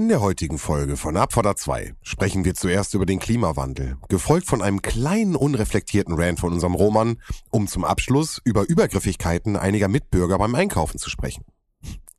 [0.00, 4.62] In der heutigen Folge von Abfahrt 2 sprechen wir zuerst über den Klimawandel, gefolgt von
[4.62, 10.54] einem kleinen unreflektierten Rant von unserem Roman, um zum Abschluss über Übergriffigkeiten einiger Mitbürger beim
[10.54, 11.44] Einkaufen zu sprechen.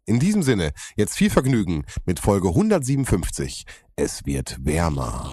[0.05, 3.65] In diesem Sinne, jetzt viel Vergnügen mit Folge 157.
[3.95, 5.31] Es wird wärmer.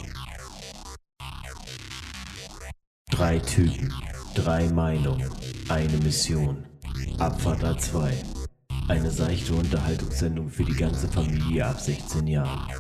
[3.11, 3.93] Drei Typen,
[4.35, 5.31] drei Meinungen,
[5.69, 6.65] eine Mission.
[7.19, 8.38] Abfahrt A2.
[8.89, 12.73] Eine seichte Unterhaltungssendung für die ganze Familie ab 16 Jahren.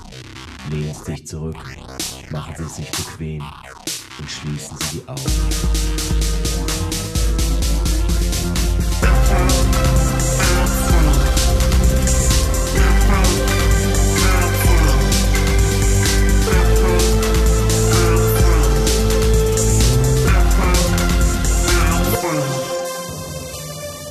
[0.70, 1.56] Lehnen Sie sich zurück,
[2.30, 3.42] machen Sie es sich bequem
[4.18, 6.37] und schließen Sie die Augen.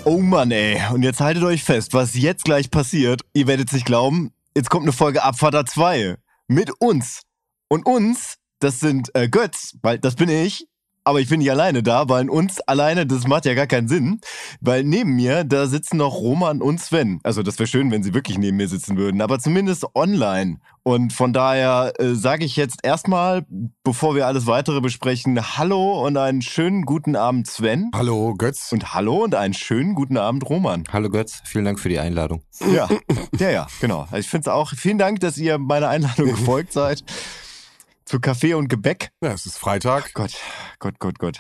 [0.10, 0.82] Oh Mann, ey.
[0.94, 3.24] Und jetzt haltet euch fest, was jetzt gleich passiert.
[3.34, 4.32] Ihr werdet es nicht glauben.
[4.56, 6.16] Jetzt kommt eine Folge Abfahrter 2.
[6.48, 7.24] Mit uns.
[7.68, 10.66] Und uns, das sind äh, Götz, weil das bin ich.
[11.08, 14.20] Aber ich bin nicht alleine da, weil uns alleine, das macht ja gar keinen Sinn.
[14.60, 17.22] Weil neben mir, da sitzen noch Roman und Sven.
[17.24, 19.22] Also das wäre schön, wenn sie wirklich neben mir sitzen würden.
[19.22, 20.58] Aber zumindest online.
[20.84, 23.46] Und von daher äh, sage ich jetzt erstmal,
[23.86, 27.90] bevor wir alles weitere besprechen, Hallo und einen schönen guten Abend Sven.
[27.96, 28.74] Hallo Götz.
[28.74, 30.84] Und hallo und einen schönen guten Abend, Roman.
[30.92, 32.42] Hallo Götz, vielen Dank für die Einladung.
[32.74, 32.90] Ja,
[33.40, 34.02] ja, ja, genau.
[34.02, 37.02] Also ich finde es auch, vielen Dank, dass ihr meiner Einladung gefolgt seid.
[38.08, 39.12] Zu Kaffee und Gebäck.
[39.22, 40.14] Ja, es ist Freitag.
[40.14, 40.32] Gott,
[40.80, 41.40] Gott, Gott, Gott.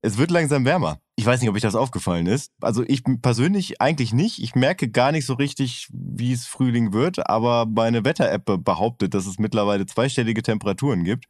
[0.00, 1.00] Es wird langsam wärmer.
[1.16, 2.50] Ich weiß nicht, ob euch das aufgefallen ist.
[2.62, 4.42] Also ich persönlich eigentlich nicht.
[4.42, 9.26] Ich merke gar nicht so richtig, wie es Frühling wird, aber meine Wetter-App behauptet, dass
[9.26, 11.26] es mittlerweile zweistellige Temperaturen gibt.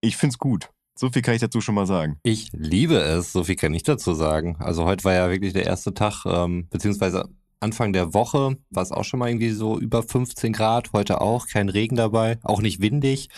[0.00, 0.70] Ich find's gut.
[0.94, 2.20] So viel kann ich dazu schon mal sagen.
[2.22, 4.54] Ich liebe es, so viel kann ich dazu sagen.
[4.60, 8.92] Also heute war ja wirklich der erste Tag, ähm, beziehungsweise Anfang der Woche war es
[8.92, 12.80] auch schon mal irgendwie so über 15 Grad, heute auch, kein Regen dabei, auch nicht
[12.80, 13.30] windig.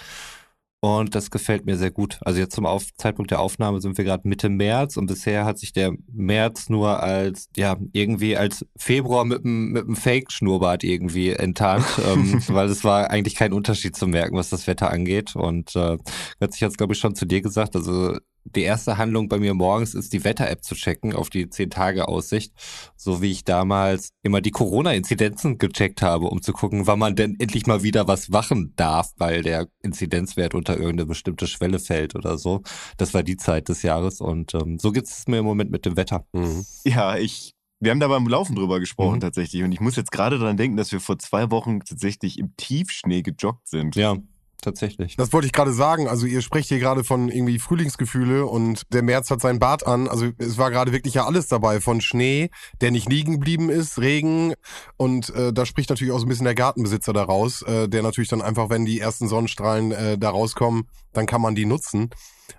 [0.81, 2.19] Und das gefällt mir sehr gut.
[2.21, 5.59] Also jetzt zum Auf Zeitpunkt der Aufnahme sind wir gerade Mitte März und bisher hat
[5.59, 11.85] sich der März nur als, ja, irgendwie als Februar mit einem mit Fake-Schnurrbart irgendwie enttarnt,
[12.07, 15.35] ähm, weil es war eigentlich kein Unterschied zu merken, was das Wetter angeht.
[15.35, 15.99] Und äh,
[16.41, 18.17] hat sich jetzt, glaube ich, schon zu dir gesagt, also
[18.55, 22.53] die erste Handlung bei mir morgens ist, die Wetter-App zu checken auf die 10-Tage-Aussicht,
[22.97, 27.37] so wie ich damals immer die Corona-Inzidenzen gecheckt habe, um zu gucken, wann man denn
[27.39, 32.39] endlich mal wieder was wachen darf, weil der Inzidenzwert unter irgendeine bestimmte Schwelle fällt oder
[32.39, 32.63] so.
[32.97, 35.85] Das war die Zeit des Jahres und ähm, so geht es mir im Moment mit
[35.87, 36.27] dem Wetter.
[36.33, 36.65] Mhm.
[36.85, 37.53] Ja, ich.
[37.81, 39.21] Wir haben da beim Laufen drüber gesprochen Mhm.
[39.21, 39.63] tatsächlich.
[39.63, 43.23] Und ich muss jetzt gerade daran denken, dass wir vor zwei Wochen tatsächlich im Tiefschnee
[43.23, 43.95] gejoggt sind.
[43.95, 44.17] Ja,
[44.63, 45.17] tatsächlich.
[45.17, 46.09] Das wollte ich gerade sagen.
[46.09, 50.09] Also ihr sprecht hier gerade von irgendwie Frühlingsgefühle und der März hat seinen Bart an.
[50.09, 51.81] Also es war gerade wirklich ja alles dabei.
[51.81, 54.55] Von Schnee, der nicht liegen geblieben ist, Regen
[54.97, 58.29] und äh, da spricht natürlich auch so ein bisschen der Gartenbesitzer daraus, äh, der natürlich
[58.29, 62.11] dann einfach, wenn die ersten Sonnenstrahlen äh, da rauskommen, dann kann man die nutzen.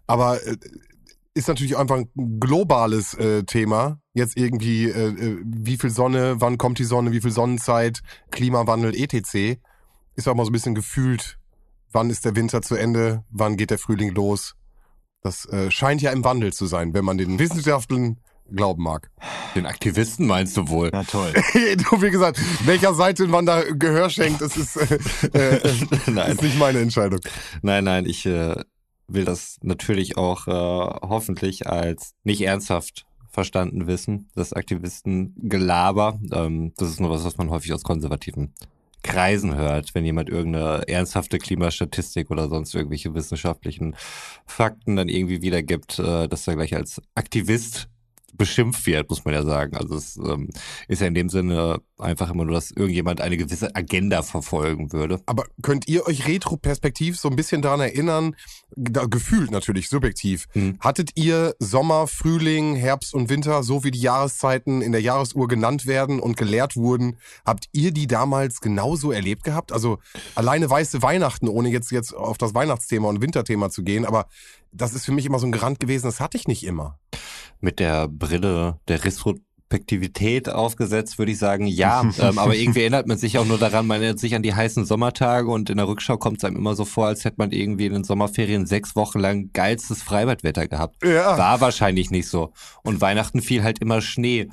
[0.07, 0.57] Aber äh,
[1.33, 3.99] ist natürlich einfach ein globales äh, Thema.
[4.13, 8.01] Jetzt irgendwie, äh, äh, wie viel Sonne, wann kommt die Sonne, wie viel Sonnenzeit,
[8.31, 9.59] Klimawandel, etc.
[10.15, 11.38] Ist auch mal so ein bisschen gefühlt
[11.91, 14.55] wann ist der Winter zu Ende, wann geht der Frühling los.
[15.21, 18.19] Das äh, scheint ja im Wandel zu sein, wenn man den Wissenschaftlern
[18.51, 19.11] glauben mag.
[19.55, 20.89] Den Aktivisten meinst du wohl?
[20.91, 21.33] Na toll.
[21.53, 24.99] du, wie gesagt, welcher Seite man da Gehör schenkt, das ist, äh,
[25.33, 25.59] äh,
[26.07, 26.31] Nein.
[26.31, 27.19] ist nicht meine Entscheidung.
[27.61, 28.55] Nein, nein, ich äh,
[29.07, 36.19] will das natürlich auch äh, hoffentlich als nicht ernsthaft verstanden wissen, das Aktivistengelaber.
[36.31, 38.53] Ähm, das ist nur was, was man häufig aus konservativen
[39.03, 43.95] Kreisen hört, wenn jemand irgendeine ernsthafte Klimastatistik oder sonst irgendwelche wissenschaftlichen
[44.45, 47.89] Fakten dann irgendwie wiedergibt, äh, dass er gleich als Aktivist
[48.33, 49.75] beschimpft wird, muss man ja sagen.
[49.75, 50.49] Also es ähm,
[50.87, 55.21] ist ja in dem Sinne einfach immer nur, dass irgendjemand eine gewisse Agenda verfolgen würde.
[55.25, 58.35] Aber könnt ihr euch retroperspektiv so ein bisschen daran erinnern,
[58.75, 60.77] da, gefühlt natürlich, subjektiv, Hm.
[60.79, 65.85] hattet ihr Sommer, Frühling, Herbst und Winter, so wie die Jahreszeiten in der Jahresuhr genannt
[65.85, 69.71] werden und gelehrt wurden, habt ihr die damals genauso erlebt gehabt?
[69.71, 69.97] Also
[70.35, 74.27] alleine weiße Weihnachten, ohne jetzt, jetzt auf das Weihnachtsthema und Winterthema zu gehen, aber
[74.71, 76.99] das ist für mich immer so ein Garant gewesen, das hatte ich nicht immer.
[77.59, 79.03] mit der Brille der
[79.71, 82.01] Retrospektivität aufgesetzt, würde ich sagen, ja.
[82.19, 84.85] ähm, aber irgendwie erinnert man sich auch nur daran, man erinnert sich an die heißen
[84.85, 87.85] Sommertage und in der Rückschau kommt es einem immer so vor, als hätte man irgendwie
[87.85, 91.03] in den Sommerferien sechs Wochen lang geilstes Freibadwetter gehabt.
[91.03, 91.37] Ja.
[91.37, 92.51] War wahrscheinlich nicht so.
[92.83, 94.47] Und Weihnachten fiel halt immer Schnee.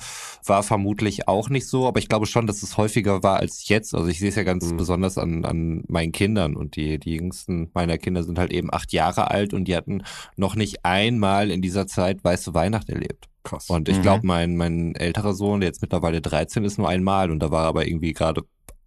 [0.45, 3.95] War vermutlich auch nicht so, aber ich glaube schon, dass es häufiger war als jetzt.
[3.95, 4.77] Also ich sehe es ja ganz Mhm.
[4.77, 8.93] besonders an, an meinen Kindern und die, die jüngsten meiner Kinder sind halt eben acht
[8.93, 10.03] Jahre alt und die hatten
[10.37, 13.29] noch nicht einmal in dieser Zeit weiße Weihnacht erlebt.
[13.47, 13.71] Krass.
[13.71, 14.03] Und ich Mhm.
[14.03, 17.63] glaube, mein, mein älterer Sohn, der jetzt mittlerweile 13 ist, nur einmal und da war
[17.65, 18.43] er aber irgendwie gerade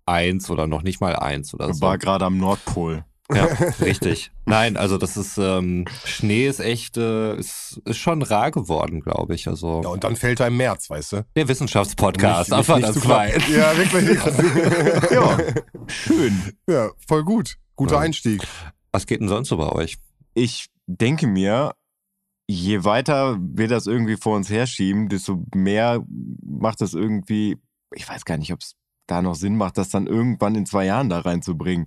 [0.05, 1.81] eins oder noch nicht mal eins oder so.
[1.81, 3.05] War gerade am Nordpol.
[3.31, 3.45] Ja,
[3.81, 4.31] richtig.
[4.45, 9.35] Nein, also das ist, ähm, Schnee ist echt, äh, ist, ist schon rar geworden, glaube
[9.35, 9.47] ich.
[9.47, 11.25] Also Ja, und dann fällt er im März, weißt du?
[11.35, 13.37] der Wissenschaftspodcast, einfach nicht das zwei.
[13.51, 14.17] Ja, wirklich.
[15.11, 15.37] Ja,
[15.87, 16.41] schön.
[16.67, 17.55] ja, voll gut.
[17.75, 18.01] Guter Ja.
[18.01, 18.41] Einstieg.
[18.91, 19.97] Was geht denn sonst so bei euch?
[20.33, 21.73] Ich denke mir,
[22.51, 26.03] je weiter wir das irgendwie vor uns herschieben, desto mehr
[26.43, 27.57] macht das irgendwie,
[27.93, 28.75] ich weiß gar nicht, ob es
[29.07, 31.85] da noch Sinn macht, das dann irgendwann in zwei Jahren da reinzubringen.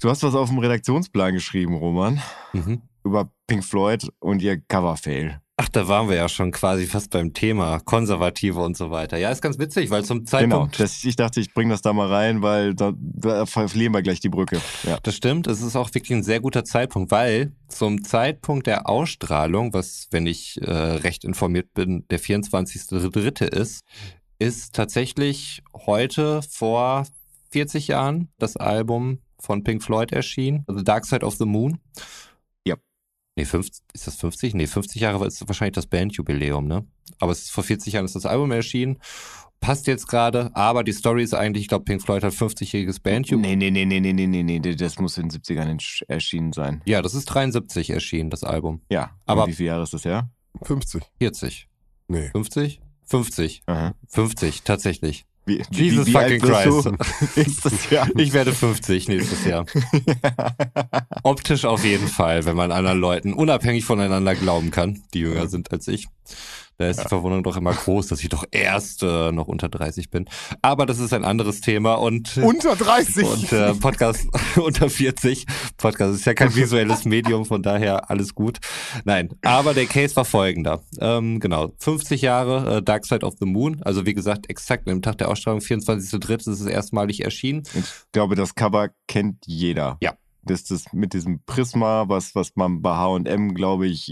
[0.00, 2.22] Du hast was auf dem Redaktionsplan geschrieben, Roman,
[2.54, 2.80] Mhm.
[3.04, 5.40] über Pink Floyd und ihr Cover-Fail.
[5.58, 9.16] Ach, da waren wir ja schon quasi fast beim Thema Konservative und so weiter.
[9.16, 11.94] Ja, ist ganz witzig, weil zum Genau, Zeitpunkt das, ich dachte, ich bringe das da
[11.94, 14.60] mal rein, weil da, da verlieren wir gleich die Brücke.
[14.82, 14.98] Ja.
[15.02, 19.72] Das stimmt, es ist auch wirklich ein sehr guter Zeitpunkt, weil zum Zeitpunkt der Ausstrahlung,
[19.72, 23.46] was, wenn ich äh, recht informiert bin, der 24.3.
[23.46, 23.82] ist,
[24.38, 27.06] ist tatsächlich heute vor
[27.52, 31.78] 40 Jahren das Album von Pink Floyd erschienen, The Dark Side of the Moon.
[33.36, 34.54] Nee, 50, ist das 50?
[34.54, 36.86] Nee, 50 Jahre ist wahrscheinlich das Bandjubiläum, ne?
[37.18, 38.98] Aber es ist vor 40 Jahren ist das Album erschienen.
[39.60, 43.58] Passt jetzt gerade, aber die Story ist eigentlich, ich glaube, Pink Floyd hat 50-jähriges Bandjubiläum.
[43.58, 46.52] Nee, nee, nee, nee, nee, nee, nee, nee, das muss in den 70ern entsch- erschienen
[46.54, 46.82] sein.
[46.86, 48.80] Ja, das ist 73 erschienen, das Album.
[48.90, 50.30] Ja, Aber- wie viele Jahre ist das her?
[50.62, 51.02] 50.
[51.18, 51.68] 40.
[52.08, 52.30] Nee.
[52.30, 52.80] 50?
[53.04, 53.62] 50.
[53.66, 53.94] Aha.
[54.08, 55.26] 50, tatsächlich.
[55.46, 57.40] Wie, Jesus wie, wie fucking bist du?
[57.40, 58.08] ist das Jahr?
[58.16, 59.64] Ich werde 50 nächstes Jahr.
[61.22, 65.70] Optisch auf jeden Fall, wenn man anderen Leuten unabhängig voneinander glauben kann, die jünger sind
[65.70, 66.08] als ich.
[66.78, 70.10] Da ist die Verwunderung doch immer groß, dass ich doch erst äh, noch unter 30
[70.10, 70.26] bin.
[70.60, 73.24] Aber das ist ein anderes Thema und Unter 30.
[73.24, 74.26] und äh, Podcast
[74.56, 75.46] unter 40.
[75.78, 78.58] Podcast ist ja kein visuelles Medium, von daher alles gut.
[79.04, 80.82] Nein, aber der Case war folgender.
[81.00, 83.80] Ähm, genau, 50 Jahre äh, Dark Side of the Moon.
[83.82, 86.38] Also wie gesagt, exakt am Tag der Ausstrahlung, 24.3.
[86.38, 87.62] ist es erstmalig erschienen.
[87.74, 89.96] Ich glaube, das Cover kennt jeder.
[90.02, 90.12] Ja.
[90.46, 94.10] Das ist das mit diesem Prisma, was, was man bei H&M, glaube ich,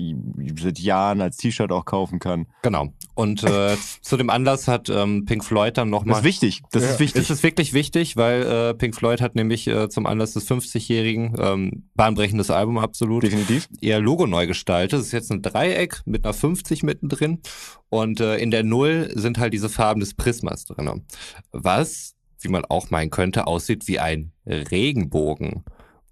[0.60, 2.46] seit Jahren als T-Shirt auch kaufen kann.
[2.62, 2.92] Genau.
[3.14, 6.18] Und äh, zu dem Anlass hat ähm, Pink Floyd dann Das nochmal...
[6.18, 6.62] ist wichtig.
[6.72, 6.90] Das Ja.
[6.90, 7.22] ist wichtig.
[7.22, 11.34] Es ist wirklich wichtig, weil äh, Pink Floyd hat nämlich äh, zum Anlass des 50-jährigen
[11.38, 13.68] ähm, bahnbrechendes Album absolut Definitiv.
[13.80, 14.98] ihr Logo neu gestaltet.
[15.00, 17.40] Es ist jetzt ein Dreieck mit einer 50 mittendrin
[17.88, 21.04] und äh, in der Null sind halt diese Farben des Prismas drin.
[21.52, 25.64] Was, wie man auch meinen könnte, aussieht wie ein Regenbogen.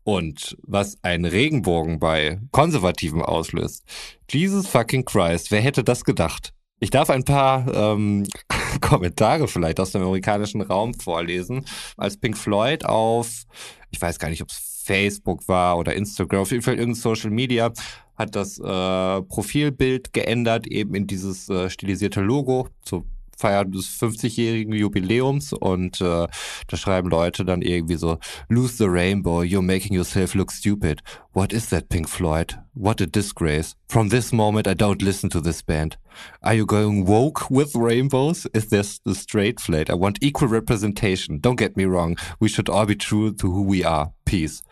[0.05, 3.85] Und was ein Regenbogen bei Konservativen auslöst.
[4.31, 6.53] Jesus fucking Christ, wer hätte das gedacht?
[6.81, 8.27] Ich darf ein paar ähm,
[8.81, 11.65] Kommentare vielleicht aus dem amerikanischen Raum vorlesen.
[11.97, 13.45] Als Pink Floyd auf,
[13.91, 17.31] ich weiß gar nicht, ob es Facebook war oder Instagram, auf jeden Fall irgendein Social
[17.31, 17.73] Media,
[18.17, 23.05] hat das äh, Profilbild geändert, eben in dieses äh, stilisierte Logo zur
[23.43, 26.29] Feier des 50-jährigen Jubiläums und äh,
[26.69, 28.19] da schreiben Leute dann irgendwie so,
[28.49, 31.03] lose the rainbow, you're making yourself look stupid.
[31.33, 32.57] What is that, Pink Floyd?
[32.75, 33.75] What a disgrace.
[33.89, 35.97] From this moment I don't listen to this band.
[36.43, 38.47] Are you going woke with rainbows?
[38.55, 39.91] Is this the straight flag?
[39.91, 41.41] I want equal representation.
[41.41, 42.17] Don't get me wrong.
[42.39, 44.13] We should all be true to who we are.
[44.25, 44.63] Peace.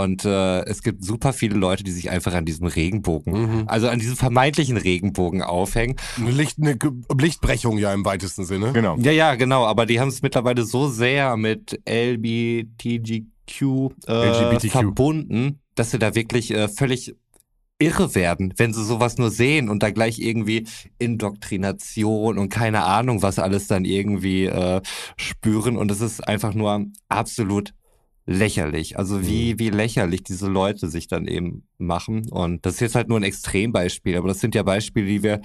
[0.00, 3.64] Und äh, es gibt super viele Leute, die sich einfach an diesem Regenbogen, Mhm.
[3.66, 5.96] also an diesem vermeintlichen Regenbogen aufhängen.
[6.18, 6.78] Eine, Licht, eine
[7.20, 8.72] Lichtbrechung ja im weitesten Sinne.
[8.72, 8.96] Genau.
[8.98, 13.62] Ja, ja, genau, aber die haben es mittlerweile so sehr mit LBTGQ,
[14.06, 14.70] äh, LGBTQ.
[14.70, 17.14] verbunden, dass sie da wirklich äh, völlig
[17.78, 20.66] irre werden, wenn sie sowas nur sehen und da gleich irgendwie
[20.98, 24.80] Indoktrination und keine Ahnung, was alles dann irgendwie äh,
[25.16, 27.74] spüren und es ist einfach nur absolut
[28.26, 28.98] lächerlich.
[28.98, 32.28] Also wie, wie lächerlich diese Leute sich dann eben machen.
[32.30, 35.40] Und das ist jetzt halt nur ein Extrembeispiel, aber das sind ja Beispiele, die wir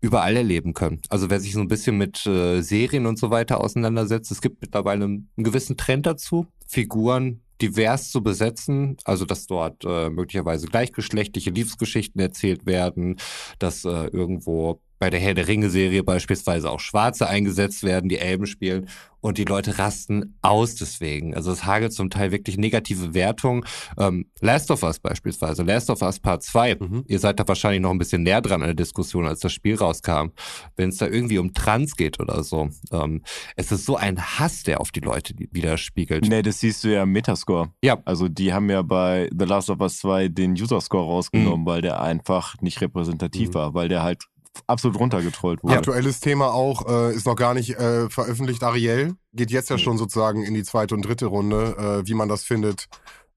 [0.00, 1.00] überall erleben können.
[1.08, 4.62] Also wer sich so ein bisschen mit äh, Serien und so weiter auseinandersetzt, es gibt
[4.62, 10.66] mittlerweile einen, einen gewissen Trend dazu, Figuren divers zu besetzen, also dass dort äh, möglicherweise
[10.66, 13.16] gleichgeschlechtliche Liebesgeschichten erzählt werden,
[13.58, 18.46] dass äh, irgendwo bei der Herr der Ringe-Serie beispielsweise auch Schwarze eingesetzt werden, die Elben
[18.46, 18.88] spielen
[19.22, 21.34] und die Leute rasten aus deswegen.
[21.34, 23.64] Also es hagelt zum Teil wirklich negative Wertungen.
[23.98, 26.76] Ähm, Last of Us beispielsweise, Last of Us Part 2.
[26.76, 27.04] Mhm.
[27.06, 29.74] Ihr seid da wahrscheinlich noch ein bisschen näher dran an der Diskussion, als das Spiel
[29.76, 30.28] rauskam.
[30.76, 32.68] Wenn es da irgendwie um Trans geht oder so.
[32.92, 33.22] Ähm,
[33.56, 36.26] es ist so ein Hass, der auf die Leute widerspiegelt.
[36.28, 37.70] Nee, das siehst du ja im Metascore.
[37.82, 37.98] Ja.
[38.04, 42.02] Also die haben ja bei The Last of Us 2 den User-Score rausgenommen, weil der
[42.02, 43.54] einfach nicht repräsentativ Mhm.
[43.54, 44.24] war, weil der halt
[44.66, 45.76] absolut runtergetrollt wurde.
[45.76, 48.62] Aktuelles Thema auch, äh, ist noch gar nicht äh, veröffentlicht.
[48.62, 52.28] Ariel geht jetzt ja schon sozusagen in die zweite und dritte Runde, äh, wie man
[52.28, 52.88] das findet,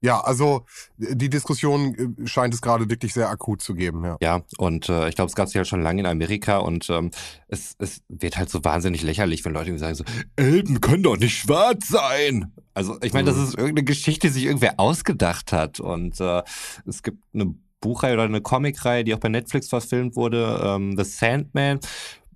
[0.04, 0.66] Ja, also
[0.98, 4.04] die Diskussion äh, scheint es gerade wirklich sehr akut zu geben.
[4.04, 6.90] Ja, ja und äh, ich glaube, es gab sie halt schon lange in Amerika und
[6.90, 7.12] ähm,
[7.48, 10.04] es, es wird halt so wahnsinnig lächerlich, wenn Leute sagen so,
[10.36, 12.52] Elben können doch nicht schwarz sein.
[12.74, 13.36] Also ich meine, mhm.
[13.36, 16.44] das ist irgendeine Geschichte, die sich irgendwer ausgedacht hat und äh,
[16.86, 21.04] es gibt eine Buchreihe oder eine Comicreihe, die auch bei Netflix verfilmt wurde, ähm, The
[21.04, 21.80] Sandman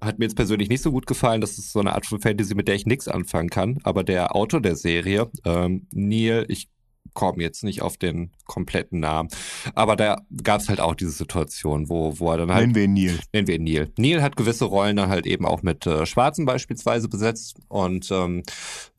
[0.02, 1.42] hat mir jetzt persönlich nicht so gut gefallen.
[1.42, 3.80] Das ist so eine Art von Fantasy, mit der ich nichts anfangen kann.
[3.84, 6.70] Aber der Autor der Serie, ähm, Neil, ich
[7.18, 9.30] komme jetzt nicht auf den kompletten Namen.
[9.74, 12.68] Aber da gab es halt auch diese Situation, wo, wo er dann halt.
[12.68, 13.20] Nennen wir ihn Neil.
[13.34, 13.92] Nennen wir ihn Neil.
[13.98, 18.44] Neil hat gewisse Rollen dann halt eben auch mit äh, Schwarzen beispielsweise besetzt und ähm,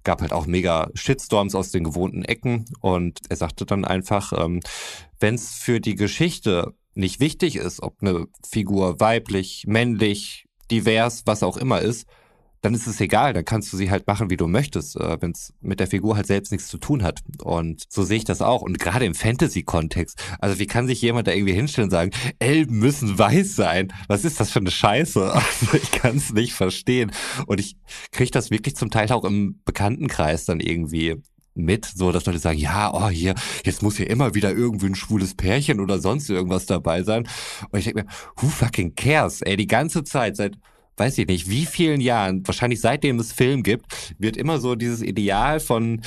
[0.02, 2.64] gab halt auch mega Shitstorms aus den gewohnten Ecken.
[2.80, 4.58] Und er sagte dann einfach, ähm,
[5.20, 11.44] wenn es für die Geschichte nicht wichtig ist, ob eine Figur weiblich, männlich, divers, was
[11.44, 12.08] auch immer ist,
[12.60, 15.32] dann ist es egal, dann kannst du sie halt machen, wie du möchtest, äh, wenn
[15.32, 17.20] es mit der Figur halt selbst nichts zu tun hat.
[17.42, 18.62] Und so sehe ich das auch.
[18.62, 22.78] Und gerade im Fantasy-Kontext, also wie kann sich jemand da irgendwie hinstellen und sagen, Elben
[22.78, 23.92] müssen weiß sein?
[24.08, 25.18] Was ist das für eine Scheiße?
[25.48, 27.10] Also ich kann es nicht verstehen.
[27.46, 27.76] Und ich
[28.12, 31.16] kriege das wirklich zum Teil auch im Bekanntenkreis dann irgendwie
[31.54, 33.34] mit, so dass Leute sagen, ja, oh hier,
[33.64, 37.28] jetzt muss hier immer wieder irgendwie ein schwules Pärchen oder sonst irgendwas dabei sein.
[37.70, 39.42] Und ich denke mir, who fucking cares?
[39.42, 40.58] Ey, die ganze Zeit, seit
[40.98, 45.02] weiß ich nicht, wie vielen Jahren, wahrscheinlich seitdem es Film gibt, wird immer so dieses
[45.02, 46.02] Ideal von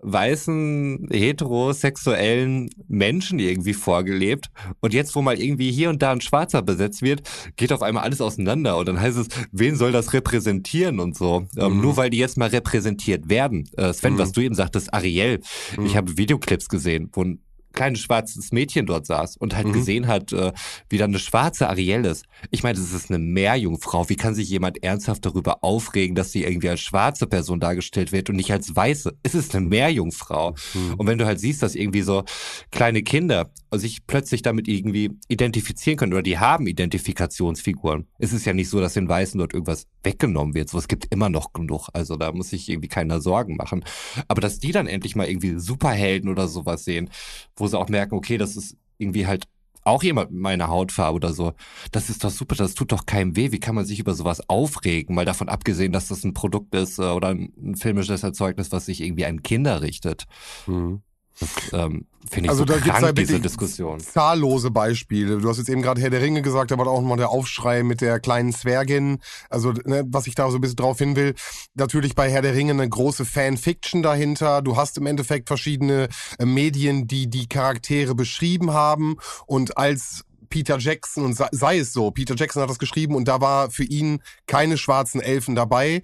[0.00, 4.46] weißen, heterosexuellen Menschen irgendwie vorgelebt.
[4.80, 7.22] Und jetzt, wo mal irgendwie hier und da ein Schwarzer besetzt wird,
[7.56, 8.76] geht auf einmal alles auseinander.
[8.76, 11.46] Und dann heißt es, wen soll das repräsentieren und so.
[11.56, 11.80] Ähm, mhm.
[11.80, 13.68] nur weil die jetzt mal repräsentiert werden.
[13.76, 14.18] Äh, Sven, mhm.
[14.18, 15.40] was du eben sagtest, Ariel.
[15.76, 15.86] Mhm.
[15.86, 17.40] Ich habe Videoclips gesehen, wo ein
[17.76, 19.72] kleines schwarzes Mädchen dort saß und halt mhm.
[19.72, 20.52] gesehen hat, äh,
[20.88, 22.24] wie dann eine schwarze Ariel ist.
[22.50, 24.08] Ich meine, das ist eine Meerjungfrau.
[24.08, 28.28] Wie kann sich jemand ernsthaft darüber aufregen, dass sie irgendwie als schwarze Person dargestellt wird
[28.30, 29.16] und nicht als weiße?
[29.22, 30.56] Es ist eine Meerjungfrau.
[30.74, 30.94] Mhm.
[30.94, 32.24] Und wenn du halt siehst, dass irgendwie so
[32.72, 38.06] kleine Kinder sich plötzlich damit irgendwie identifizieren können oder die haben Identifikationsfiguren.
[38.18, 40.70] Es ist ja nicht so, dass den Weißen dort irgendwas weggenommen wird.
[40.70, 41.88] So, es gibt immer noch genug.
[41.92, 43.84] Also da muss sich irgendwie keiner Sorgen machen.
[44.28, 47.10] Aber dass die dann endlich mal irgendwie Superhelden oder sowas sehen,
[47.56, 49.46] wo sie auch merken, okay, das ist irgendwie halt
[49.86, 51.52] auch jemand mit meiner Hautfarbe oder so.
[51.92, 53.52] Das ist doch super, das tut doch keinem weh.
[53.52, 55.14] Wie kann man sich über sowas aufregen?
[55.14, 59.00] Mal davon abgesehen, dass das ein Produkt ist äh, oder ein filmisches Erzeugnis, was sich
[59.00, 60.24] irgendwie an Kinder richtet.
[60.66, 61.02] Mhm.
[61.38, 64.00] Das ähm, finde ich also so da krank, gibt's diese Diskussion.
[64.00, 65.38] Zahllose Beispiele.
[65.38, 67.82] Du hast jetzt eben gerade Herr der Ringe gesagt, da war auch nochmal der Aufschrei
[67.82, 69.18] mit der kleinen Zwergin.
[69.50, 71.34] Also, ne, was ich da so ein bisschen drauf hin will,
[71.74, 74.62] natürlich bei Herr der Ringe eine große Fanfiction dahinter.
[74.62, 79.16] Du hast im Endeffekt verschiedene äh, Medien, die die Charaktere beschrieben haben
[79.46, 83.40] und als Peter Jackson und sei es so, Peter Jackson hat das geschrieben und da
[83.40, 86.02] war für ihn keine schwarzen Elfen dabei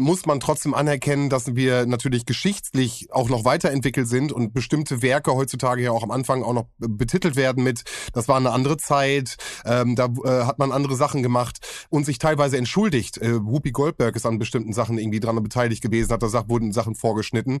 [0.00, 5.34] muss man trotzdem anerkennen, dass wir natürlich geschichtlich auch noch weiterentwickelt sind und bestimmte Werke
[5.34, 9.36] heutzutage ja auch am Anfang auch noch betitelt werden mit, das war eine andere Zeit,
[9.64, 11.58] ähm, da äh, hat man andere Sachen gemacht
[11.90, 13.18] und sich teilweise entschuldigt.
[13.18, 16.94] Äh, Whoopi Goldberg ist an bestimmten Sachen irgendwie dran beteiligt gewesen, hat da wurden Sachen
[16.94, 17.60] vorgeschnitten,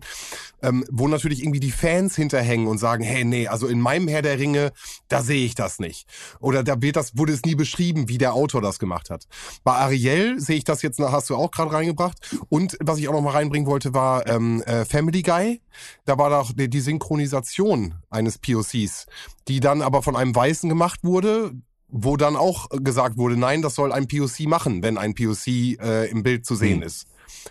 [0.62, 4.22] ähm, wo natürlich irgendwie die Fans hinterhängen und sagen, hey, nee, also in meinem Herr
[4.22, 4.72] der Ringe,
[5.08, 6.08] da sehe ich das nicht.
[6.40, 9.26] Oder da wird das, wurde es nie beschrieben, wie der Autor das gemacht hat.
[9.62, 13.12] Bei Ariel sehe ich das jetzt, hast du auch gerade reingebracht, und was ich auch
[13.12, 15.60] noch mal reinbringen wollte, war ähm, äh, Family Guy.
[16.04, 19.06] Da war doch die, die Synchronisation eines POCs,
[19.48, 21.52] die dann aber von einem Weißen gemacht wurde,
[21.88, 25.46] wo dann auch gesagt wurde, nein, das soll ein POC machen, wenn ein POC
[25.80, 26.84] äh, im Bild zu sehen mhm.
[26.84, 27.06] ist.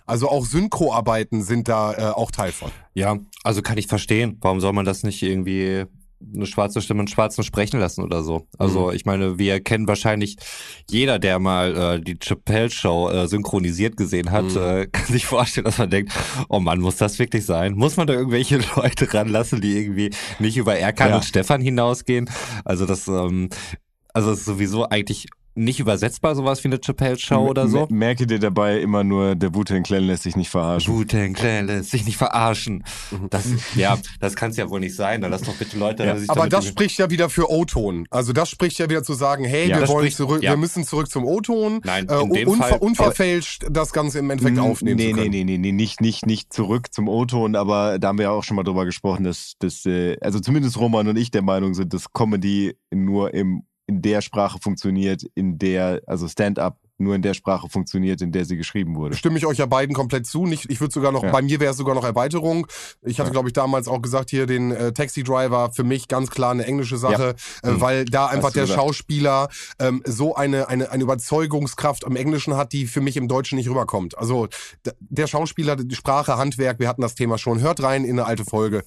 [0.05, 2.71] Also auch Synchroarbeiten sind da äh, auch Teil von.
[2.93, 4.37] Ja, also kann ich verstehen.
[4.41, 5.85] Warum soll man das nicht irgendwie
[6.35, 8.47] eine schwarze Stimme einen Schwarzen sprechen lassen oder so.
[8.57, 8.93] Also mhm.
[8.93, 10.37] ich meine, wir kennen wahrscheinlich
[10.89, 14.57] jeder, der mal äh, die Chappelle Show äh, synchronisiert gesehen hat, mhm.
[14.57, 16.13] äh, kann sich vorstellen, dass man denkt,
[16.49, 17.73] oh Mann, muss das wirklich sein?
[17.73, 21.15] Muss man da irgendwelche Leute ranlassen, die irgendwie nicht über Erkan ja.
[21.15, 22.29] und Stefan hinausgehen?
[22.65, 23.49] Also das, ähm,
[24.13, 25.27] also das ist sowieso eigentlich
[25.59, 27.87] nicht übersetzbar, sowas wie eine Chappelle-Show oder so.
[27.89, 30.93] Merke dir dabei immer nur, der Wu-Tang Clan lässt sich nicht verarschen.
[30.93, 32.83] Wu-Tang Clan lässt sich nicht verarschen.
[33.29, 35.21] Das, ja, das kann es ja wohl nicht sein.
[35.21, 36.05] Dann lass doch bitte Leute.
[36.05, 36.15] Ja.
[36.27, 38.07] Aber das spricht ja wieder für O-Ton.
[38.09, 40.51] Also das spricht ja wieder zu sagen, hey, ja, wir wollen spricht, zurück, ja.
[40.51, 41.81] wir müssen zurück zum O-Ton.
[41.83, 45.31] Nein, äh, in dem Fall, unverfälscht das Ganze im Endeffekt aufnehmen nee, zu können.
[45.31, 48.31] Nee, nee, nee, nee, nicht, nicht, nicht zurück zum O-Ton, aber da haben wir ja
[48.31, 51.73] auch schon mal drüber gesprochen, dass, dass äh, also zumindest Roman und ich der Meinung
[51.73, 57.21] sind, dass Comedy nur im in der Sprache funktioniert, in der, also Stand-up nur in
[57.21, 59.15] der Sprache funktioniert, in der sie geschrieben wurde.
[59.15, 60.45] Stimme ich euch ja beiden komplett zu.
[60.45, 61.31] Nicht, ich würde sogar noch, Ja.
[61.31, 62.67] bei mir wäre es sogar noch Erweiterung.
[63.01, 63.33] Ich hatte, Ja.
[63.33, 66.65] glaube ich, damals auch gesagt, hier den äh, Taxi Driver für mich ganz klar eine
[66.65, 67.81] englische Sache, äh, Mhm.
[67.81, 68.79] weil da einfach der gesagt.
[68.79, 73.57] Schauspieler ähm, so eine, eine, eine Überzeugungskraft im Englischen hat, die für mich im Deutschen
[73.57, 74.17] nicht rüberkommt.
[74.17, 74.47] Also
[74.99, 77.59] der Schauspieler, die Sprache, Handwerk, wir hatten das Thema schon.
[77.61, 78.83] Hört rein in eine alte Folge.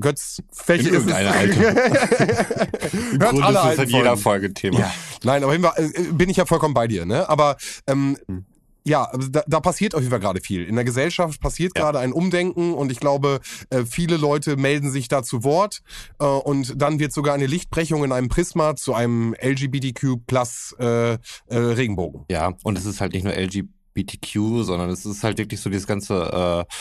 [0.00, 1.12] Götz, welche ist es?
[1.12, 4.22] Im Hört Grunde alle ist alten in jeder Folgen.
[4.22, 4.78] Folge Thema.
[4.80, 4.92] Ja.
[5.24, 7.28] Nein, aber immer, äh, bin ich ja vollkommen bei dir, ne?
[7.28, 7.56] Aber
[7.86, 8.44] ähm, Hm.
[8.84, 10.64] ja, also da, da passiert auf jeden Fall gerade viel.
[10.64, 11.84] In der Gesellschaft passiert Ja.
[11.84, 15.80] gerade ein Umdenken und ich glaube, äh, viele Leute melden sich da zu Wort
[16.20, 21.12] äh, und dann wird sogar eine Lichtbrechung in einem Prisma zu einem LGBTQ plus äh,
[21.14, 21.18] äh,
[21.50, 22.24] Regenbogen.
[22.30, 25.86] Ja, und es ist halt nicht nur LGBTQ, sondern es ist halt wirklich so dieses
[25.86, 26.74] ganze, äh,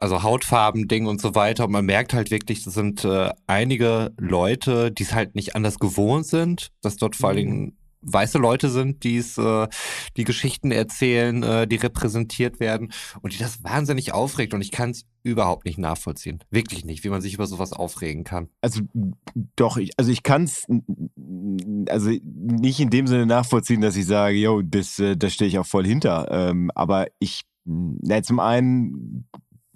[0.00, 1.66] also Hautfarben-Ding und so weiter.
[1.66, 5.78] Und man merkt halt wirklich, das sind äh, einige Leute, die es halt nicht anders
[5.78, 9.68] gewohnt sind, dass dort vor allen Dingen weiße Leute sind, die es, äh,
[10.16, 14.54] die Geschichten erzählen, äh, die repräsentiert werden und die das wahnsinnig aufregt.
[14.54, 16.38] Und ich kann es überhaupt nicht nachvollziehen.
[16.50, 18.48] Wirklich nicht, wie man sich über sowas aufregen kann.
[18.62, 18.80] Also
[19.56, 20.66] doch, ich, also ich kann es
[21.88, 25.58] also nicht in dem Sinne nachvollziehen, dass ich sage, yo, das, äh, da stehe ich
[25.58, 26.28] auch voll hinter.
[26.30, 29.28] Ähm, aber ich, na, zum einen,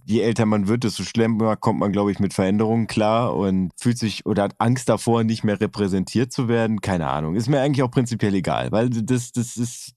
[0.04, 3.98] je älter man wird, desto schlimmer kommt man, glaube ich, mit Veränderungen klar und fühlt
[3.98, 6.80] sich oder hat Angst davor, nicht mehr repräsentiert zu werden.
[6.80, 7.34] Keine Ahnung.
[7.34, 9.94] Ist mir eigentlich auch prinzipiell egal, weil das, das ist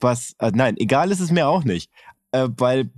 [0.00, 1.90] was, äh, nein, egal ist es mir auch nicht.
[2.32, 2.90] Äh, weil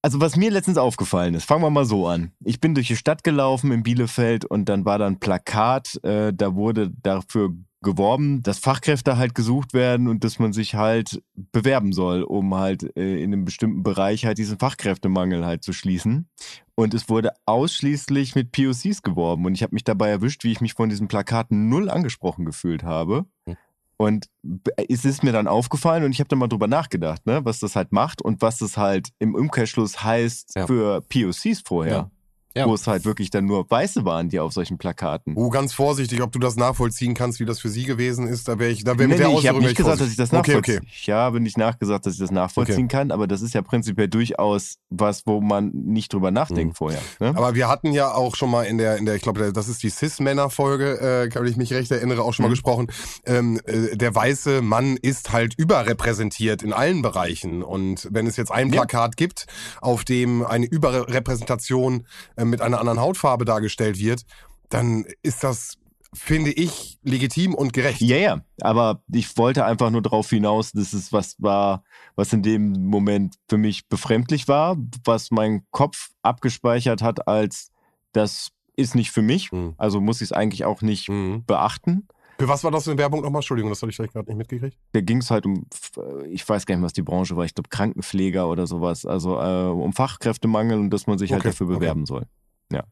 [0.00, 2.32] also was mir letztens aufgefallen ist, fangen wir mal so an.
[2.44, 6.32] Ich bin durch die Stadt gelaufen in Bielefeld und dann war da ein Plakat, äh,
[6.32, 11.92] da wurde dafür geworben, dass Fachkräfte halt gesucht werden und dass man sich halt bewerben
[11.92, 16.28] soll, um halt äh, in einem bestimmten Bereich halt diesen Fachkräftemangel halt zu schließen.
[16.74, 20.60] Und es wurde ausschließlich mit POCs geworben und ich habe mich dabei erwischt, wie ich
[20.60, 23.26] mich von diesen Plakaten null angesprochen gefühlt habe.
[23.46, 23.56] Hm.
[24.00, 24.26] Und
[24.88, 27.74] es ist mir dann aufgefallen und ich habe dann mal drüber nachgedacht, ne, was das
[27.74, 30.66] halt macht und was das halt im Umkehrschluss heißt Ja.
[30.68, 31.92] für POCs vorher.
[31.92, 32.10] Ja.
[32.58, 32.66] Ja.
[32.66, 35.34] Wo es halt wirklich dann nur Weiße waren, die auf solchen Plakaten.
[35.36, 38.48] Oh, ganz vorsichtig, ob du das nachvollziehen kannst, wie das für sie gewesen ist.
[38.48, 40.10] Da wäre ich, da wäre Nee, mit der nee, ich habe Ausführung nicht gesagt, dass
[40.10, 40.88] ich das Okay, nachvollziehen okay.
[40.92, 44.76] Ich habe nicht nachgesagt, dass ich das nachvollziehen kann, aber das ist ja prinzipiell durchaus
[44.90, 46.76] was, wo man nicht drüber nachdenkt Mhm.
[46.76, 47.00] vorher.
[47.20, 47.28] Ne?
[47.36, 49.82] Aber wir hatten ja auch schon mal in der, in der, ich glaube, das ist
[49.82, 52.52] die Cis-Männer-Folge, äh, kann ich mich recht erinnere, auch schon mal Mhm.
[52.54, 52.86] gesprochen.
[53.24, 57.62] Ähm, äh, der weiße Mann ist halt überrepräsentiert in allen Bereichen.
[57.62, 58.80] Und wenn es jetzt ein Ja.
[58.84, 59.46] Plakat gibt,
[59.80, 64.22] auf dem eine Überrepräsentation äh, mit einer anderen Hautfarbe dargestellt wird,
[64.68, 65.74] dann ist das,
[66.14, 68.00] finde ich, legitim und gerecht.
[68.00, 71.84] Ja, ja, aber ich wollte einfach nur darauf hinaus, dass es was war,
[72.16, 77.70] was in dem Moment für mich befremdlich war, was mein Kopf abgespeichert hat als
[78.12, 79.74] das ist nicht für mich, Mhm.
[79.76, 81.44] also muss ich es eigentlich auch nicht Mhm.
[81.46, 82.06] beachten.
[82.40, 83.40] Für was war das in Werbung nochmal?
[83.40, 84.78] Entschuldigung, das hatte ich vielleicht gerade nicht mitgekriegt.
[84.92, 85.66] Da ging es halt um,
[86.30, 89.68] ich weiß gar nicht, was die Branche war, ich glaube Krankenpfleger oder sowas, also äh,
[89.70, 91.78] um Fachkräftemangel und dass man sich halt Okay, dafür okay.
[91.80, 92.26] bewerben soll.
[92.72, 92.84] Ja.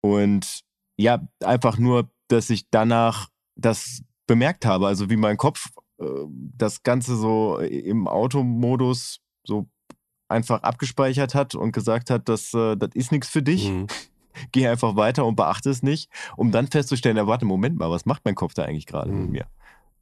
[0.00, 0.60] Und
[0.96, 5.68] ja, einfach nur, dass ich danach das bemerkt habe, also wie mein Kopf
[6.00, 9.68] äh, das Ganze so im Automodus so
[10.28, 13.86] einfach abgespeichert hat und gesagt hat, das, äh, das ist nichts für dich Mhm.
[14.52, 18.04] geh einfach weiter und beachte es nicht, um dann festzustellen, ja, warte, Moment mal, was
[18.06, 19.20] macht mein Kopf da eigentlich gerade Mhm.
[19.22, 19.46] mit mir?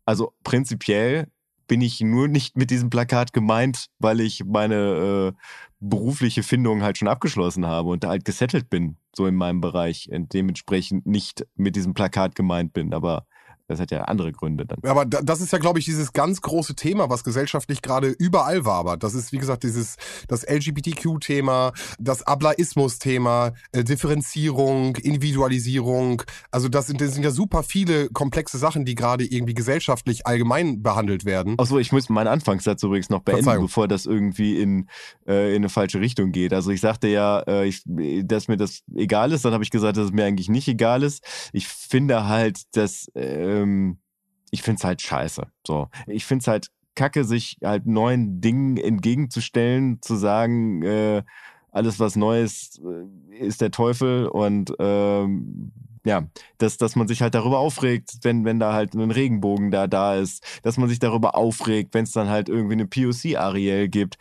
[0.06, 1.28] Also prinzipiell
[1.66, 5.42] bin ich nur nicht mit diesem Plakat gemeint, weil ich meine äh,
[5.80, 10.08] berufliche Findung halt schon abgeschlossen habe und da halt gesettelt bin, so in meinem Bereich
[10.10, 13.26] und dementsprechend nicht mit diesem Plakat gemeint bin, aber
[13.68, 14.78] das hat ja andere Gründe dann.
[14.84, 18.64] Aber da- das ist ja, glaube ich, dieses ganz große Thema, was gesellschaftlich gerade überall
[18.64, 19.02] wabert.
[19.02, 19.96] Das ist, wie gesagt, dieses
[20.28, 26.22] das LGBTQ-Thema, das Ableismus-Thema, äh, Differenzierung, Individualisierung.
[26.50, 30.82] Also das sind, das sind ja super viele komplexe Sachen, die gerade irgendwie gesellschaftlich allgemein
[30.82, 31.54] behandelt werden.
[31.58, 33.66] Achso, ich muss meinen Anfangssatz übrigens noch beenden, Verzeihung.
[33.66, 34.88] bevor das irgendwie in,
[35.26, 36.52] äh, in eine falsche Richtung geht.
[36.52, 37.82] Also ich sagte ja, äh, ich,
[38.24, 41.02] dass mir das egal ist, dann habe ich gesagt, dass es mir eigentlich nicht egal
[41.02, 41.24] ist.
[41.52, 43.08] Ich finde halt, dass
[43.62, 43.98] ähm,
[44.50, 45.46] ich finde es halt scheiße.
[45.66, 51.22] So, ich finde es halt kacke, sich halt neuen Dingen entgegenzustellen, zu sagen, äh,
[51.70, 55.72] alles was Neues äh, ist der Teufel und ähm,
[56.06, 56.24] ja,
[56.58, 60.16] dass, dass man sich halt darüber aufregt, wenn, wenn da halt ein Regenbogen da da
[60.16, 64.18] ist, dass man sich darüber aufregt, wenn es dann halt irgendwie eine POC-Ariel gibt.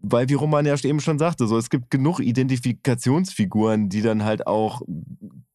[0.00, 4.46] Weil, wie Roman ja eben schon sagte, so, es gibt genug Identifikationsfiguren, die dann halt
[4.46, 4.80] auch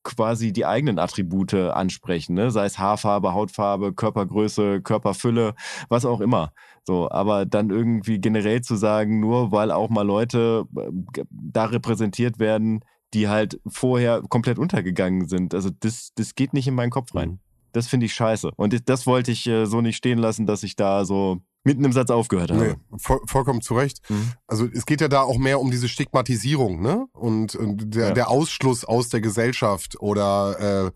[0.05, 2.51] quasi die eigenen Attribute ansprechen, ne?
[2.51, 5.55] sei es Haarfarbe, Hautfarbe, Körpergröße, Körperfülle,
[5.89, 6.53] was auch immer.
[6.83, 12.39] So, aber dann irgendwie generell zu sagen, nur weil auch mal Leute äh, da repräsentiert
[12.39, 15.53] werden, die halt vorher komplett untergegangen sind.
[15.53, 17.29] Also das, das geht nicht in meinen Kopf rein.
[17.29, 17.39] Mhm.
[17.71, 18.51] Das finde ich scheiße.
[18.55, 21.91] Und das wollte ich äh, so nicht stehen lassen, dass ich da so mitten im
[21.91, 22.77] Satz aufgehört habe.
[22.91, 23.99] Nee, voll, vollkommen zu Recht.
[24.09, 24.31] Mhm.
[24.47, 27.07] Also es geht ja da auch mehr um diese Stigmatisierung, ne?
[27.13, 28.13] Und, und der, Ja.
[28.13, 30.91] der Ausschluss aus der Gesellschaft oder äh,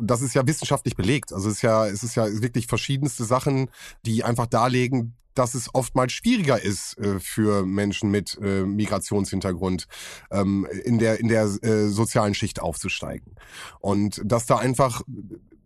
[0.00, 1.32] das ist ja wissenschaftlich belegt.
[1.32, 3.70] Also es ist ja, es ist ja wirklich verschiedenste Sachen,
[4.06, 9.86] die einfach darlegen, dass es oftmals schwieriger ist äh, für Menschen mit äh, Migrationshintergrund
[10.30, 13.34] ähm, in der in der äh, sozialen Schicht aufzusteigen
[13.80, 15.02] und dass da einfach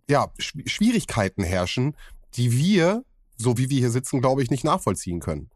[0.09, 1.95] ja Schw- Schwierigkeiten herrschen,
[2.35, 3.05] die wir
[3.39, 5.51] so wie wir hier sitzen, glaube ich, nicht nachvollziehen können.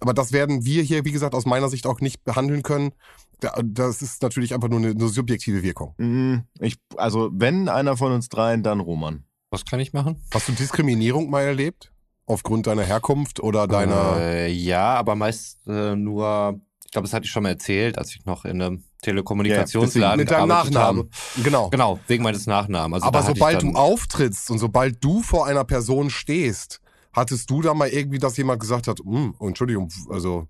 [0.00, 2.92] Aber das werden wir hier, wie gesagt, aus meiner Sicht auch nicht behandeln können.
[3.40, 5.94] Da- Das ist natürlich einfach nur eine, eine subjektive Wirkung.
[5.98, 6.44] Mhm.
[6.60, 9.24] Ich, also, wenn einer von uns dreien, dann Roman.
[9.50, 10.22] Was kann ich machen?
[10.34, 11.92] Hast du Diskriminierung mal erlebt?
[12.26, 14.16] Aufgrund deiner Herkunft oder deiner.
[14.18, 18.14] Äh, ja, aber meist äh, nur, ich glaube, das hatte ich schon mal erzählt, als
[18.14, 20.98] ich noch in einem Telekommunikationsladen mit deinem gearbeitet Nachnamen.
[21.04, 21.42] habe.
[21.44, 21.70] Genau.
[21.70, 23.02] Genau, wegen meines Nachnamens.
[23.02, 26.80] Also Aber sobald du auftrittst und sobald du vor einer Person stehst,
[27.16, 30.46] hattest du da mal irgendwie, dass jemand gesagt hat, "Hm, Entschuldigung, also.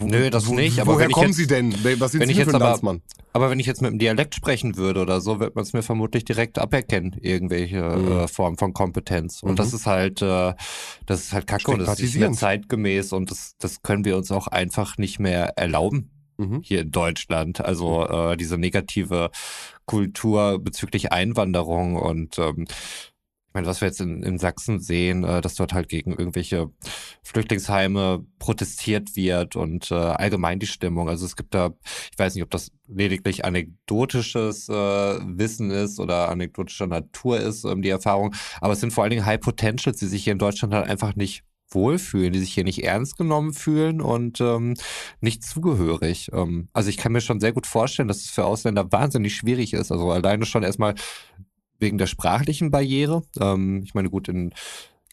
[0.00, 1.72] wo- Nö, das wo, nicht, aber woher kommen jetzt- Sie denn?
[1.98, 3.02] Was sind wenn Sie ich jetzt aber- Landsmann?
[3.32, 5.82] Aber wenn ich jetzt mit einem Dialekt sprechen würde oder so, wird man es mir
[5.82, 8.12] vermutlich direkt aberkennen, irgendwelche Mhm.
[8.12, 9.42] äh, Formen von Kompetenz.
[9.42, 9.56] Und Mhm.
[9.56, 10.54] das ist halt, äh,
[11.06, 14.16] das ist halt kacke und das ist nicht mehr zeitgemäß und das, das können wir
[14.16, 16.60] uns auch einfach nicht mehr erlauben Mhm.
[16.62, 17.60] hier in Deutschland.
[17.60, 19.30] Also äh, diese negative
[19.84, 22.66] Kultur bezüglich Einwanderung und ähm,
[23.48, 26.70] ich meine, was wir jetzt in, in Sachsen sehen, äh, dass dort halt gegen irgendwelche
[27.22, 31.08] Flüchtlingsheime protestiert wird und äh, allgemein die Stimmung.
[31.08, 31.72] Also es gibt da,
[32.12, 37.80] ich weiß nicht, ob das lediglich anekdotisches äh, Wissen ist oder anekdotischer Natur ist, ähm,
[37.80, 40.74] die Erfahrung, aber es sind vor allen Dingen High Potentials, die sich hier in Deutschland
[40.74, 44.74] halt einfach nicht wohlfühlen, die sich hier nicht ernst genommen fühlen und ähm,
[45.20, 46.30] nicht zugehörig.
[46.32, 49.72] Ähm, also ich kann mir schon sehr gut vorstellen, dass es für Ausländer wahnsinnig schwierig
[49.74, 49.92] ist.
[49.92, 50.94] Also alleine schon erstmal
[51.78, 53.22] wegen der sprachlichen Barriere.
[53.40, 54.52] Ähm, ich meine, gut, in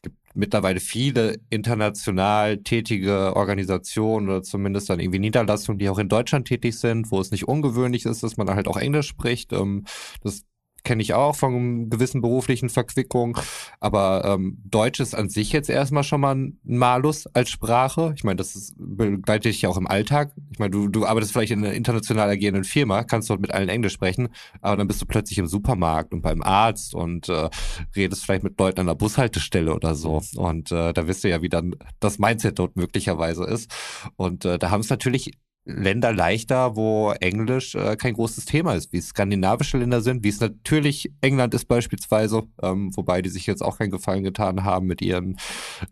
[0.02, 6.48] gibt mittlerweile viele international tätige Organisationen oder zumindest dann irgendwie Niederlassungen, die auch in Deutschland
[6.48, 9.52] tätig sind, wo es nicht ungewöhnlich ist, dass man halt auch Englisch spricht.
[9.52, 9.86] Ähm,
[10.22, 10.44] das
[10.86, 13.36] kenne ich auch von gewissen beruflichen Verquickungen.
[13.82, 18.14] Aber ähm, Deutsch ist an sich jetzt erstmal schon mal ein Malus als Sprache.
[18.16, 20.32] Ich meine, das ist, begleitet dich ja auch im Alltag.
[20.52, 23.70] Ich meine, du, du arbeitest vielleicht in einer international agierenden Firma, kannst dort mit allen
[23.70, 24.30] Englisch sprechen,
[24.62, 27.50] aber dann bist du plötzlich im Supermarkt und beim Arzt und äh,
[27.96, 30.22] redest vielleicht mit Leuten an der Bushaltestelle oder so.
[30.36, 33.72] Und äh, da wisst ihr ja, wie dann das Mindset dort möglicherweise ist.
[34.16, 35.32] Und äh, da haben es natürlich
[35.66, 40.30] Länder leichter, wo Englisch äh, kein großes Thema ist, wie es skandinavische Länder sind, wie
[40.30, 44.86] es natürlich England ist beispielsweise, ähm, wobei die sich jetzt auch keinen Gefallen getan haben
[44.86, 45.38] mit ihren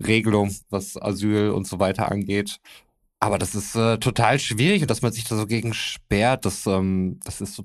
[0.06, 2.60] Regelungen, was Asyl und so weiter angeht.
[3.20, 6.68] Aber das ist äh, total schwierig und dass man sich da so gegen sperrt, das,
[6.68, 7.64] ähm, das ist so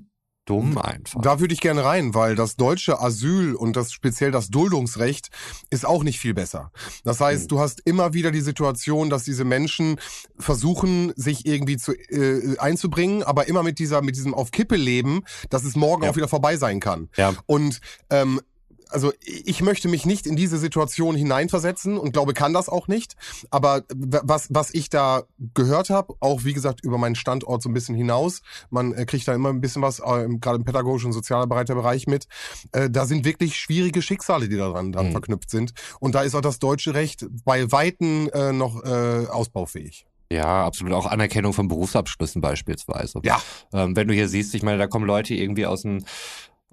[0.49, 1.21] dumm einfach.
[1.21, 5.29] Da würde ich gerne rein, weil das deutsche Asyl und das speziell das Duldungsrecht
[5.69, 6.71] ist auch nicht viel besser.
[7.03, 7.47] Das heißt, Mhm.
[7.49, 9.99] du hast immer wieder die Situation, dass diese Menschen
[10.39, 15.21] versuchen, sich irgendwie zu, äh, einzubringen, aber immer mit dieser, mit diesem auf Kippe leben,
[15.49, 16.09] dass es morgen Ja.
[16.11, 17.09] auch wieder vorbei sein kann.
[17.17, 17.33] Ja.
[17.45, 18.41] Und ähm,
[18.89, 23.15] also ich möchte mich nicht in diese Situation hineinversetzen und glaube, kann das auch nicht.
[23.49, 25.23] Aber was, was ich da
[25.53, 29.27] gehört habe, auch wie gesagt über meinen Standort so ein bisschen hinaus, man äh, kriegt
[29.27, 32.27] da immer ein bisschen was, äh, gerade im pädagogischen und Sozialarbeiterbereich mit,
[32.71, 35.11] äh, da sind wirklich schwierige Schicksale, die daran dran Mhm.
[35.11, 35.73] verknüpft sind.
[35.99, 40.05] Und da ist auch das deutsche Recht bei Weitem äh, noch äh, ausbaufähig.
[40.31, 40.93] Ja, absolut.
[40.93, 43.19] Auch Anerkennung von Berufsabschlüssen beispielsweise.
[43.23, 43.41] Ja.
[43.73, 46.05] Ähm, wenn du hier siehst, ich meine, da kommen Leute irgendwie aus dem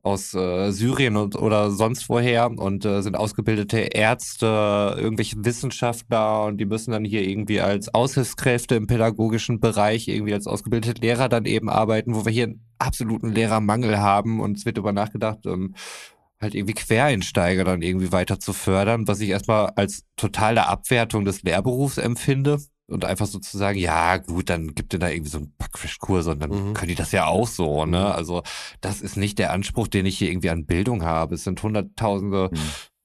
[0.06, 6.58] aus äh, Syrien und, oder sonst woher und äh, sind ausgebildete Ärzte, irgendwelche Wissenschaftler und
[6.58, 11.44] die müssen dann hier irgendwie als Aushilfskräfte im pädagogischen Bereich, irgendwie als ausgebildete Lehrer dann
[11.44, 15.74] eben arbeiten, wo wir hier einen absoluten Lehrermangel haben und es wird darüber nachgedacht, ähm,
[16.40, 21.42] halt irgendwie Quereinsteiger dann irgendwie weiter zu fördern, was ich erstmal als totale Abwertung des
[21.42, 22.58] Lehrberufs empfinde.
[22.88, 26.28] Und einfach so zu sagen, ja gut, dann gibt ihr da irgendwie so einen Backfischkurs
[26.28, 26.74] und dann Mhm.
[26.74, 28.14] können die das ja auch so, ne?
[28.14, 28.42] Also
[28.80, 31.34] das ist nicht der Anspruch, den ich hier irgendwie an Bildung habe.
[31.34, 32.58] Es sind hunderttausende Mhm.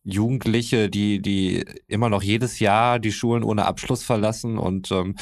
[0.04, 5.16] Jugendliche, die, die immer noch jedes Jahr die Schulen ohne Abschluss verlassen und ähm,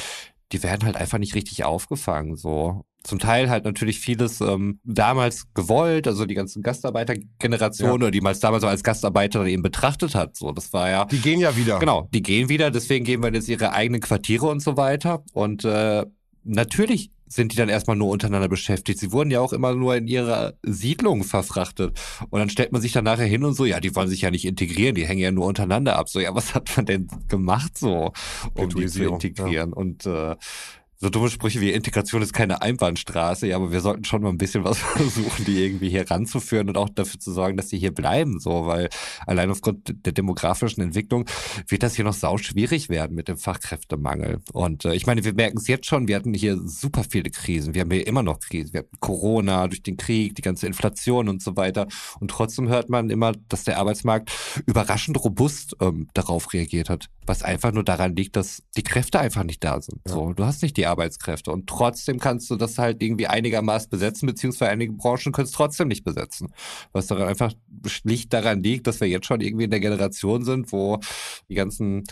[0.52, 2.36] die werden halt einfach nicht richtig aufgefangen.
[2.36, 2.84] So.
[3.02, 7.94] Zum Teil halt natürlich vieles ähm, damals gewollt, also die ganzen Gastarbeitergeneration Ja.
[7.94, 10.36] oder die man damals als Gastarbeiter eben betrachtet hat.
[10.36, 11.78] So, das war ja Die gehen ja wieder.
[11.78, 15.24] Genau, die gehen wieder, deswegen geben wir jetzt ihre eigenen Quartiere und so weiter.
[15.32, 16.04] Und äh,
[16.44, 18.98] natürlich sind die dann erstmal nur untereinander beschäftigt.
[18.98, 21.98] Sie wurden ja auch immer nur in ihrer Siedlung verfrachtet.
[22.28, 24.32] Und dann stellt man sich dann nachher hin und so, ja, die wollen sich ja
[24.32, 26.08] nicht integrieren, die hängen ja nur untereinander ab.
[26.08, 28.12] So, ja, was hat man denn gemacht so,
[28.54, 29.72] um die zu integrieren?
[29.72, 30.34] Und äh,
[31.02, 34.36] so dumme Sprüche wie Integration ist keine Einbahnstraße, ja, aber wir sollten schon mal ein
[34.36, 37.94] bisschen was versuchen, die irgendwie hier ranzuführen und auch dafür zu sorgen, dass die hier
[37.94, 38.90] bleiben, so, weil
[39.26, 41.24] allein aufgrund der demografischen Entwicklung
[41.68, 44.42] wird das hier noch sau schwierig werden mit dem Fachkräftemangel.
[44.52, 47.72] Und äh, ich meine, wir merken es jetzt schon, wir hatten hier super viele Krisen,
[47.72, 51.30] wir haben hier immer noch Krisen, wir hatten Corona durch den Krieg, die ganze Inflation
[51.30, 51.86] und so weiter.
[52.20, 54.32] Und trotzdem hört man immer, dass der Arbeitsmarkt
[54.66, 59.44] überraschend robust ähm, darauf reagiert hat, was einfach nur daran liegt, dass die Kräfte einfach
[59.44, 60.02] nicht da sind.
[60.06, 60.12] Ja.
[60.12, 61.50] So, du hast nicht die Arbeitskräfte.
[61.52, 65.88] Und trotzdem kannst du das halt irgendwie einigermaßen besetzen, beziehungsweise einige Branchen können es trotzdem
[65.88, 66.52] nicht besetzen.
[66.92, 67.52] Was daran einfach
[67.86, 70.98] schlicht daran liegt, dass wir jetzt schon irgendwie in der Generation sind, wo
[71.48, 72.04] die ganzen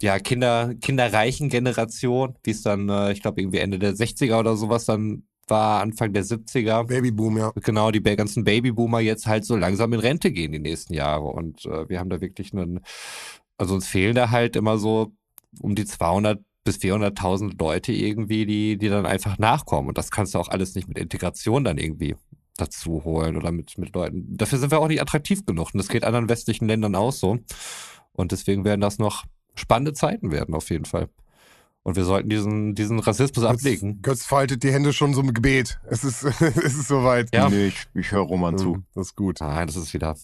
[0.00, 4.56] ja, Kinder, kinderreichen Generation, wie es dann, äh, ich glaube, irgendwie Ende der 60er oder
[4.56, 6.84] sowas dann war Anfang der 70er.
[6.84, 7.52] Babyboom, ja.
[7.62, 11.24] Genau, die ganzen Babyboomer jetzt halt so langsam in Rente gehen die nächsten Jahre.
[11.24, 12.80] Und äh, wir haben da wirklich einen,
[13.58, 15.12] also uns fehlen da halt immer so
[15.60, 19.88] um die 200 bis 400.000 Leute irgendwie, die, die dann einfach nachkommen.
[19.88, 22.16] Und das kannst du auch alles nicht mit Integration dann irgendwie
[22.56, 24.36] dazu holen oder mit, mit Leuten.
[24.36, 25.70] Dafür sind wir auch nicht attraktiv genug.
[25.72, 27.38] Und das geht anderen westlichen Ländern auch so.
[28.12, 31.08] Und deswegen werden das noch spannende Zeiten werden, auf jeden Fall.
[31.82, 34.02] Und wir sollten diesen, diesen Rassismus Götz, ablegen.
[34.02, 35.80] Götz faltet die Hände schon so im Gebet.
[35.88, 37.34] Es ist, es ist soweit.
[37.34, 37.48] Ja.
[37.48, 38.84] Nee, ich, ich höre Roman zu.
[38.94, 39.40] Das ist gut.
[39.40, 40.16] Nein, das ist wieder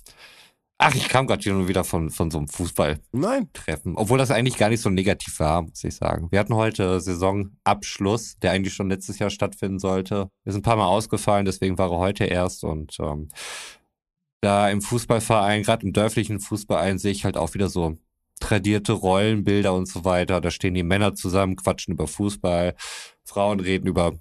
[0.81, 3.97] Ach, ich kam gerade nur wieder von, von so einem Fußballtreffen.
[3.97, 6.29] Obwohl das eigentlich gar nicht so negativ war, muss ich sagen.
[6.31, 10.29] Wir hatten heute Saisonabschluss, der eigentlich schon letztes Jahr stattfinden sollte.
[10.45, 12.63] Wir sind ein paar Mal ausgefallen, deswegen war er heute erst.
[12.63, 13.29] Und ähm,
[14.41, 17.99] da im Fußballverein, gerade im dörflichen Fußballverein, sehe ich halt auch wieder so
[18.39, 20.41] tradierte Rollenbilder und so weiter.
[20.41, 22.77] Da stehen die Männer zusammen, quatschen über Fußball,
[23.25, 24.13] Frauen reden über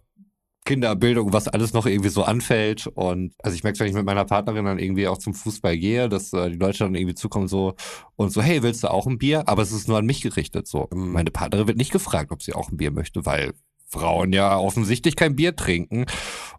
[0.67, 2.87] Kinderbildung, was alles noch irgendwie so anfällt.
[2.87, 6.09] Und also ich merke, wenn ich mit meiner Partnerin dann irgendwie auch zum Fußball gehe,
[6.09, 7.75] dass äh, die Leute dann irgendwie zukommen so
[8.17, 9.47] und so, hey, willst du auch ein Bier?
[9.47, 10.67] Aber es ist nur an mich gerichtet.
[10.67, 11.13] So, mhm.
[11.13, 13.53] meine Partnerin wird nicht gefragt, ob sie auch ein Bier möchte, weil
[13.87, 16.05] Frauen ja offensichtlich kein Bier trinken.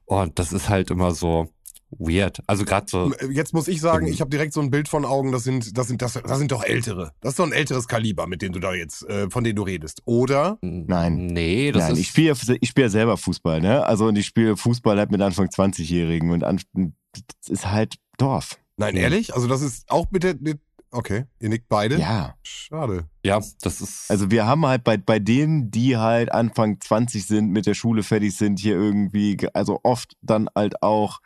[0.06, 1.48] Und das ist halt immer so,
[1.90, 2.40] weird.
[2.46, 3.12] Also gerade so.
[3.30, 5.88] Jetzt muss ich sagen, ich habe direkt so ein Bild von Augen, das sind, das
[5.88, 7.12] sind, das, das sind doch ältere.
[7.20, 9.62] Das ist doch ein älteres Kaliber, mit dem du da jetzt, äh, von denen du
[9.62, 10.02] redest.
[10.04, 10.58] Oder?
[10.62, 11.26] Nein.
[11.26, 11.98] Nee, das Nein, ist.
[12.00, 13.84] Ich spiele ich spiele ja selber Fußball, ne?
[13.84, 18.58] Also und ich spiele Fußball halt mit Anfang 20-Jährigen und an, das ist halt Dorf.
[18.76, 19.34] Nein, ehrlich?
[19.34, 21.98] Also das ist auch mit der, mit Okay, ihr nickt beide?
[21.98, 22.34] Ja.
[22.42, 23.08] Schade.
[23.22, 24.10] Ja, das ist.
[24.10, 28.02] Also wir haben halt bei, bei denen, die halt Anfang 20 sind, mit der Schule
[28.02, 31.20] fertig sind, hier irgendwie, also oft dann halt auch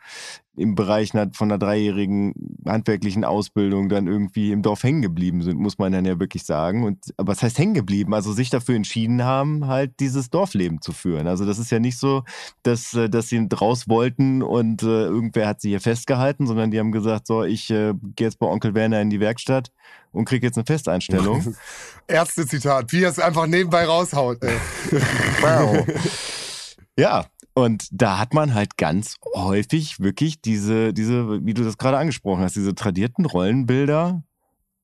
[0.55, 2.33] im Bereich von einer dreijährigen
[2.67, 6.83] handwerklichen Ausbildung dann irgendwie im Dorf hängen geblieben sind, muss man dann ja wirklich sagen.
[6.83, 8.13] Und aber was heißt hängen geblieben?
[8.13, 11.27] Also sich dafür entschieden haben, halt dieses Dorfleben zu führen.
[11.27, 12.23] Also das ist ja nicht so,
[12.61, 16.79] dass, äh, dass sie raus wollten und äh, irgendwer hat sie hier festgehalten, sondern die
[16.79, 19.71] haben gesagt, so, ich äh, gehe jetzt bei Onkel Werner in die Werkstatt
[20.11, 21.55] und kriege jetzt eine Festeinstellung.
[22.07, 24.39] Ärzte-Zitat, wie er es einfach nebenbei raushaut.
[25.41, 25.85] wow.
[26.95, 31.97] Ja, und da hat man halt ganz häufig wirklich diese, diese, wie du das gerade
[31.97, 34.23] angesprochen hast, diese tradierten Rollenbilder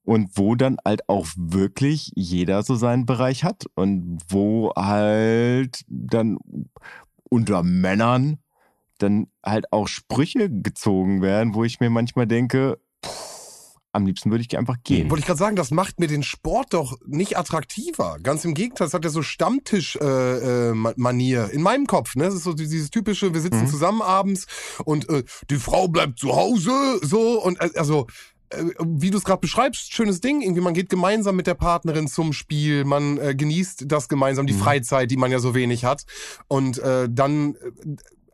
[0.03, 6.37] und wo dann halt auch wirklich jeder so seinen Bereich hat und wo halt dann
[7.29, 8.39] unter Männern
[8.99, 13.28] dann halt auch Sprüche gezogen werden, wo ich mir manchmal denke, pff,
[13.91, 15.09] am liebsten würde ich einfach gehen.
[15.09, 18.17] Wollte ich gerade sagen, das macht mir den Sport doch nicht attraktiver.
[18.21, 22.15] Ganz im Gegenteil, es hat ja so Stammtisch-Manier äh, äh, in meinem Kopf.
[22.15, 22.23] Ne?
[22.25, 23.67] Das ist so dieses typische, wir sitzen mhm.
[23.67, 24.47] zusammen abends
[24.85, 28.05] und äh, die Frau bleibt zu Hause, so und äh, also
[28.49, 30.41] äh, wie du es gerade beschreibst, schönes Ding.
[30.41, 34.53] Irgendwie, man geht gemeinsam mit der Partnerin zum Spiel, man äh, genießt das gemeinsam, die
[34.53, 34.59] mhm.
[34.59, 36.05] Freizeit, die man ja so wenig hat.
[36.47, 37.71] Und äh, dann äh,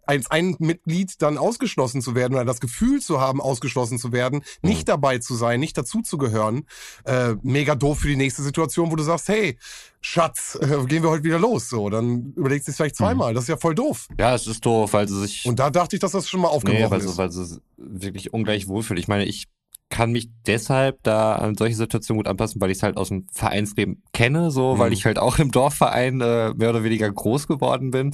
[0.07, 4.43] als ein Mitglied dann ausgeschlossen zu werden oder das Gefühl zu haben, ausgeschlossen zu werden,
[4.61, 4.85] nicht mhm.
[4.85, 6.65] dabei zu sein, nicht dazu zu gehören,
[7.05, 9.57] äh, mega doof für die nächste Situation, wo du sagst, hey,
[10.01, 11.69] Schatz, äh, gehen wir heute wieder los.
[11.69, 13.31] So, dann überlegst du es vielleicht zweimal.
[13.31, 13.35] Mhm.
[13.35, 14.07] Das ist ja voll doof.
[14.19, 15.45] Ja, es ist doof, weil sie sich.
[15.45, 17.11] Und da dachte ich, dass das schon mal aufgebrochen nee, weil ist.
[17.11, 18.99] Sie, weil sie wirklich ungleich wohlfühlt.
[18.99, 19.47] Ich meine, ich
[19.89, 23.27] kann mich deshalb da an solche Situationen gut anpassen, weil ich es halt aus dem
[23.31, 24.79] Vereinsleben kenne, so, mhm.
[24.79, 28.11] weil ich halt auch im Dorfverein äh, mehr oder weniger groß geworden bin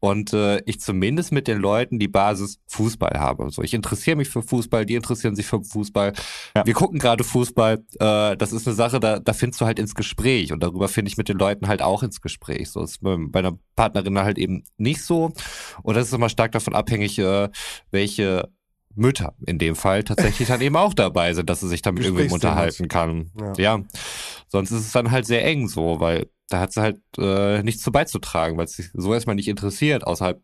[0.00, 3.50] und äh, ich zumindest mit den Leuten die Basis Fußball habe.
[3.50, 6.14] So, ich interessiere mich für Fußball, die interessieren sich für Fußball.
[6.56, 6.64] Ja.
[6.66, 7.84] Wir gucken gerade Fußball.
[7.98, 11.10] Äh, das ist eine Sache, da, da findest du halt ins Gespräch und darüber finde
[11.10, 12.70] ich mit den Leuten halt auch ins Gespräch.
[12.70, 15.32] So ist bei, einer Partnerin halt eben nicht so
[15.82, 17.50] und das ist immer stark davon abhängig, äh,
[17.90, 18.48] welche
[18.94, 22.32] Mütter in dem Fall tatsächlich dann eben auch dabei sind, dass sie sich damit irgendwie
[22.32, 23.30] unterhalten kann.
[23.38, 23.52] Ja.
[23.56, 23.84] ja.
[24.48, 27.82] Sonst ist es dann halt sehr eng so, weil da hat sie halt äh, nichts
[27.82, 30.40] zu beizutragen, weil es sich so erstmal nicht interessiert außerhalb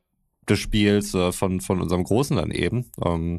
[0.49, 2.91] des Spiels äh, von, von unserem Großen dann eben.
[3.05, 3.39] Ähm,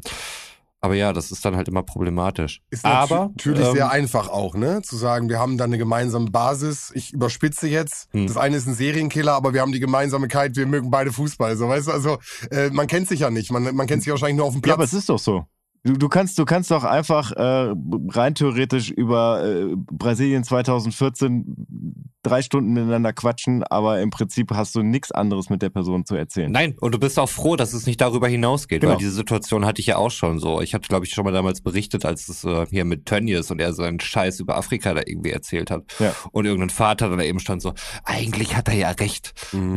[0.80, 2.62] Aber ja, das ist dann halt immer problematisch.
[2.70, 4.80] Ist Aber natürlich ähm, sehr einfach auch, ne?
[4.82, 6.92] Zu sagen, wir haben da eine gemeinsame Basis.
[6.94, 8.08] Ich überspitze jetzt.
[8.12, 8.28] Hm.
[8.28, 11.56] Das eine ist ein Serienkiller, aber wir haben die Gemeinsamkeit, wir mögen beide Fußball.
[11.56, 12.18] So, weißt du, also
[12.52, 13.50] äh, man kennt sich ja nicht.
[13.50, 14.92] Man, man kennt sich wahrscheinlich nur auf dem Ja, aber Platz.
[14.92, 15.46] es ist doch so.
[15.84, 17.72] Du, du kannst, du kannst doch einfach äh,
[18.10, 24.82] rein theoretisch über äh, Brasilien 2014 drei Stunden miteinander quatschen, aber im Prinzip hast du
[24.82, 26.50] nichts anderes mit der Person zu erzählen.
[26.50, 28.92] Nein, und du bist auch froh, dass es nicht darüber hinausgeht, Genau.
[28.92, 30.60] weil diese Situation hatte ich ja auch schon so.
[30.60, 33.60] Ich hatte, glaube ich, schon mal damals berichtet, als es äh, hier mit Tönnies und
[33.60, 35.84] er so einen Scheiß über Afrika da irgendwie erzählt hat.
[36.00, 36.14] Ja.
[36.32, 37.72] Und irgendein Vater dann da eben stand so,
[38.04, 39.32] eigentlich hat er ja recht.
[39.52, 39.76] Mhm.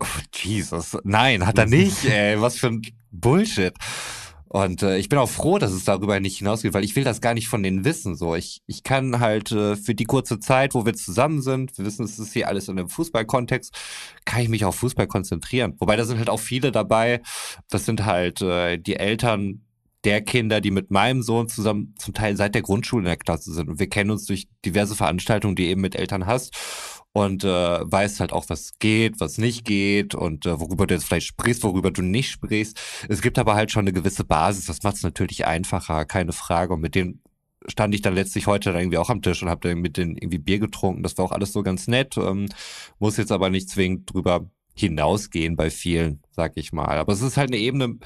[0.00, 3.74] Oh, Jesus, nein, hat er nicht, ey, was für ein Bullshit.
[4.52, 7.22] Und äh, ich bin auch froh, dass es darüber nicht hinausgeht, weil ich will das
[7.22, 8.16] gar nicht von denen wissen.
[8.16, 11.86] So, ich, ich kann halt äh, für die kurze Zeit, wo wir zusammen sind, wir
[11.86, 13.74] wissen, es ist hier alles in einem Fußballkontext,
[14.26, 15.74] kann ich mich auf Fußball konzentrieren.
[15.78, 17.22] Wobei da sind halt auch viele dabei.
[17.70, 19.62] Das sind halt äh, die Eltern
[20.04, 23.54] der Kinder, die mit meinem Sohn zusammen zum Teil seit der Grundschule in der Klasse
[23.54, 23.70] sind.
[23.70, 28.20] Und wir kennen uns durch diverse Veranstaltungen, die eben mit Eltern hast und äh, weißt
[28.20, 31.90] halt auch, was geht, was nicht geht und äh, worüber du jetzt vielleicht sprichst, worüber
[31.90, 32.80] du nicht sprichst.
[33.08, 36.74] Es gibt aber halt schon eine gewisse Basis, das macht es natürlich einfacher, keine Frage.
[36.74, 37.20] Und mit denen
[37.68, 40.16] stand ich dann letztlich heute dann irgendwie auch am Tisch und habe dann mit denen
[40.16, 41.02] irgendwie Bier getrunken.
[41.02, 42.48] Das war auch alles so ganz nett, ähm,
[42.98, 46.98] muss jetzt aber nicht zwingend drüber hinausgehen bei vielen, sag ich mal.
[46.98, 47.98] Aber es ist halt eine Ebene,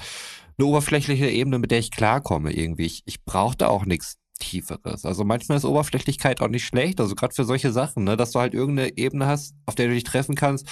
[0.57, 2.85] eine oberflächliche Ebene, mit der ich klarkomme irgendwie.
[2.85, 5.05] Ich, ich brauche da auch nichts Tieferes.
[5.05, 8.39] Also manchmal ist Oberflächlichkeit auch nicht schlecht, also gerade für solche Sachen, ne, dass du
[8.39, 10.67] halt irgendeine Ebene hast, auf der du dich treffen kannst,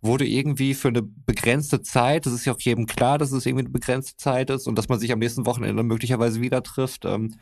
[0.00, 3.46] wo du irgendwie für eine begrenzte Zeit, das ist ja auch jedem klar, dass es
[3.46, 7.04] irgendwie eine begrenzte Zeit ist und dass man sich am nächsten Wochenende möglicherweise wieder trifft,
[7.04, 7.34] ähm,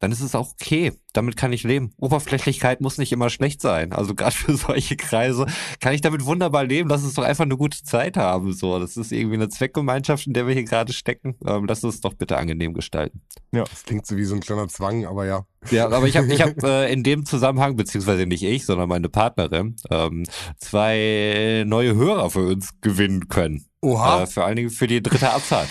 [0.00, 0.92] dann ist es auch okay.
[1.12, 1.92] Damit kann ich leben.
[1.96, 3.92] Oberflächlichkeit muss nicht immer schlecht sein.
[3.92, 5.46] Also gerade für solche Kreise
[5.80, 6.88] kann ich damit wunderbar leben.
[6.88, 8.52] Lass uns doch einfach eine gute Zeit haben.
[8.52, 11.36] So, das ist irgendwie eine Zweckgemeinschaft, in der wir hier gerade stecken.
[11.46, 13.22] Ähm, lass uns doch bitte angenehm gestalten.
[13.50, 15.46] Das klingt so wie so ein kleiner Zwang, aber ja.
[15.70, 19.08] Ja, aber ich habe ich hab, äh, in dem Zusammenhang, beziehungsweise nicht ich, sondern meine
[19.08, 20.24] Partnerin, ähm,
[20.58, 23.66] zwei neue Hörer für uns gewinnen können.
[23.80, 24.22] Oha.
[24.22, 25.68] Äh, vor allen Dingen für die dritte Abfahrt.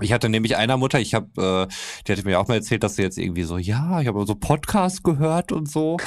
[0.00, 1.74] Ich hatte nämlich einer Mutter, ich habe, äh,
[2.06, 4.34] die hatte mir auch mal erzählt, dass sie jetzt irgendwie so, ja, ich habe so
[4.34, 5.98] Podcast gehört und so,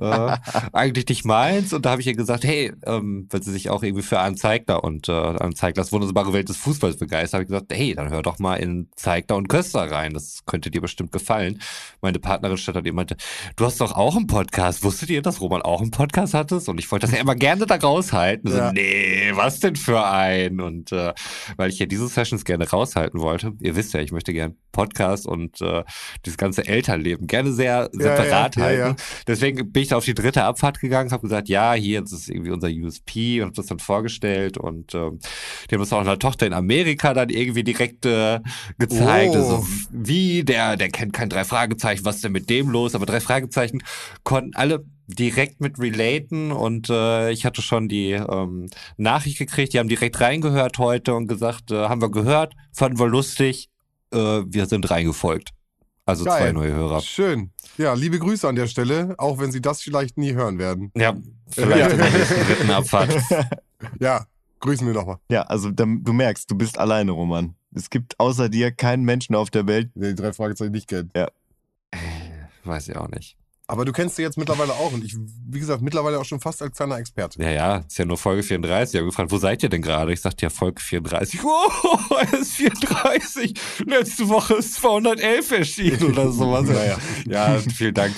[0.00, 0.36] äh,
[0.72, 1.74] eigentlich nicht meins.
[1.74, 4.36] Und da habe ich ihr gesagt, hey, ähm, weil sie sich auch irgendwie für Arne
[4.36, 8.08] Zeigler und äh, Arne Zeiglers wunderbare Welt des Fußballs begeistert, habe ich gesagt, hey, dann
[8.08, 11.60] hör doch mal in Zeigler und Köster rein, das könnte dir bestimmt gefallen.
[12.00, 13.16] Meine Partnerin stand dann meinte,
[13.56, 16.70] du hast doch auch einen Podcast, wusstet ihr, dass Roman auch einen Podcast hattest?
[16.70, 18.50] Und ich wollte das ja immer gerne da raushalten.
[18.50, 18.68] Ja.
[18.68, 20.60] So, nee, was denn für ein?
[20.60, 21.12] Und äh,
[21.56, 23.33] weil ich ja diese Sessions gerne raushalten wollte.
[23.60, 25.84] Ihr wisst ja, ich möchte gern Podcast und äh,
[26.24, 28.98] dieses ganze Elternleben gerne sehr separat ja, ja, halten.
[29.00, 29.06] ja.
[29.26, 32.28] Deswegen bin ich da auf die dritte Abfahrt gegangen, habe gesagt, ja, hier, das ist
[32.28, 35.20] irgendwie unser USP und habe das dann vorgestellt und ähm,
[35.70, 38.40] die haben das auch einer Tochter in Amerika dann irgendwie direkt äh,
[38.78, 39.34] gezeigt.
[39.34, 39.38] Oh.
[39.38, 42.94] Also wie, der, der kennt kein drei Fragezeichen, was ist denn mit dem los?
[42.94, 43.82] Aber drei Fragezeichen
[44.22, 49.78] konnten alle direkt mit relaten und äh, ich hatte schon die ähm, Nachricht gekriegt, die
[49.78, 53.68] haben direkt reingehört heute und gesagt, äh, haben wir gehört, fanden wir lustig,
[54.12, 55.50] äh, wir sind reingefolgt.
[56.06, 56.52] Also zwei Geil.
[56.52, 57.00] neue Hörer.
[57.00, 57.50] Schön.
[57.78, 60.92] Ja, liebe Grüße an der Stelle, auch wenn Sie das vielleicht nie hören werden.
[60.94, 61.14] Ja,
[61.48, 63.16] vielleicht in der nächsten dritten Abfahrt.
[64.00, 64.26] Ja,
[64.60, 65.16] grüßen wir nochmal.
[65.30, 67.54] Ja, also du merkst, du bist alleine, Roman.
[67.74, 69.90] Es gibt außer dir keinen Menschen auf der Welt.
[69.94, 71.12] Der die drei Fragezeichen nicht kennt.
[72.64, 73.36] Weiß ich auch nicht.
[73.66, 76.60] Aber du kennst sie jetzt mittlerweile auch und ich, wie gesagt, mittlerweile auch schon fast
[76.60, 77.42] als kleiner Experte.
[77.42, 78.94] Ja, ja, ist ja nur Folge 34.
[78.94, 80.12] Ich habe gefragt, wo seid ihr denn gerade?
[80.12, 81.40] Ich sagte ja Folge 34.
[81.44, 83.54] Oh, er ist 34.
[83.86, 86.68] Letzte Woche ist 211 erschienen oder sowas.
[86.74, 87.54] Ja, ja.
[87.54, 88.14] ja, vielen Dank.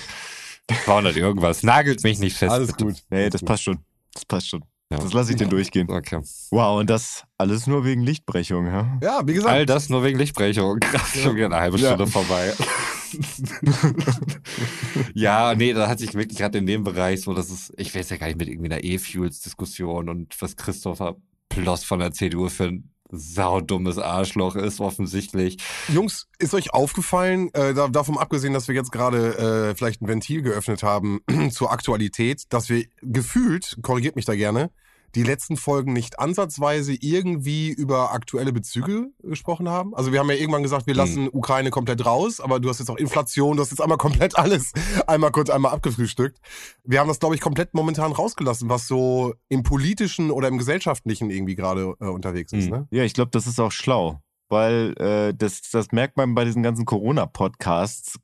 [0.85, 1.63] 200 irgendwas.
[1.63, 2.53] Nagelt mich nicht fest.
[2.53, 2.97] Alles gut.
[3.11, 3.79] Nee, das passt schon.
[4.13, 4.65] Das passt schon.
[4.91, 4.99] Ja.
[4.99, 5.91] Das lasse ich dir durchgehen.
[5.91, 6.21] Okay.
[6.51, 8.99] Wow, und das alles nur wegen Lichtbrechung, ja?
[9.03, 10.81] Ja, wie gesagt, All das nur wegen Lichtbrechung.
[10.81, 11.79] Krass, schon wieder eine halbe.
[11.79, 12.53] Stunde vorbei.
[15.15, 18.11] ja, nee, da hat sich wirklich gerade in dem Bereich so, das ist, ich weiß
[18.11, 21.17] ja gar nicht mit irgendwie einer E-Fuels-Diskussion und was Christopher
[21.49, 25.59] Ploss von der CDU für ein saudummes Arschloch ist, offensichtlich.
[25.89, 30.09] Jungs, ist euch aufgefallen, äh, da, davon abgesehen, dass wir jetzt gerade äh, vielleicht ein
[30.09, 34.71] Ventil geöffnet haben zur Aktualität, dass wir gefühlt, korrigiert mich da gerne,
[35.17, 39.95] die letzten Folgen nicht ansatzweise irgendwie über aktuelle Bezüge gesprochen haben?
[39.97, 40.99] Also wir haben ja irgendwann gesagt, wir Hm.
[40.99, 44.39] lassen Ukraine komplett raus, aber du hast jetzt auch Inflation, du hast jetzt einmal komplett
[44.39, 44.73] alles
[45.09, 46.39] einmal kurz einmal abgefrühstückt.
[46.85, 51.31] Wir haben das, glaube ich, komplett momentan rausgelassen, was so im politischen oder im gesellschaftlichen
[51.31, 52.67] irgendwie gerade äh, unterwegs ist.
[52.67, 52.71] Hm.
[52.71, 52.89] Ne?
[52.93, 54.21] Ja, ich glaube, das ist auch schlau.
[54.49, 58.19] Weil äh, das, das merkt man bei diesen ganzen Corona-Podcasts,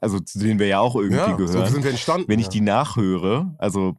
[0.00, 1.72] also zu denen wir ja auch irgendwie Ja, so gehören.
[1.72, 2.26] sind wir entstanden.
[2.28, 3.94] Wenn ich die nachhöre, also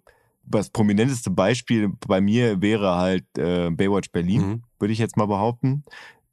[0.50, 4.64] das prominenteste Beispiel bei mir wäre halt äh, Baywatch Berlin, Mhm.
[4.80, 5.84] würde ich jetzt mal behaupten,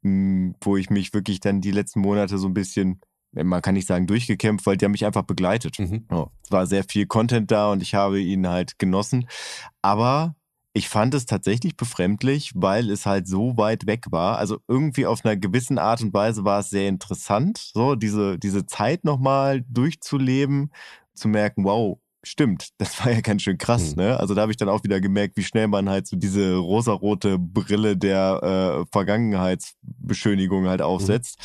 [0.01, 3.01] mh, wo ich mich wirklich dann die letzten Monate so ein bisschen
[3.33, 5.77] man kann nicht sagen durchgekämpft, weil die haben mich einfach begleitet.
[5.77, 6.05] Mhm.
[6.09, 9.27] Ja, es war sehr viel Content da und ich habe ihn halt genossen.
[9.81, 10.35] Aber
[10.73, 14.37] ich fand es tatsächlich befremdlich, weil es halt so weit weg war.
[14.37, 18.65] Also irgendwie auf einer gewissen Art und Weise war es sehr interessant, so diese, diese
[18.65, 20.71] Zeit nochmal durchzuleben,
[21.13, 24.03] zu merken, wow, stimmt, das war ja ganz schön krass, Mhm.
[24.03, 24.19] ne?
[24.19, 27.37] Also da habe ich dann auch wieder gemerkt, wie schnell man halt so diese rosarote
[27.39, 31.39] Brille der äh, Vergangenheitsbeschönigung halt aufsetzt.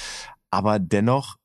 [0.51, 1.37] Aber dennoch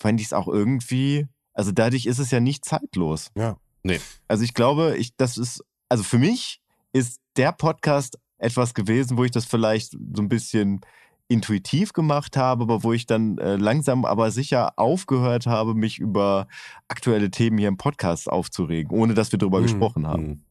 [0.00, 3.30] fand ich es auch irgendwie, also dadurch ist es ja nicht zeitlos.
[3.36, 3.56] Ja.
[3.82, 4.00] Nee.
[4.28, 6.60] Also ich glaube, ich, das ist, also für mich
[6.92, 10.80] ist der Podcast etwas gewesen, wo ich das vielleicht so ein bisschen
[11.28, 16.46] intuitiv gemacht habe, aber wo ich dann äh, langsam aber sicher aufgehört habe, mich über
[16.88, 19.62] aktuelle Themen hier im Podcast aufzuregen, ohne dass wir darüber Mhm.
[19.64, 20.44] gesprochen haben.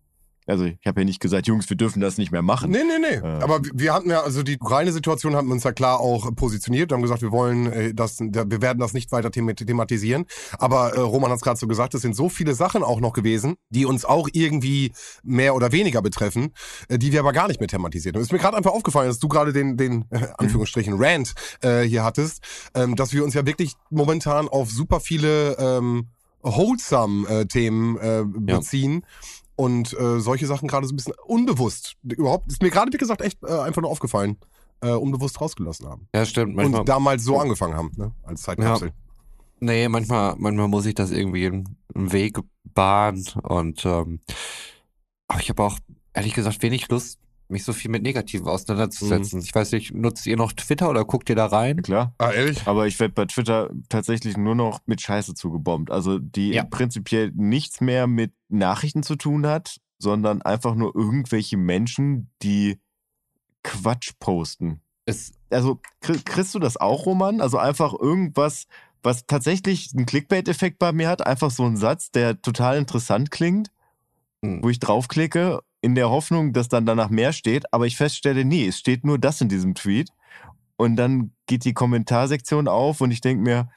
[0.48, 2.72] Also ich habe ja nicht gesagt, Jungs, wir dürfen das nicht mehr machen.
[2.72, 3.16] Nee, nee, nee.
[3.16, 3.42] Äh.
[3.44, 6.90] Aber wir hatten ja, also die reine Situation haben wir uns ja klar auch positioniert.
[6.90, 10.26] Wir haben gesagt, wir wollen äh, das, wir werden das nicht weiter thema- thematisieren.
[10.58, 13.14] Aber äh, Roman hat es gerade so gesagt, es sind so viele Sachen auch noch
[13.14, 14.92] gewesen, die uns auch irgendwie
[15.24, 16.54] mehr oder weniger betreffen,
[16.90, 18.24] äh, die wir aber gar nicht mehr thematisiert haben.
[18.24, 22.04] Ist mir gerade einfach aufgefallen, dass du gerade den, den äh, Anführungsstrichen Rant äh, hier
[22.04, 22.42] hattest,
[22.74, 26.08] ähm, dass wir uns ja wirklich momentan auf super viele ähm,
[26.42, 29.06] wholesome äh, Themen äh, beziehen
[29.62, 33.22] und äh, solche Sachen gerade so ein bisschen unbewusst, überhaupt, ist mir gerade wie gesagt
[33.22, 34.38] echt äh, einfach nur aufgefallen,
[34.82, 36.08] äh, unbewusst rausgelassen haben.
[36.16, 36.56] Ja, stimmt.
[36.56, 38.12] Manchmal, und damals so angefangen haben, ne?
[38.24, 38.92] als Zeitkapsel.
[39.60, 42.40] nee, manchmal, manchmal muss ich das irgendwie einen Weg
[42.74, 44.20] bahnen und ähm,
[45.28, 45.78] aber ich habe auch
[46.14, 47.20] ehrlich gesagt wenig Lust,
[47.52, 49.40] mich so viel mit Negativen auseinanderzusetzen.
[49.40, 49.46] Mhm.
[49.46, 51.82] Ich weiß nicht, nutzt ihr noch Twitter oder guckt ihr da rein?
[51.82, 52.14] Klar.
[52.18, 52.66] Ah, ehrlich?
[52.66, 55.92] Aber ich werde bei Twitter tatsächlich nur noch mit Scheiße zugebombt.
[55.92, 56.64] Also die Ja.
[56.64, 62.80] prinzipiell nichts mehr mit Nachrichten zu tun hat, sondern einfach nur irgendwelche Menschen, die
[63.64, 64.82] Quatsch posten.
[65.06, 67.42] Es, Also kri- kriegst du das auch, Roman?
[67.42, 68.66] Also einfach irgendwas,
[69.04, 73.70] was tatsächlich einen Clickbait-Effekt bei mir hat, einfach so ein Satz, der total interessant klingt,
[74.44, 74.64] Hm.
[74.64, 78.68] wo ich draufklicke, in der Hoffnung, dass dann danach mehr steht, aber ich feststelle, nee,
[78.68, 80.10] es steht nur das in diesem Tweet.
[80.78, 83.70] Und dann geht die Kommentarsektion auf und ich denke mir,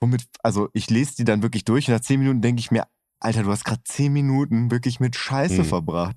[0.00, 2.84] womit, also ich lese die dann wirklich durch und nach zehn Minuten denke ich mir,
[3.20, 5.64] Alter, du hast gerade zehn Minuten wirklich mit Scheiße Hm.
[5.64, 6.16] verbracht.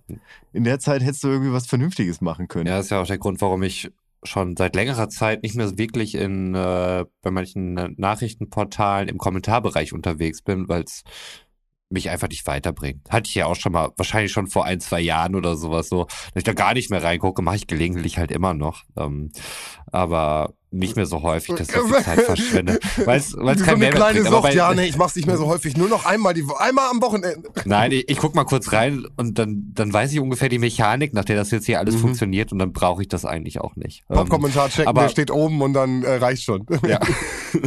[0.53, 2.67] In der Zeit hättest du irgendwie was Vernünftiges machen können.
[2.67, 3.91] ja, ist ja auch der Grund, warum ich
[4.23, 10.43] schon seit längerer Zeit nicht mehr wirklich in äh, bei manchen Nachrichtenportalen im Kommentarbereich unterwegs
[10.43, 11.03] bin, weil es
[11.91, 13.01] mich einfach nicht weiterbringt.
[13.09, 16.05] Hatte ich ja auch schon mal, wahrscheinlich schon vor ein, zwei Jahren oder sowas so,
[16.05, 18.83] dass ich da gar nicht mehr reingucke, mache ich gelegentlich halt immer noch.
[18.97, 19.31] Ähm,
[19.91, 22.79] aber nicht mehr so häufig, dass ich so viel Zeit verschwende.
[23.03, 24.33] Weil es Wie kein so eine kleine bringt.
[24.33, 26.89] Sucht, bei, ja, nee, ich mach's nicht mehr so häufig, nur noch einmal die einmal
[26.89, 27.49] am Wochenende.
[27.65, 31.13] Nein, ich, ich guck mal kurz rein und dann, dann weiß ich ungefähr die Mechanik,
[31.13, 31.99] nach der das jetzt hier alles Mhm.
[31.99, 34.03] funktioniert und dann brauche ich das eigentlich auch nicht.
[34.09, 36.65] Ähm, Pop-Kommentar checken, aber- der steht oben und dann äh, reicht schon.
[36.87, 36.99] Ja.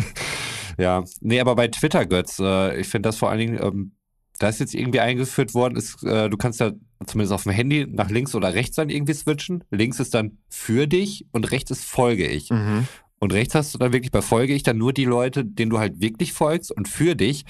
[0.78, 1.04] ja.
[1.20, 3.92] Nee, aber bei Twitter, Götz, äh, ich finde das vor allen Dingen, ähm,
[4.38, 6.72] da ist jetzt irgendwie eingeführt worden, ist, äh, du kannst ja
[7.06, 9.64] zumindest auf dem Handy nach links oder rechts dann irgendwie switchen.
[9.70, 12.50] Links ist dann für dich und rechts ist folge ich.
[12.50, 12.86] Mhm.
[13.20, 15.78] Und rechts hast du dann wirklich bei folge ich dann nur die Leute, denen du
[15.78, 16.70] halt wirklich folgst.
[16.70, 17.44] Und für dich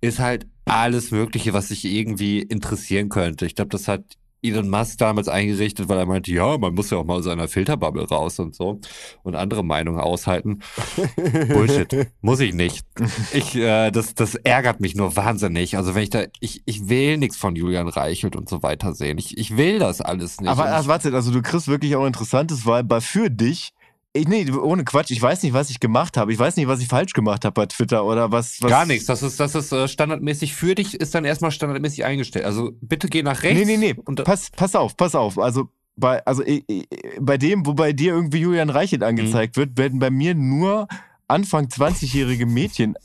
[0.00, 3.44] ist halt alles Mögliche, was dich irgendwie interessieren könnte.
[3.44, 4.04] Ich glaube, das hat
[4.42, 7.48] Elon Musk damals eingerichtet, weil er meinte, ja, man muss ja auch mal aus seiner
[7.48, 8.80] Filterbubble raus und so
[9.22, 10.60] und andere Meinungen aushalten.
[11.48, 12.08] Bullshit.
[12.20, 12.86] Muss ich nicht.
[13.32, 15.76] Ich, äh, das, das ärgert mich nur wahnsinnig.
[15.76, 19.18] Also wenn ich da, ich, ich will nichts von Julian Reichelt und so weiter sehen.
[19.18, 20.50] Ich, ich will das alles nicht.
[20.50, 23.72] Aber ach, warte, also du kriegst wirklich auch Interessantes, weil bei für dich,
[24.18, 26.32] ich, nee, ohne Quatsch, ich weiß nicht, was ich gemacht habe.
[26.32, 28.60] Ich weiß nicht, was ich falsch gemacht habe bei Twitter oder was.
[28.62, 29.06] was gar nichts.
[29.06, 32.44] Das ist, das ist äh, standardmäßig für dich, ist dann erstmal standardmäßig eingestellt.
[32.44, 33.66] Also bitte geh nach rechts.
[33.66, 34.00] Nee, nee, nee.
[34.04, 35.38] Und, Pass, pass auf, pass auf.
[35.38, 36.86] Also bei, also ich, ich,
[37.20, 39.60] bei dem, wo bei dir irgendwie Julian Reichelt angezeigt Mhm.
[39.60, 40.86] wird, werden bei mir nur
[41.26, 42.98] Anfang 20-jährige Mädchen äh,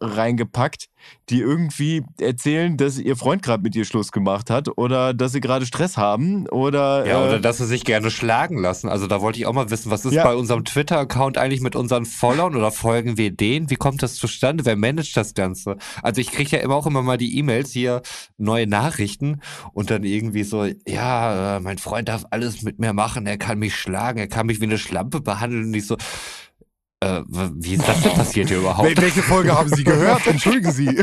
[0.00, 0.86] reingepackt,
[1.28, 5.40] die irgendwie erzählen, dass ihr Freund gerade mit ihr Schluss gemacht hat oder dass sie
[5.40, 8.88] gerade Stress haben oder ja, äh, oder dass sie sich gerne schlagen lassen.
[8.88, 10.24] Also da wollte ich auch mal wissen, was ist Ja.
[10.24, 13.70] bei unserem Twitter-Account eigentlich mit unseren Followern oder folgen wir denen?
[13.70, 14.64] Wie kommt das zustande?
[14.64, 15.76] Wer managt das Ganze?
[16.02, 18.02] Also ich kriege ja immer auch immer mal die E-Mails hier,
[18.38, 19.40] neue Nachrichten
[19.72, 23.58] und dann irgendwie so, ja, äh, mein Freund darf alles mit mir machen, er kann
[23.58, 25.96] mich schlagen, er kann mich wie eine Schlampe behandeln und ich so,
[27.00, 28.88] äh, wie ist das denn passiert hier überhaupt?
[28.88, 30.26] Wel welche Folge haben Sie gehört?
[30.26, 30.96] Entschuldigen Sie.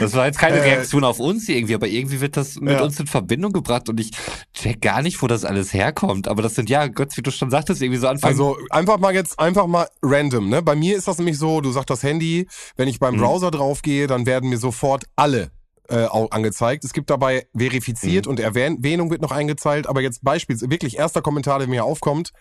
[0.00, 2.82] Das war jetzt keine Äh, Reaktion auf uns irgendwie, aber irgendwie wird das mit Ja.
[2.82, 4.10] uns in Verbindung gebracht und ich
[4.54, 6.28] check gar nicht, wo das alles herkommt.
[6.28, 8.30] Aber das sind ja, Gott, wie du schon sagtest, irgendwie so Anfang.
[8.30, 10.62] Also einfach mal jetzt, einfach mal random, ne?
[10.62, 13.20] Bei mir ist das nämlich so, du sagst das Handy, wenn ich beim Mhm.
[13.20, 15.50] Browser draufgehe, dann werden mir sofort alle
[15.92, 16.84] äh, auch angezeigt.
[16.84, 19.86] Es gibt dabei verifiziert und Erwähnung wird noch eingezahlt.
[19.86, 22.32] Aber jetzt beispielsweise wirklich erster Kommentar, der mir aufkommt.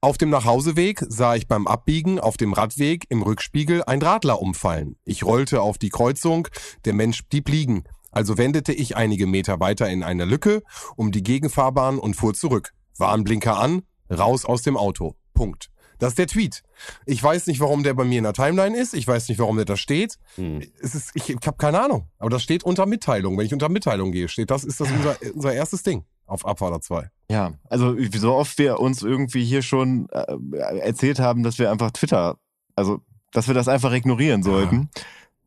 [0.00, 4.96] Auf dem Nachhauseweg sah ich beim Abbiegen auf dem Radweg im Rückspiegel ein Radler umfallen.
[5.04, 6.48] Ich rollte auf die Kreuzung,
[6.84, 7.84] der Mensch blieb liegen.
[8.12, 10.62] Also wendete ich einige Meter weiter in eine Lücke
[10.94, 12.74] um die Gegenfahrbahn und fuhr zurück.
[12.96, 15.16] Warnblinker an, raus aus dem Auto.
[15.34, 15.73] Punkt.
[16.04, 16.62] Das ist der Tweet.
[17.06, 18.92] Ich weiß nicht, warum der bei mir in der Timeline ist.
[18.92, 20.18] Ich weiß nicht, warum der da steht.
[20.34, 20.60] Hm.
[20.82, 22.08] Es ist, ich, ich habe keine Ahnung.
[22.18, 23.38] Aber das steht unter Mitteilung.
[23.38, 26.82] Wenn ich unter Mitteilung gehe, steht das, ist das unser, unser erstes Ding auf Abfahrer
[26.82, 27.08] 2.
[27.30, 30.36] Ja, also wie so oft wir uns irgendwie hier schon äh,
[30.80, 32.36] erzählt haben, dass wir einfach Twitter,
[32.76, 33.00] also
[33.32, 34.90] dass wir das einfach ignorieren sollten.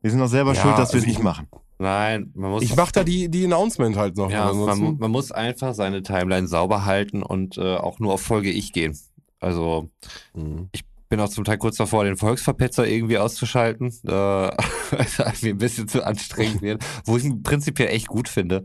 [0.02, 1.46] Wir sind doch selber Ja, schuld, dass wir es also ich- nicht machen.
[1.80, 4.28] Nein, man muss Ich mach da die, die Announcement halt noch.
[4.32, 8.50] Ja, man, man muss einfach seine Timeline sauber halten und äh, auch nur auf Folge
[8.50, 8.98] ich gehen.
[9.40, 9.90] Also
[10.34, 10.70] Mhm.
[11.08, 14.10] bin auch zum Teil kurz davor, den Volksverpetzer irgendwie auszuschalten, äh,
[14.90, 18.64] weil es irgendwie ein bisschen zu anstrengend wird, wo ich ihn prinzipiell echt gut finde.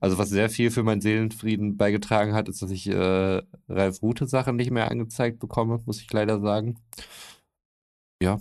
[0.00, 4.26] Also was sehr viel für meinen Seelenfrieden beigetragen hat, ist, dass ich äh, Ralf Rute
[4.26, 6.78] Sachen nicht mehr angezeigt bekomme, muss ich leider sagen.
[8.22, 8.38] Ja.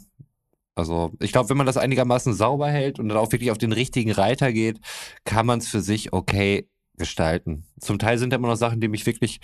[0.75, 3.73] Also ich glaube, wenn man das einigermaßen sauber hält und dann auch wirklich auf den
[3.73, 4.79] richtigen Reiter geht,
[5.25, 6.69] kann man es für sich okay
[6.99, 7.63] gestalten.
[7.79, 9.39] Zum Teil sind da immer noch Sachen, die mich wirklich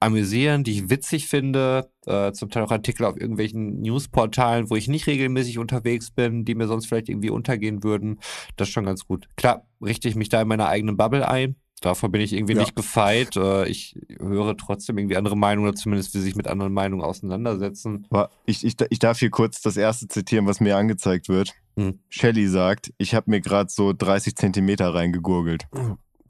[0.00, 1.90] amüsieren, die ich witzig finde.
[2.06, 6.54] Äh, zum Teil auch Artikel auf irgendwelchen Newsportalen, wo ich nicht regelmäßig unterwegs bin, die
[6.54, 8.18] mir sonst vielleicht irgendwie untergehen würden.
[8.56, 9.28] Das ist schon ganz gut.
[9.36, 11.56] Klar, richte ich mich da in meiner eigenen Bubble ein.
[11.80, 12.60] Davor bin ich irgendwie Ja.
[12.60, 13.36] nicht gefeit.
[13.36, 17.04] Äh, ich höre trotzdem irgendwie andere Meinungen oder zumindest wie sie sich mit anderen Meinungen
[17.04, 18.06] auseinandersetzen.
[18.46, 21.54] Ich, ich, ich darf hier kurz das erste zitieren, was mir angezeigt wird.
[21.76, 22.00] Hm.
[22.08, 25.68] Shelly sagt, ich habe mir gerade so 30 Zentimeter reingegurgelt.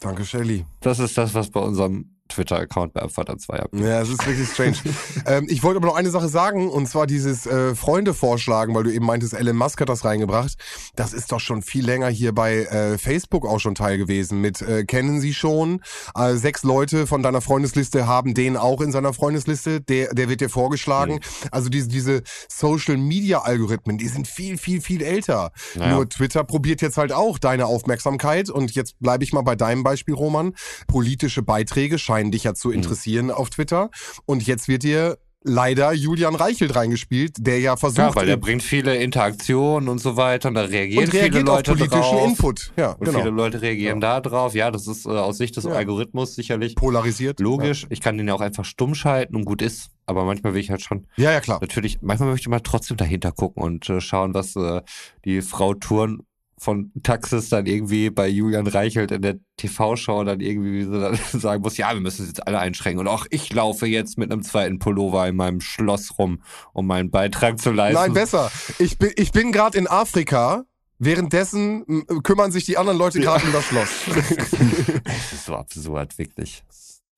[0.01, 0.65] Danke, Shelly.
[0.81, 3.81] Das ist das, was bei unserem Twitter-Account bei Abfahrt 2 abgeht.
[3.81, 4.77] Ja, es ist wirklich strange.
[5.27, 8.85] ähm, ich wollte aber noch eine Sache sagen, und zwar dieses äh, Freunde vorschlagen, weil
[8.85, 10.57] du eben meintest, Elon Musk hat das reingebracht.
[10.97, 14.41] Das ist doch schon viel länger hier bei äh, Facebook auch schon Teil gewesen.
[14.41, 15.83] Mit äh, kennen Sie schon,
[16.15, 20.41] äh, sechs Leute von deiner Freundesliste haben den auch in seiner Freundesliste, der, der wird
[20.41, 21.21] dir vorgeschlagen.
[21.51, 25.53] Also diese, diese Social-Media-Algorithmen, die sind viel, viel, viel älter.
[25.75, 25.95] Naja.
[25.95, 29.83] Nur Twitter probiert jetzt halt auch deine Aufmerksamkeit und jetzt bleibe ich mal bei deinem
[29.83, 30.55] Beispiel, Roman.
[30.87, 32.57] Politische Beiträge scheinen dich ja Mhm.
[32.57, 33.91] zu interessieren auf Twitter
[34.27, 38.61] und jetzt wird dir leider Julian Reichelt reingespielt, der ja versucht Ja, weil der bringt
[38.63, 42.29] viele Interaktionen und so weiter und da reagieren und reagiert viele auf Leute politischen drauf.
[42.29, 42.73] Input.
[42.77, 43.19] Ja, Und genau.
[43.21, 44.55] viele Leute reagieren da drauf.
[44.55, 45.71] Ja, das ist äh, aus Sicht des Ja.
[45.71, 47.39] Algorithmus sicherlich Polarisiert.
[47.39, 47.87] logisch.
[47.89, 49.91] Ich kann den ja auch einfach stumm schalten und gut ist.
[50.07, 51.59] Aber manchmal will ich halt schon, Ja, ja, klar.
[51.61, 54.81] natürlich, manchmal möchte ich mal trotzdem dahinter gucken und äh, schauen, was äh,
[55.25, 56.23] die Frau Thurn
[56.59, 61.19] von Taxis dann irgendwie bei Julian Reichelt in der TV-Show dann irgendwie wie sie dann
[61.41, 63.01] sagen muss, ja, wir müssen es jetzt alle einschränken.
[63.01, 66.43] Und auch ich laufe jetzt mit einem zweiten Pullover in meinem Schloss rum,
[66.73, 68.01] um meinen Beitrag zu leisten.
[68.01, 68.51] Nein, besser.
[68.79, 70.65] Ich bin, ich bin gerade in Afrika.
[71.01, 73.89] Währenddessen kümmern sich die anderen Leute gerade um das Schloss.
[75.05, 76.65] Das ist so absurd, wirklich.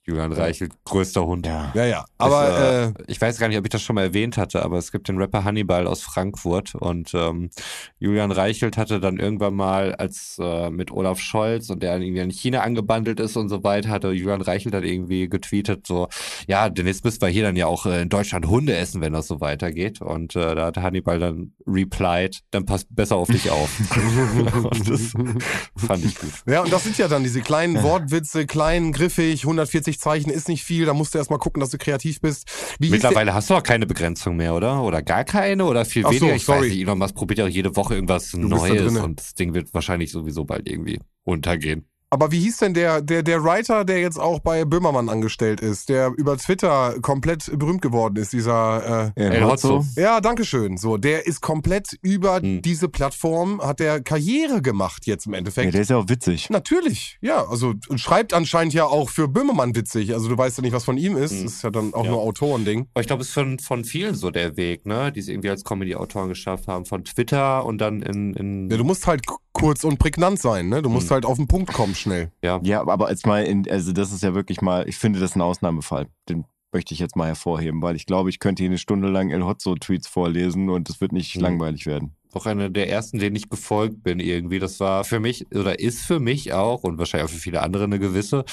[0.07, 1.46] Julian Reichelt, größter Hund.
[1.46, 1.70] Ja.
[1.74, 2.05] Ja, ja.
[2.18, 4.64] Aber ich, äh, äh, ich weiß gar nicht, ob ich das schon mal erwähnt hatte,
[4.64, 7.51] aber es gibt den Rapper Hannibal aus Frankfurt und ähm,
[7.98, 12.30] Julian Reichelt hatte dann irgendwann mal, als äh, mit Olaf Scholz und der irgendwie in
[12.30, 16.09] China angebandelt ist und so weiter, hatte Julian Reichelt dann irgendwie getweetet so,
[16.48, 19.26] ja, demnächst müssen wir hier dann ja auch äh, in Deutschland Hunde essen, wenn das
[19.26, 20.01] so weitergeht.
[20.01, 23.70] Und äh, da hat Hannibal dann replied, dann passt besser auf dich auf.
[24.64, 25.12] und das
[25.76, 26.32] fand ich gut.
[26.46, 30.64] ja, und das sind ja dann diese kleinen Wortwitze, klein, griffig, 140 Zeichen ist nicht
[30.64, 30.84] viel.
[30.86, 32.49] Da musst du erstmal gucken, dass du kreativ bist.
[32.78, 34.82] Wie Mittlerweile hast du auch keine Begrenzung mehr, oder?
[34.82, 36.36] Oder gar keine oder viel Ach so, weniger?
[36.36, 36.61] ich sorry.
[36.61, 39.72] weiß nicht, Elon Musk probiert ja auch jede Woche irgendwas Neues und das Ding wird
[39.74, 41.89] wahrscheinlich sowieso bald irgendwie untergehen.
[42.12, 45.88] Aber wie hieß denn der, der, der Writer, der jetzt auch bei Böhmermann angestellt ist,
[45.88, 49.84] der über Twitter komplett berühmt geworden ist, dieser, äh, El Hotzo.
[49.94, 50.76] ja, dankeschön.
[50.76, 52.62] So, der ist komplett über Hm.
[52.62, 55.72] diese Plattform, hat der Karriere gemacht jetzt im Ja, Endeffekt.
[55.72, 56.50] der ist ja auch witzig.
[56.50, 57.46] Natürlich, ja.
[57.46, 60.12] Also und schreibt anscheinend ja auch für Böhmermann witzig.
[60.12, 61.30] Also du weißt ja nicht, was von ihm ist.
[61.30, 61.44] Hm.
[61.44, 62.11] Das ist ja dann auch Ja.
[62.11, 62.88] nur Autorending.
[62.92, 65.12] Aber ich glaube, es ist von, von vielen so der Weg, ne?
[65.12, 66.86] Die es irgendwie als Comedy-Autoren geschafft haben.
[66.86, 69.22] Von Twitter und dann in, in Ja, du musst halt
[69.53, 70.80] kurz und prägnant sein, ne?
[70.82, 71.14] Du musst Hm.
[71.14, 72.30] halt auf den Punkt kommen schnell.
[72.42, 72.61] ja.
[72.62, 75.40] Ja, aber jetzt mal, in, also das ist ja wirklich mal, ich finde das ein
[75.40, 76.07] Ausnahmefall.
[76.28, 79.30] Den möchte ich jetzt mal hervorheben, weil ich glaube, ich könnte hier eine Stunde lang
[79.30, 81.42] El Hotzo-Tweets vorlesen und es wird nicht Hm.
[81.42, 82.14] langweilig werden.
[82.32, 84.61] auch einer der ersten, denen ich gefolgt bin irgendwie.
[84.61, 87.82] Das war für mich oder ist für mich auch und wahrscheinlich auch für viele andere
[87.84, 88.44] eine gewisse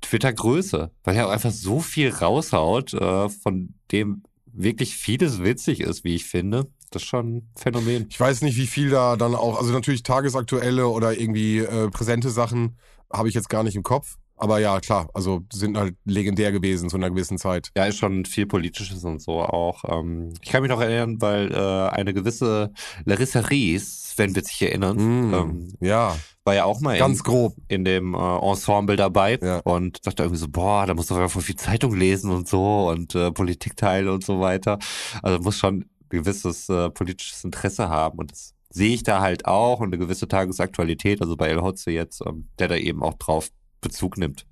[0.00, 4.22] Twitter-Größe, weil er auch einfach so viel raushaut, äh, von dem
[4.52, 6.66] wirklich vieles witzig ist, wie ich finde.
[6.90, 8.06] Das ist schon ein Phänomen.
[8.10, 12.30] Ich weiß nicht, wie viel da dann auch, also natürlich tagesaktuelle oder irgendwie äh, präsente
[12.30, 12.76] Sachen
[13.12, 14.16] habe ich jetzt gar nicht im Kopf.
[14.36, 17.68] Aber ja, klar, also sind halt legendär gewesen zu einer gewissen Zeit.
[17.76, 19.84] Ja, ist schon viel Politisches und so auch.
[19.86, 22.72] Ähm, ich kann mich noch erinnern, weil äh, eine gewisse
[23.04, 27.24] Larissa Ries, wenn wir sich erinnern, Mm, ähm, ja, war ja auch mal ganz in,
[27.24, 27.54] grob.
[27.68, 29.58] in dem äh, Ensemble dabei Ja.
[29.58, 33.14] und dachte irgendwie so, boah, da musst du voll viel Zeitung lesen und so und
[33.14, 34.78] äh, Politikteile und so weiter.
[35.22, 39.80] Also muss schon gewisses äh, politisches Interesse haben und das sehe ich da halt auch
[39.80, 43.48] und eine gewisse Tagesaktualität, also bei El Hotze jetzt, ähm, der da eben auch drauf
[43.80, 44.46] Bezug nimmt.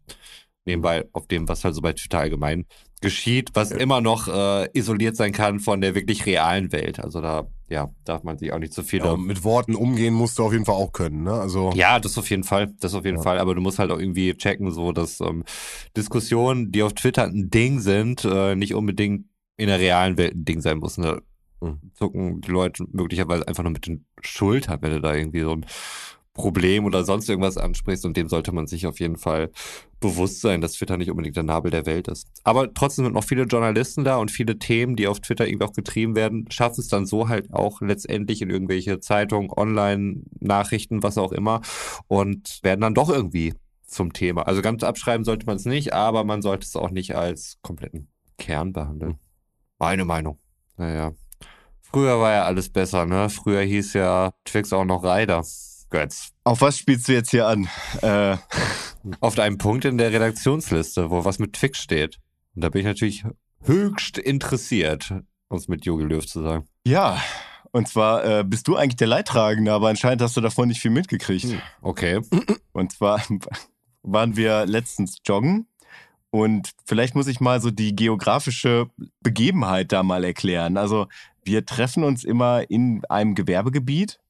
[0.64, 2.66] Nebenbei auf dem, was halt so bei Twitter allgemein
[3.00, 6.98] geschieht, was immer noch äh, isoliert sein kann von der wirklich realen Welt.
[6.98, 10.38] Also da, ja, darf man sich auch nicht zu viele Ja, mit Worten umgehen musst
[10.38, 11.32] du auf jeden Fall auch können, ne?
[11.32, 13.22] Also ja, das auf jeden Fall, das auf jeden Ja.
[13.22, 13.38] Fall.
[13.38, 15.44] Aber du musst halt auch irgendwie checken, so dass ähm,
[15.96, 20.44] Diskussionen, die auf Twitter ein Ding sind, äh, nicht unbedingt in der realen Welt ein
[20.44, 21.02] Ding sein müssen.
[21.02, 21.20] Da Mhm.
[21.94, 25.66] Zucken die Leute möglicherweise einfach nur mit den Schultern, wenn du da irgendwie so ein
[26.38, 28.06] Problem oder sonst irgendwas ansprichst.
[28.06, 29.50] Und dem sollte man sich auf jeden Fall
[30.00, 32.28] bewusst sein, dass Twitter nicht unbedingt der Nabel der Welt ist.
[32.44, 35.72] Aber trotzdem sind noch viele Journalisten da und viele Themen, die auf Twitter irgendwie auch
[35.72, 41.32] getrieben werden, schaffen es dann so halt auch letztendlich in irgendwelche Zeitungen, Online-Nachrichten, was auch
[41.32, 41.60] immer
[42.06, 43.52] und werden dann doch irgendwie
[43.84, 44.42] zum Thema.
[44.42, 48.08] Also ganz abschreiben sollte man es nicht, aber man sollte es auch nicht als kompletten
[48.36, 49.18] Kern behandeln.
[49.78, 50.38] Meine Meinung.
[50.76, 51.12] Naja.
[51.90, 53.30] Früher war ja alles besser, ne?
[53.30, 55.42] Früher hieß ja Twix auch noch Ryder.
[55.90, 56.32] Götz.
[56.44, 57.68] Auf was spielst du jetzt hier an?
[58.02, 58.36] Äh,
[59.20, 62.18] Auf einem Punkt in der Redaktionsliste, wo was mit Twix steht.
[62.54, 63.24] Und da bin ich natürlich
[63.62, 65.14] höchst interessiert,
[65.48, 66.66] um es mit Jogi Löw zu sagen.
[66.84, 67.18] ja,
[67.70, 70.90] und zwar äh, bist du eigentlich der Leidtragende, aber anscheinend hast du davon nicht viel
[70.90, 71.44] mitgekriegt.
[71.44, 71.60] Hm.
[71.82, 72.20] Okay.
[72.72, 73.22] Und zwar
[74.02, 75.67] waren wir letztens joggen
[76.30, 80.76] und vielleicht muss ich mal so die geografische Begebenheit da mal erklären.
[80.76, 81.06] Also
[81.42, 84.20] wir treffen uns immer in einem Gewerbegebiet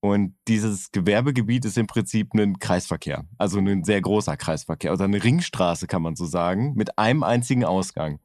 [0.00, 5.22] und dieses Gewerbegebiet ist im Prinzip ein Kreisverkehr, also ein sehr großer Kreisverkehr oder eine
[5.22, 8.20] Ringstraße kann man so sagen, mit einem einzigen Ausgang.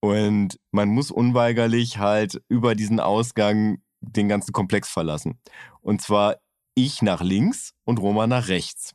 [0.00, 5.38] Und man muss unweigerlich halt über diesen Ausgang den ganzen Komplex verlassen.
[5.82, 6.36] Und zwar
[6.74, 8.94] ich nach links und Roman nach rechts.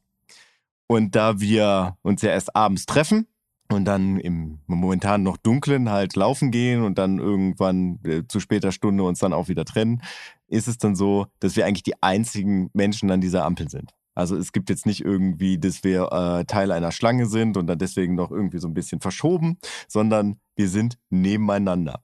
[0.88, 3.28] Und da wir uns ja erst abends treffen
[3.72, 8.72] und dann im momentan noch dunklen halt laufen gehen und dann irgendwann äh, zu später
[8.72, 10.02] Stunde uns dann auch wieder trennen,
[10.48, 13.94] ist es dann so, dass wir eigentlich die einzigen Menschen an dieser Ampel sind.
[14.14, 17.78] Also es gibt jetzt nicht irgendwie, dass wir äh, Teil einer Schlange sind und dann
[17.78, 19.58] deswegen noch irgendwie so ein bisschen verschoben,
[19.88, 22.02] sondern wir sind nebeneinander.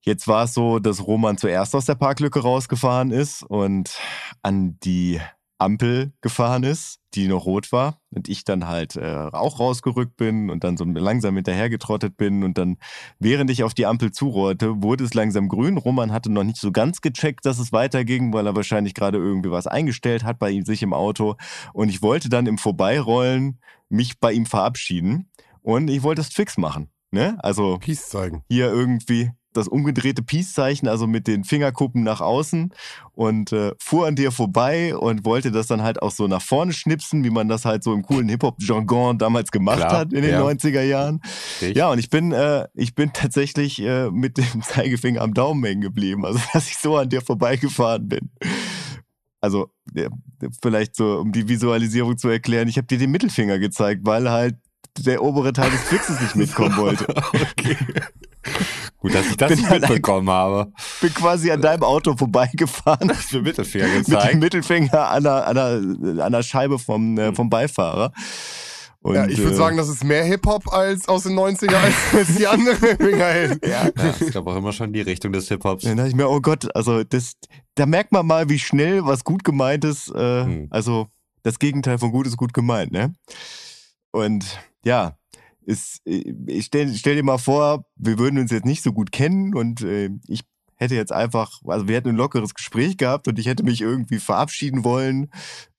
[0.00, 3.98] Jetzt war es so, dass Roman zuerst aus der Parklücke rausgefahren ist und
[4.42, 5.20] an die
[5.62, 10.50] Ampel gefahren ist, die noch rot war und ich dann halt äh, auch rausgerückt bin
[10.50, 12.78] und dann so langsam hinterhergetrottet bin und dann,
[13.18, 15.78] während ich auf die Ampel zurohrte, wurde es langsam grün.
[15.78, 19.50] Roman hatte noch nicht so ganz gecheckt, dass es weiterging, weil er wahrscheinlich gerade irgendwie
[19.50, 21.36] was eingestellt hat bei ihm sich im Auto
[21.72, 25.30] und ich wollte dann im Vorbeirollen mich bei ihm verabschieden
[25.62, 26.88] und ich wollte es fix machen.
[27.12, 27.36] Ne?
[27.40, 28.42] Also Peace zeigen.
[28.48, 32.72] hier irgendwie das umgedrehte Peace-Zeichen, also mit den Fingerkuppen nach außen
[33.14, 36.72] und äh, fuhr an dir vorbei und wollte das dann halt auch so nach vorne
[36.72, 40.32] schnipsen, wie man das halt so im coolen Hip-Hop-Jargon damals gemacht Klar, hat in den
[40.32, 40.42] ja.
[40.42, 41.20] 90er Jahren.
[41.60, 45.64] Ich, Ja, und ich bin, äh, ich bin tatsächlich äh, mit dem Zeigefinger am Daumen
[45.64, 48.30] hängen geblieben, also dass ich so an dir vorbeigefahren bin.
[49.40, 50.08] Also ja,
[50.62, 54.54] vielleicht so, um die Visualisierung zu erklären, ich habe dir den Mittelfinger gezeigt, weil halt
[54.98, 57.06] der obere Teil des Fixes nicht mitkommen wollte.
[57.08, 57.76] okay.
[58.98, 60.72] Gut, dass ich das Bin nicht halt mitbekommen habe.
[61.00, 64.40] Bin quasi an deinem Auto vorbeigefahren Für Mittelfinger mit dem gezeigt.
[64.40, 68.12] Mittelfinger an der, an der, an der Scheibe vom, äh, vom Beifahrer.
[69.00, 71.94] Und, ja, ich würde äh, sagen, das ist mehr Hip-Hop als aus den 90er als,
[72.16, 73.66] als die andere Fingerheld.
[73.66, 73.86] ja.
[73.96, 75.82] Ja, ich glaube auch immer schon die Richtung des Hip-Hops.
[75.82, 77.32] Dann dachte ich mir, oh Gott, also das,
[77.74, 80.08] da merkt man mal, wie schnell was gut gemeint ist.
[80.14, 80.68] Äh, Hm.
[80.70, 81.08] Also
[81.42, 83.12] das Gegenteil von gut ist gut gemeint, ne?
[84.12, 84.44] Und
[84.84, 85.16] ja,
[85.64, 89.12] ist, äh, ich stell, stell dir mal vor, wir würden uns jetzt nicht so gut
[89.12, 90.42] kennen und äh, ich
[90.76, 94.18] hätte jetzt einfach, also wir hätten ein lockeres Gespräch gehabt und ich hätte mich irgendwie
[94.18, 95.30] verabschieden wollen.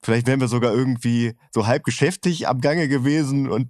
[0.01, 3.69] Vielleicht wären wir sogar irgendwie so halb geschäftig am Gange gewesen und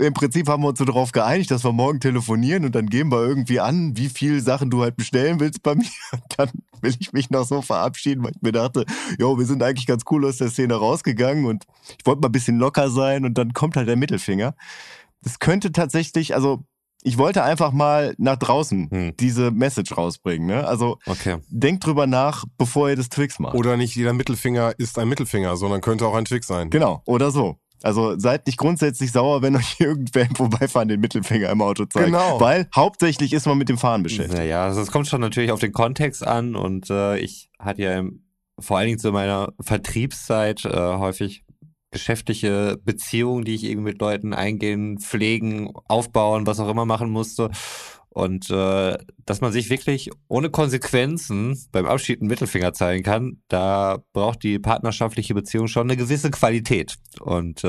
[0.00, 3.12] im Prinzip haben wir uns so darauf geeinigt, dass wir morgen telefonieren und dann geben
[3.12, 5.84] wir irgendwie an, wie viel Sachen du halt bestellen willst bei mir.
[6.12, 8.84] Und dann will ich mich noch so verabschieden, weil ich mir dachte,
[9.18, 11.64] jo, wir sind eigentlich ganz cool aus der Szene rausgegangen und
[11.98, 14.54] ich wollte mal ein bisschen locker sein und dann kommt halt der Mittelfinger.
[15.22, 16.60] Das könnte tatsächlich, also
[17.02, 19.14] ich wollte einfach mal nach draußen Hm.
[19.18, 20.46] diese Message rausbringen.
[20.46, 20.66] Ne?
[20.66, 21.38] Also Okay.
[21.48, 23.54] denkt drüber nach, bevor ihr das Twix macht.
[23.54, 26.68] Oder nicht jeder Mittelfinger ist ein Mittelfinger, sondern könnte auch ein Twix sein.
[26.70, 27.56] Genau, oder so.
[27.82, 32.06] Also seid nicht grundsätzlich sauer, wenn euch irgendwer im Vorbeifahren den Mittelfinger im Auto zeigt.
[32.06, 32.40] Genau.
[32.40, 34.38] Weil hauptsächlich ist man mit dem Fahren beschäftigt.
[34.38, 37.98] Naja, also es kommt schon natürlich auf den Kontext an und äh, ich hatte ja
[37.98, 38.24] im,
[38.58, 41.44] vor allen Dingen zu meiner Vertriebszeit äh, häufig
[41.90, 47.50] geschäftliche Beziehung, die ich irgendwie mit Leuten eingehen, pflegen, aufbauen, was auch immer machen musste.
[48.12, 53.98] Und äh, dass man sich wirklich ohne Konsequenzen beim Abschied einen Mittelfinger zeigen kann, da
[54.12, 56.96] braucht die partnerschaftliche Beziehung schon eine gewisse Qualität.
[57.20, 57.68] Und äh,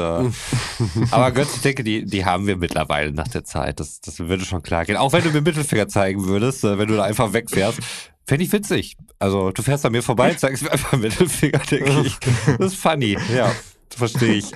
[1.12, 3.80] aber Götz, ich denke, die, die haben wir mittlerweile nach der Zeit.
[3.80, 4.98] Das, das würde schon klar gehen.
[4.98, 7.80] Auch wenn du mir Mittelfinger zeigen würdest, äh, wenn du da einfach wegfährst,
[8.26, 8.98] fände ich witzig.
[9.20, 12.18] Also du fährst an mir vorbei, zeigst mir einfach Mittelfinger, denke ich.
[12.58, 13.52] Das ist funny, ja.
[13.96, 14.52] Verstehe ich.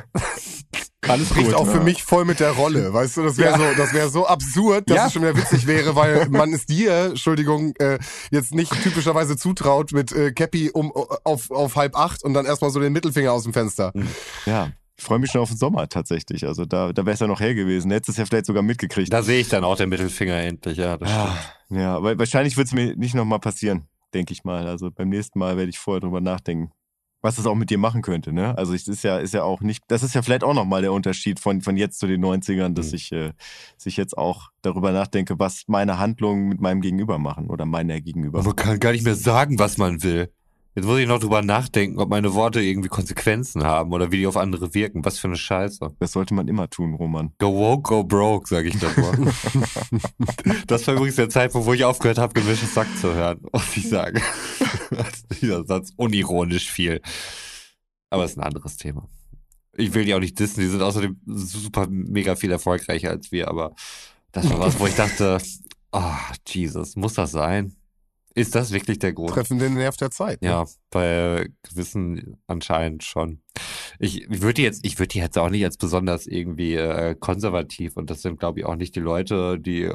[1.08, 3.58] Alles spricht auch für mich voll mit der Rolle, weißt du, das wäre Ja.
[3.60, 5.06] so, das wäre so absurd, dass Ja.
[5.08, 8.00] es schon wieder witzig wäre, weil man es dir, Entschuldigung, äh,
[8.32, 10.92] jetzt nicht typischerweise zutraut mit äh, Cappy um
[11.24, 13.94] auf, auf halb acht und dann erstmal so den Mittelfinger aus dem Fenster.
[14.48, 16.48] Ja, ich freue mich schon auf den Sommer tatsächlich.
[16.48, 17.92] Also da, da wäre es ja noch hell gewesen.
[17.92, 19.14] Hättest du es ja vielleicht sogar mitgekriegt.
[19.14, 20.98] Da sehe ich dann auch den Mittelfinger endlich, ja.
[20.98, 21.82] Das ja, stimmt.
[21.82, 23.84] ja, aber wahrscheinlich wird es mir nicht nochmal passieren,
[24.16, 24.66] denke ich mal.
[24.68, 26.72] Also beim nächsten Mal werde ich vorher drüber nachdenken,
[27.26, 28.32] was das auch mit dir machen könnte.
[28.32, 28.58] Ne?
[28.58, 30.94] Also es ist ja, ist ja auch nicht, das ist ja vielleicht auch nochmal der
[30.94, 32.96] Unterschied von, von jetzt zu den 90ern, dass Mhm.
[32.96, 33.32] ich, äh,
[33.76, 38.00] dass ich jetzt auch darüber nachdenke, was meine Handlungen mit meinem Gegenüber machen oder meiner
[38.00, 38.44] Gegenüber.
[38.44, 40.30] Man kann gar nicht mehr sagen, was man will.
[40.78, 44.28] Jetzt muss ich noch drüber nachdenken, ob meine Worte irgendwie Konsequenzen haben oder wie die
[44.28, 45.06] auf andere wirken.
[45.06, 45.88] Was für eine Scheiße.
[46.00, 47.32] Das sollte man immer tun, Roman.
[47.40, 49.18] Go woke, go broke, sage ich mal.
[50.68, 53.88] das war übrigens der Zeitpunkt, wo ich aufgehört habe, gemischtes Sack zu hören, muss ich
[53.88, 54.22] sagen.
[55.42, 57.02] Dieser Satz unironisch viel.
[58.10, 59.08] Aber ist ein anderes Thema.
[59.78, 63.50] Ich will die auch nicht dissen, die sind außerdem super mega viel erfolgreicher als wir,
[63.50, 63.76] aber
[64.32, 65.38] das war was, wo ich dachte,
[65.92, 67.76] ah, Jesus, muss das sein?
[68.36, 69.32] Ist das wirklich der Grund?
[69.32, 70.42] Treffen den Nerv der Zeit.
[70.42, 70.50] ne?
[70.50, 73.42] Ja, bei gewissen anscheinend schon.
[73.98, 77.16] Ich, ich würde die jetzt, ich würde die jetzt auch nicht als besonders irgendwie äh,
[77.18, 79.90] konservativ und das sind, glaube ich, auch nicht die Leute, die,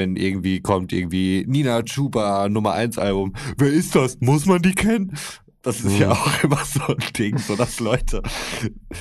[0.00, 4.18] wenn irgendwie kommt, irgendwie Nina Chuba Nummer 1 Album, wer ist das?
[4.20, 5.14] Muss man die kennen?
[5.62, 6.12] Das ist ja Mhm.
[6.12, 8.22] auch immer so ein Ding, so dass Leute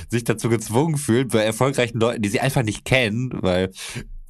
[0.09, 3.71] sich dazu gezwungen fühlen, bei erfolgreichen Leuten, die sie einfach nicht kennen, weil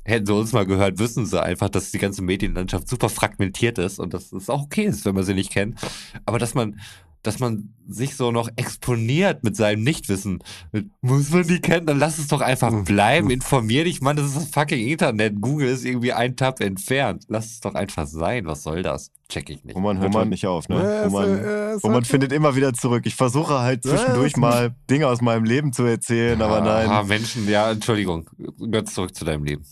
[0.05, 3.99] hätten sie uns mal gehört, wissen sie einfach, dass die ganze Medienlandschaft super fragmentiert ist
[3.99, 5.79] und dass es auch okay ist, wenn man sie nicht kennt.
[6.25, 6.79] Aber dass man,
[7.23, 10.39] dass man sich so noch exponiert mit seinem Nichtwissen,
[10.71, 12.83] mit, muss man die kennen, dann lass es doch einfach Mhm.
[12.85, 15.41] bleiben, informier dich, Mann, das ist das fucking Internet.
[15.41, 17.25] Google ist irgendwie ein Tab entfernt.
[17.27, 18.45] Lass es doch einfach sein.
[18.45, 19.11] Was soll das?
[19.27, 19.75] Check ich nicht.
[19.75, 21.03] Roman, hör Hört mal schon- nicht auf, Ja, ne?
[21.05, 23.03] Roman, es Roman findet immer wieder zurück.
[23.05, 26.89] Ich versuche halt Ja, zwischendurch mal Dinge aus meinem Leben zu erzählen, aber nein.
[26.89, 28.29] Ah, Menschen, ja, Entschuldigung.
[28.71, 29.63] Götz, zurück zu deinem Leben.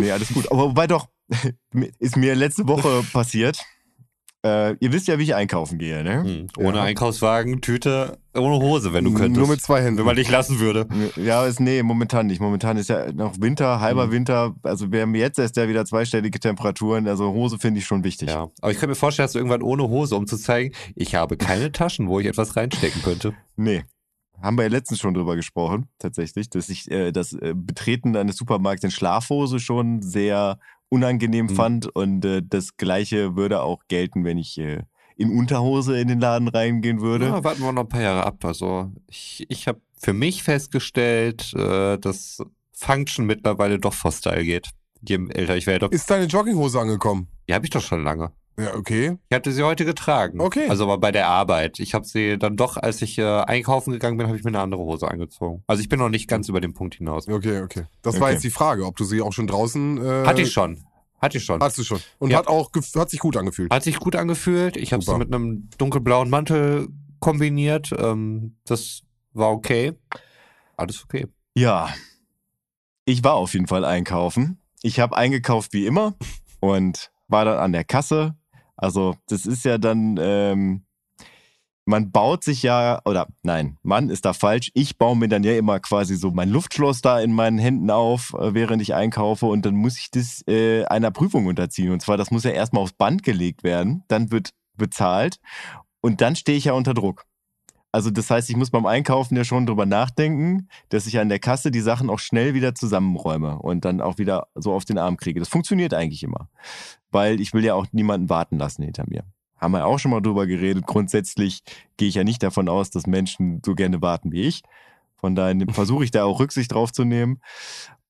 [0.00, 0.50] Nee, alles gut.
[0.50, 1.08] Aber wobei doch,
[2.00, 3.58] ist mir letzte Woche passiert.
[4.46, 6.22] Äh, ihr wisst ja, wie ich einkaufen gehe, ne?
[6.22, 6.46] Hm.
[6.58, 6.82] Ohne Ja.
[6.84, 9.36] Einkaufswagen, Tüte, ohne Hose, wenn du könntest.
[9.38, 9.98] Nur mit zwei Händen.
[9.98, 10.86] wenn man dich lassen würde.
[11.16, 12.40] Ja, ist, nee, momentan nicht.
[12.40, 14.12] Momentan ist ja noch Winter, halber Mhm.
[14.12, 14.54] Winter.
[14.62, 17.08] Also wir haben jetzt erst ja wieder zweistellige Temperaturen.
[17.08, 18.28] Also Hose finde ich schon wichtig.
[18.30, 18.48] Ja.
[18.60, 21.36] Aber ich kann mir vorstellen, dass du irgendwann ohne Hose, um zu zeigen, ich habe
[21.36, 23.34] keine Taschen, wo ich etwas reinstecken könnte.
[23.56, 23.84] Nee.
[24.42, 28.36] Haben wir ja letztens schon drüber gesprochen, tatsächlich, dass ich äh, das äh, Betreten eines
[28.36, 30.58] Supermarkts in Schlafhose schon sehr
[30.88, 31.50] unangenehm Mhm.
[31.50, 31.86] fand.
[31.96, 34.82] Und äh, das Gleiche würde auch gelten, wenn ich äh,
[35.16, 37.26] in Unterhose in den Laden reingehen würde.
[37.26, 38.44] Ja, warten wir noch ein paar Jahre ab.
[38.44, 44.68] Also ich, ich habe für mich festgestellt, äh, dass Function mittlerweile doch vor Style geht.
[45.06, 45.86] Je älter ich werde.
[45.86, 47.28] Ist deine Jogginghose angekommen?
[47.48, 48.32] Die habe ich doch schon lange.
[48.58, 49.18] Ja, okay.
[49.28, 50.40] Ich hatte sie heute getragen.
[50.40, 50.66] Okay.
[50.68, 51.78] Also aber bei der Arbeit.
[51.78, 54.60] Ich habe sie dann doch, als ich äh, einkaufen gegangen bin, habe ich mir eine
[54.60, 55.62] andere Hose angezogen.
[55.66, 57.28] Also ich bin noch nicht ganz über den Punkt hinaus.
[57.28, 57.84] Okay, okay.
[58.02, 58.32] Das war Okay.
[58.32, 59.98] jetzt die Frage, ob du sie auch schon draußen.
[59.98, 60.84] Äh, Hatte ich schon.
[61.20, 61.60] Hatte ich schon.
[61.60, 62.00] Hattest du schon.
[62.18, 62.38] Und Ja.
[62.38, 63.72] hat auch hat sich gut angefühlt.
[63.72, 64.76] Hat sich gut angefühlt.
[64.76, 66.88] Ich habe sie mit einem dunkelblauen Mantel
[67.20, 67.90] kombiniert.
[67.98, 69.02] Ähm, das
[69.32, 69.92] war okay.
[70.76, 71.26] Alles okay.
[71.54, 71.88] Ja,
[73.06, 74.60] ich war auf jeden Fall einkaufen.
[74.82, 76.14] Ich habe eingekauft wie immer
[76.60, 78.36] und war dann an der Kasse.
[78.76, 80.84] Also das ist ja dann, ähm,
[81.86, 84.70] man baut sich ja, oder nein, Mann ist da falsch.
[84.74, 88.34] Ich baue mir dann ja immer quasi so mein Luftschloss da in meinen Händen auf,
[88.34, 91.92] äh, während ich einkaufe und dann muss ich das äh, einer Prüfung unterziehen.
[91.92, 95.38] Und zwar, das muss ja erstmal aufs Band gelegt werden, dann wird bezahlt
[96.00, 97.24] und dann stehe ich ja unter Druck.
[97.96, 101.38] Also das heißt, ich muss beim Einkaufen ja schon drüber nachdenken, dass ich an der
[101.38, 105.16] Kasse die Sachen auch schnell wieder zusammenräume und dann auch wieder so auf den Arm
[105.16, 105.40] kriege.
[105.40, 106.50] Das funktioniert eigentlich immer,
[107.10, 109.24] weil ich will ja auch niemanden warten lassen hinter mir.
[109.56, 110.84] Haben wir auch schon mal drüber geredet.
[110.86, 111.62] Grundsätzlich
[111.96, 114.60] gehe ich ja nicht davon aus, dass Menschen so gerne warten wie ich.
[115.16, 117.40] Von daher versuche ich da auch Rücksicht drauf zu nehmen.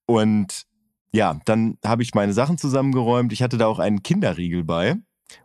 [0.05, 0.65] Und
[1.13, 3.33] ja, dann habe ich meine Sachen zusammengeräumt.
[3.33, 4.97] Ich hatte da auch einen Kinderriegel bei.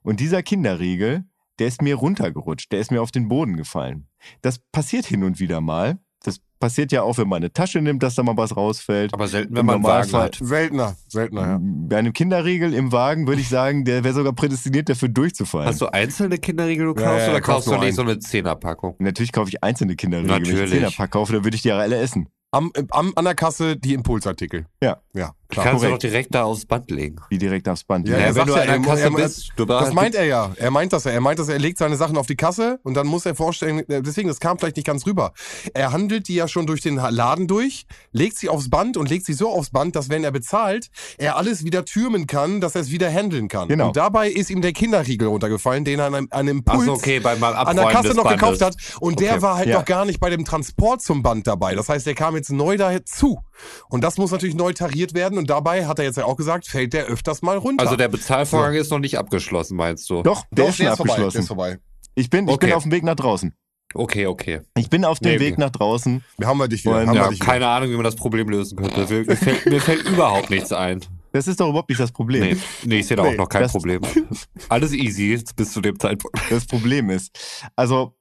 [0.02, 1.26] Und dieser Kinderriegel,
[1.62, 2.72] der ist mir runtergerutscht.
[2.72, 4.08] Der ist mir auf den Boden gefallen.
[4.42, 6.00] Das passiert hin und wieder mal.
[6.24, 9.14] Das passiert ja auch, wenn man eine Tasche nimmt, dass da mal was rausfällt.
[9.14, 10.40] Aber selten, wenn Im man einen Wagen hat.
[10.42, 11.60] Seltener, seltener, ja.
[11.62, 15.68] Bei einem Kinderriegel im Wagen würde ich sagen, der wäre sogar prädestiniert dafür durchzufallen.
[15.68, 17.94] Hast du einzelne Kinderriegel du Ja, kaufst ja, oder ich kauf kaufst du nicht einen.
[17.94, 18.96] so eine Zehnerpackung?
[18.98, 20.32] Natürlich kaufe ich einzelne Kinderriegel.
[20.32, 20.72] Wenn ich Natürlich.
[20.72, 22.28] einen Zehnerpack kaufe, dann würde ich die ja alle essen.
[22.54, 24.66] Am, am, an der Kasse die Impulsartikel.
[24.84, 24.98] Ja.
[25.14, 25.66] Ja, klar.
[25.66, 27.18] kannst du doch direkt da aufs Band legen.
[27.32, 28.08] Die direkt aufs Band.
[28.10, 28.24] Ja, legen.
[28.24, 30.26] er wenn sagt du ja, an der er- Kasse er- bist, du Das meint er
[30.26, 30.52] ja.
[30.58, 31.12] Er meint das ja.
[31.12, 33.80] Er meint, dass er legt seine Sachen auf die Kasse und dann muss er vorstellen,
[33.90, 35.32] äh, deswegen, das kam vielleicht nicht ganz rüber.
[35.74, 39.26] Er handelt die ja schon durch den Laden durch, legt sie aufs Band und legt
[39.26, 42.82] sie so aufs Band, dass wenn er bezahlt, er alles wieder türmen kann, dass er
[42.82, 43.68] es wieder handeln kann.
[43.70, 43.88] Genau.
[43.88, 46.94] Und dabei ist ihm der Kinderriegel runtergefallen, den er an einem, an einem Impuls Achso,
[46.94, 48.40] okay, beim an der Kasse noch Bandes.
[48.42, 48.76] gekauft hat.
[49.00, 49.42] Und der Okay.
[49.42, 49.78] war halt Ja.
[49.80, 51.76] noch gar nicht bei dem Transport zum Band dabei.
[51.76, 53.40] Das heißt, der kam jetzt neu dazu.
[53.90, 55.38] Und das muss natürlich neu tariert werden.
[55.38, 57.84] Und dabei, hat er jetzt ja auch gesagt, fällt der öfters mal runter.
[57.84, 60.24] Also der Bezahlvorgang ist noch nicht abgeschlossen, meinst du?
[60.24, 61.16] Doch, der Doch, ist schon der ist vorbei.
[61.16, 61.40] Der abgeschlossen.
[61.42, 61.80] ist vorbei.
[62.16, 62.74] Ich bin, ich bin Okay.
[62.74, 63.54] auf dem Weg nach draußen.
[63.94, 64.62] Okay, okay.
[64.78, 66.24] Ich bin auf dem Nee, Weg nach draußen.
[66.38, 67.02] Wir haben wir dich wieder.
[67.02, 69.06] Und, haben wir Ja, dich keine Ahnung, wie man das Problem lösen könnte.
[69.14, 71.02] Mir, mir, fällt, mir fällt überhaupt nichts ein.
[71.34, 72.42] Das ist doch überhaupt nicht das Problem.
[72.42, 74.02] Nee, nee ich sehe da Nee, auch noch kein Problem.
[74.70, 76.38] Alles easy bis zu dem Zeitpunkt.
[76.50, 77.32] Das Problem ist,
[77.76, 78.16] also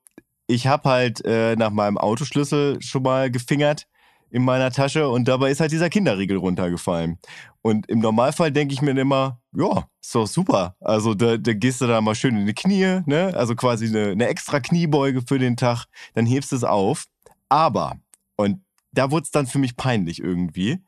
[0.46, 3.86] ich habe halt äh, nach meinem Autoschlüssel schon mal gefingert
[4.30, 7.18] in meiner Tasche und dabei ist halt dieser Kinderriegel runtergefallen.
[7.62, 10.76] Und im Normalfall denke ich mir immer, ja, ist doch super.
[10.80, 13.32] Also da, da gehst du da mal schön in die Knie, ne?
[13.34, 17.04] Also quasi eine, eine extra Kniebeuge für den Tag, dann hebst du es auf.
[17.48, 17.98] Aber,
[18.36, 18.62] und
[18.92, 20.78] da wurde es dann für mich peinlich irgendwie.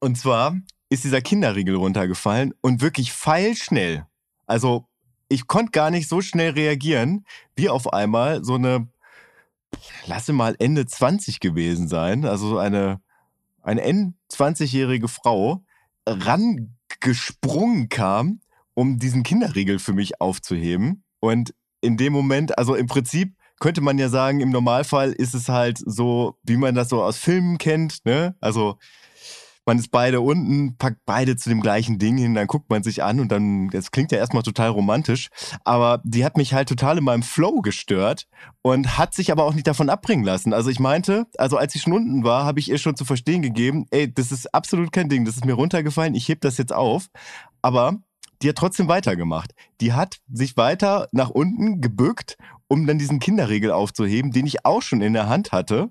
[0.00, 0.56] Und zwar
[0.88, 4.06] ist dieser Kinderriegel runtergefallen und wirklich feilschnell.
[4.46, 4.86] Also
[5.28, 7.24] ich konnte gar nicht so schnell reagieren,
[7.54, 8.88] wie auf einmal so eine,
[10.06, 13.00] lasse mal Ende 20 gewesen sein, also so eine,
[13.62, 15.64] eine N20-jährige Frau
[16.06, 18.40] rangesprungen kam,
[18.74, 21.04] um diesen Kinderriegel für mich aufzuheben.
[21.20, 25.48] Und in dem Moment, also im Prinzip könnte man ja sagen, im Normalfall ist es
[25.48, 28.34] halt so, wie man das so aus Filmen kennt, ne?
[28.40, 28.78] Also
[29.66, 33.02] man ist beide unten, packt beide zu dem gleichen Ding hin, dann guckt man sich
[33.02, 35.28] an und dann, das klingt ja erstmal total romantisch,
[35.64, 38.26] aber die hat mich halt total in meinem Flow gestört
[38.62, 40.52] und hat sich aber auch nicht davon abbringen lassen.
[40.52, 43.42] Also ich meinte, also als ich schon unten war, habe ich ihr schon zu verstehen
[43.42, 46.72] gegeben, ey, das ist absolut kein Ding, das ist mir runtergefallen, ich heb das jetzt
[46.72, 47.08] auf,
[47.62, 47.98] aber
[48.42, 49.54] die hat trotzdem weitergemacht.
[49.80, 52.38] Die hat sich weiter nach unten gebückt,
[52.68, 55.90] um dann diesen Kinderriegel aufzuheben, den ich auch schon in der Hand hatte.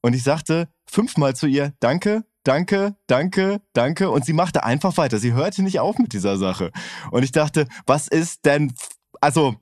[0.00, 4.10] Und ich sagte fünfmal zu ihr, danke, danke, danke, danke.
[4.10, 5.18] Und sie machte einfach weiter.
[5.18, 6.70] Sie hörte nicht auf mit dieser Sache.
[7.10, 8.72] Und ich dachte, was ist denn,
[9.20, 9.56] also,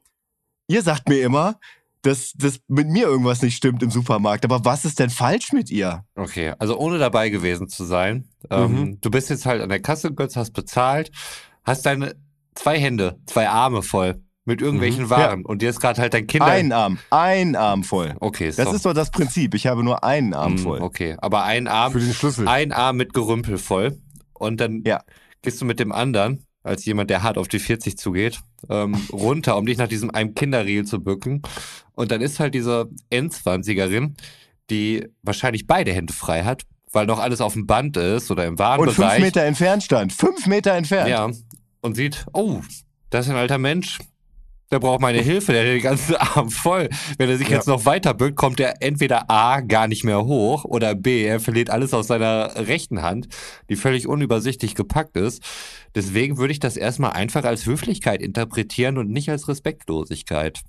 [0.69, 1.59] ihr sagt mir immer,
[2.03, 4.45] dass, dass mit mir irgendwas nicht stimmt im Supermarkt.
[4.45, 6.05] Aber was ist denn falsch mit ihr?
[6.17, 8.29] Okay, also ohne dabei gewesen zu sein.
[8.51, 11.13] Ähm, du bist jetzt halt an der Kasse, Götz, hast bezahlt,
[11.63, 12.17] hast deine
[12.55, 16.47] zwei Hände, zwei Arme voll mit irgendwelchen Waren und dir ist gerade halt dein Kinder...
[16.47, 18.15] Ein Arm, ein Arm voll.
[18.21, 19.55] Okay, ist Das doch- ist doch das Prinzip.
[19.55, 20.81] Ich habe nur einen Arm Mm, voll.
[20.83, 22.49] Okay, aber ein Arm, Für den Schlüssel.
[22.49, 23.99] ein Arm mit Gerümpel voll
[24.35, 25.03] und dann Ja.
[25.43, 29.57] gehst du mit dem anderen, als jemand, der hart auf die 40 zugeht, ähm, runter,
[29.57, 31.43] um dich nach diesem einem Kinderriegel zu bücken.
[31.95, 34.15] Und dann ist halt diese N20erin,
[34.71, 36.63] die wahrscheinlich beide Hände frei hat,
[36.93, 38.95] weil noch alles auf dem Band ist oder im Und Warenbereich.
[38.97, 40.13] fünf Meter entfernt stand.
[40.13, 41.09] Fünf Meter entfernt.
[41.09, 41.31] Ja,
[41.81, 42.61] und sieht, oh,
[43.11, 43.99] das ist ein alter Mensch.
[44.73, 46.89] Der braucht meine Hilfe, der hat den ganzen Arm voll.
[47.19, 47.57] Wenn er sich Ja.
[47.57, 51.41] jetzt noch weiter bückt, kommt er entweder A, gar nicht mehr hoch oder B, er
[51.41, 53.29] verliert alles aus seiner rechten Hand,
[53.69, 55.43] die völlig unübersichtlich gepackt ist.
[55.95, 60.61] Deswegen würde ich das erstmal einfach als Höflichkeit interpretieren und nicht als Respektlosigkeit.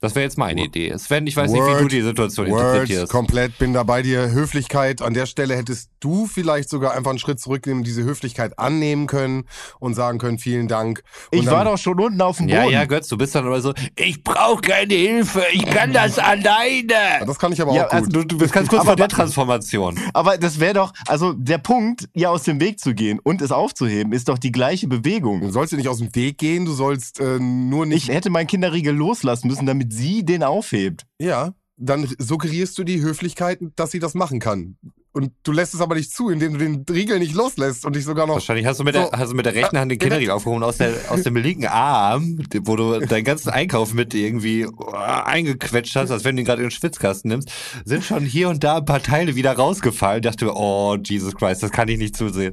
[0.00, 0.68] Das wäre jetzt meine Word.
[0.76, 0.96] Idee.
[0.96, 1.92] Sven, ich weiß nicht, wie du Word.
[1.92, 3.10] die Situation Word, interpretierst.
[3.12, 4.30] komplett bin da bei dir.
[4.30, 9.08] Höflichkeit, an der Stelle hättest du vielleicht sogar einfach einen Schritt zurücknehmen, diese Höflichkeit annehmen
[9.08, 9.44] können
[9.80, 11.02] und sagen können, vielen Dank.
[11.32, 12.56] Und Ich dann- war doch schon unten auf dem Boden.
[12.56, 16.14] Ja, ja, Götz, du bist dann aber so, ich brauche keine Hilfe, ich kann das
[16.16, 17.26] Ja, alleine.
[17.26, 18.14] Das kann ich aber Ja, auch also gut.
[18.14, 19.98] Du, du bist ganz kurz vor der Transformation.
[20.14, 23.50] Aber das wäre doch, also der Punkt, ihr aus dem Weg zu gehen und es
[23.52, 25.50] aufzuheben, ist doch die gleiche Du Bewegung.
[25.50, 28.08] sollst dir nicht aus dem Weg gehen, du sollst äh, nur Ich nicht.
[28.08, 31.04] hätte meinen Kinderriegel loslassen müssen, damit sie den aufhebt.
[31.20, 34.76] Ja, dann suggerierst du die Höflichkeit, dass sie das machen kann.
[35.12, 38.04] Und du lässt es aber nicht zu, indem du den Riegel nicht loslässt und dich
[38.04, 38.34] sogar noch.
[38.34, 39.08] Wahrscheinlich hast du mit, So.
[39.08, 41.66] der, hast du mit der rechten Hand den Kinderriegel aufgehoben aus, der, aus dem linken
[41.66, 46.46] Arm, wo du deinen ganzen Einkauf mit irgendwie oh, eingequetscht hast, als wenn du ihn
[46.46, 47.50] gerade in den Schwitzkasten nimmst,
[47.84, 50.18] sind schon hier und da ein paar Teile wieder rausgefallen.
[50.22, 52.52] Ich dachte mir, oh, Jesus Christ, das kann ich nicht zusehen.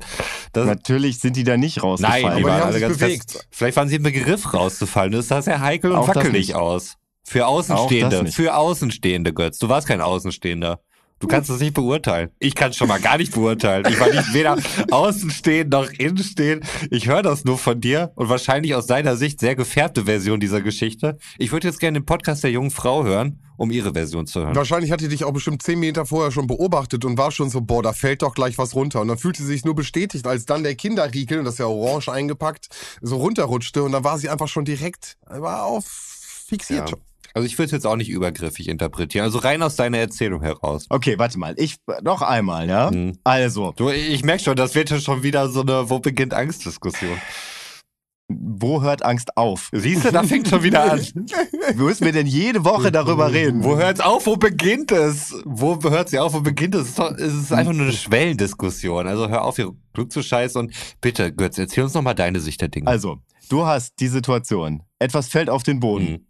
[0.54, 2.24] Das, Natürlich sind die da nicht rausgefallen.
[2.26, 3.32] nein, die aber die waren haben alle sich ganz bewegt.
[3.32, 3.48] fest.
[3.52, 5.12] Vielleicht waren sie im Begriff rauszufallen.
[5.12, 6.96] Das sah sehr heikel und Auch wackelig aus.
[7.26, 8.32] Für das Außenstehende.
[8.32, 9.58] Für Außenstehende, Götz.
[9.58, 10.80] Du warst kein Außenstehender.
[11.20, 12.30] Du kannst es nicht beurteilen.
[12.40, 13.86] Ich kann es schon mal gar nicht beurteilen.
[13.90, 14.58] Ich war nicht weder
[14.92, 16.60] außen stehen noch innen stehen.
[16.92, 20.62] Ich höre das nur von dir und wahrscheinlich aus deiner Sicht sehr gefärbte Version dieser
[20.62, 21.18] Geschichte.
[21.38, 24.56] Ich würde jetzt gerne den Podcast der jungen Frau hören, um ihre Version zu hören.
[24.56, 27.62] Wahrscheinlich hat die dich auch bestimmt zehn Meter vorher schon beobachtet und war schon so,
[27.62, 29.00] boah, da fällt doch gleich was runter.
[29.00, 32.10] Und dann fühlte sie sich nur bestätigt, als dann der Kinderriegel, das ist ja orange
[32.10, 32.68] eingepackt,
[33.02, 35.86] so runterrutschte und dann war sie einfach schon direkt, war auf
[36.48, 36.92] fixiert.
[36.92, 36.98] Ja.
[37.36, 39.26] Also ich würde es jetzt auch nicht übergriffig interpretieren.
[39.26, 40.86] Also rein aus deiner Erzählung heraus.
[40.90, 41.54] Okay, warte mal.
[41.58, 42.90] Ich noch einmal, ja?
[42.90, 43.18] Hm.
[43.26, 47.18] Also, Du, ich merke schon, das wird ja schon wieder so eine Wo beginnt Angst-Diskussion.
[48.28, 49.70] wo hört Angst auf?
[49.74, 51.00] Siehst du, da fängt schon wieder an.
[51.76, 53.64] Müssen wir denn jede Woche darüber reden?
[53.64, 54.26] Wo hört's auf?
[54.26, 55.36] Wo beginnt es?
[55.46, 56.34] Wo hört sie auf?
[56.34, 56.98] Wo beginnt es?
[56.98, 59.08] Es es ist einfach nur eine Schwellendiskussion.
[59.08, 62.62] Also hör auf, hier Glück zu scheißen und bitte, Götz, erzähl uns nochmal deine Sicht
[62.62, 62.88] der Dinge.
[62.88, 63.18] Also,
[63.50, 64.82] du hast die Situation.
[65.00, 66.06] Etwas fällt auf den Boden.
[66.12, 66.26] Mhm.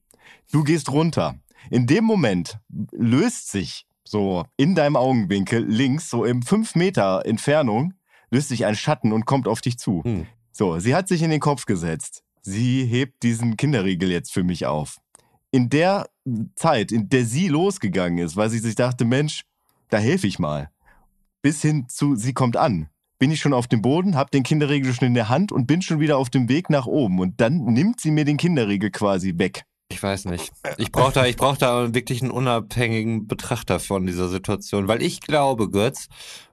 [0.52, 1.36] Du gehst runter.
[1.70, 2.60] In dem Moment
[2.92, 7.94] löst sich so in deinem Augenwinkel links, so im 5 Meter Entfernung,
[8.30, 10.04] löst sich ein Schatten und kommt auf dich zu.
[10.04, 10.28] Hm.
[10.52, 12.24] So, sie hat sich in den Kopf gesetzt.
[12.42, 14.98] Sie hebt diesen Kinderriegel jetzt für mich auf.
[15.52, 16.08] In der
[16.56, 19.44] Zeit, in der sie losgegangen ist, weil sie sich dachte, Mensch,
[19.90, 20.70] da helfe ich mal.
[21.42, 22.90] Bis hin zu, sie kommt an.
[23.18, 25.82] Bin ich schon auf dem Boden, hab den Kinderriegel schon in der Hand und bin
[25.82, 27.20] schon wieder auf dem Weg nach oben.
[27.20, 29.64] Und dann nimmt sie mir den Kinderriegel quasi weg.
[29.90, 30.52] Ich weiß nicht.
[30.78, 35.70] Ich brauche da, brauch da wirklich einen unabhängigen Betrachter von dieser Situation, weil ich glaube,
[35.70, 36.08] Götz,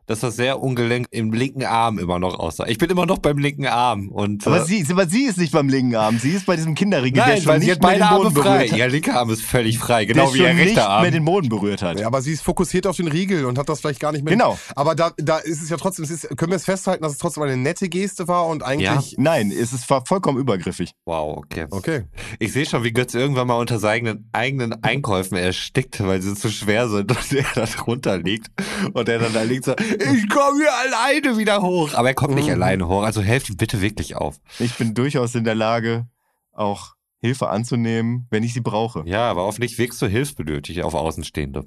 [0.07, 2.66] dass das sehr ungelenk im linken Arm immer noch aussah.
[2.66, 5.53] Ich bin immer noch beim linken Arm und Aber äh, sie, aber sie ist nicht
[5.53, 7.82] beim linken Arm, sie ist bei diesem Kinderriegel, der nein, schon weil sie nicht hat
[7.82, 8.42] mehr beide den Arme Boden frei.
[8.59, 8.78] berührt hat.
[8.78, 11.03] Ihr linker Arm ist völlig frei, der genau wie schon ihr nicht rechter Arm.
[11.03, 12.00] mehr den Boden berührt hat.
[12.00, 14.32] Ja, aber sie ist fokussiert auf den Riegel und hat das vielleicht gar nicht mehr.
[14.32, 14.59] Genau.
[14.76, 17.18] Aber da, da ist es ja trotzdem, es ist, können wir es festhalten, dass es
[17.18, 19.14] trotzdem eine nette Geste war und eigentlich.
[19.18, 20.92] Nein, es ist voll- vollkommen übergriffig.
[21.07, 21.66] Wow, okay.
[21.70, 22.03] Okay.
[22.38, 26.50] Ich sehe schon, wie Götz irgendwann mal unter seinen eigenen Einkäufen erstickt, weil sie zu
[26.50, 28.48] schwer sind und er da drunter liegt.
[28.92, 31.95] Und er dann da liegt so, ich komme hier alleine wieder hoch.
[31.95, 32.53] Aber er kommt nicht Mhm.
[32.55, 34.36] alleine hoch, also helft ihm bitte wirklich auf.
[34.59, 36.07] Ich bin durchaus in der Lage,
[36.53, 39.03] auch Hilfe anzunehmen, wenn ich sie brauche.
[39.07, 41.64] Ja, aber hoffentlich wirkst du hilfsbedürftig auf Außenstehende.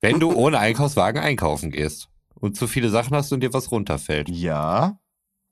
[0.00, 4.28] Wenn du ohne Einkaufswagen einkaufen gehst und zu viele Sachen hast und dir was runterfällt.
[4.28, 4.98] Ja,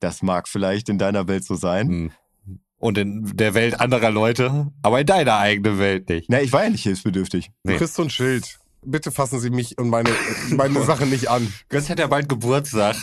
[0.01, 1.89] das mag vielleicht in deiner Welt so sein.
[1.89, 2.11] Hm.
[2.79, 6.29] Und in der Welt anderer Leute, aber in deiner eigenen Welt nicht.
[6.29, 7.53] Na, ich war ja nicht hilfsbedürftig.
[7.63, 7.73] Nee.
[7.75, 8.59] Du kriegst so ein Schild.
[8.85, 10.11] Bitte fassen Sie mich und meine,
[10.51, 11.53] meine Sachen nicht an.
[11.69, 12.97] Götz hat ja bald Geburtstag.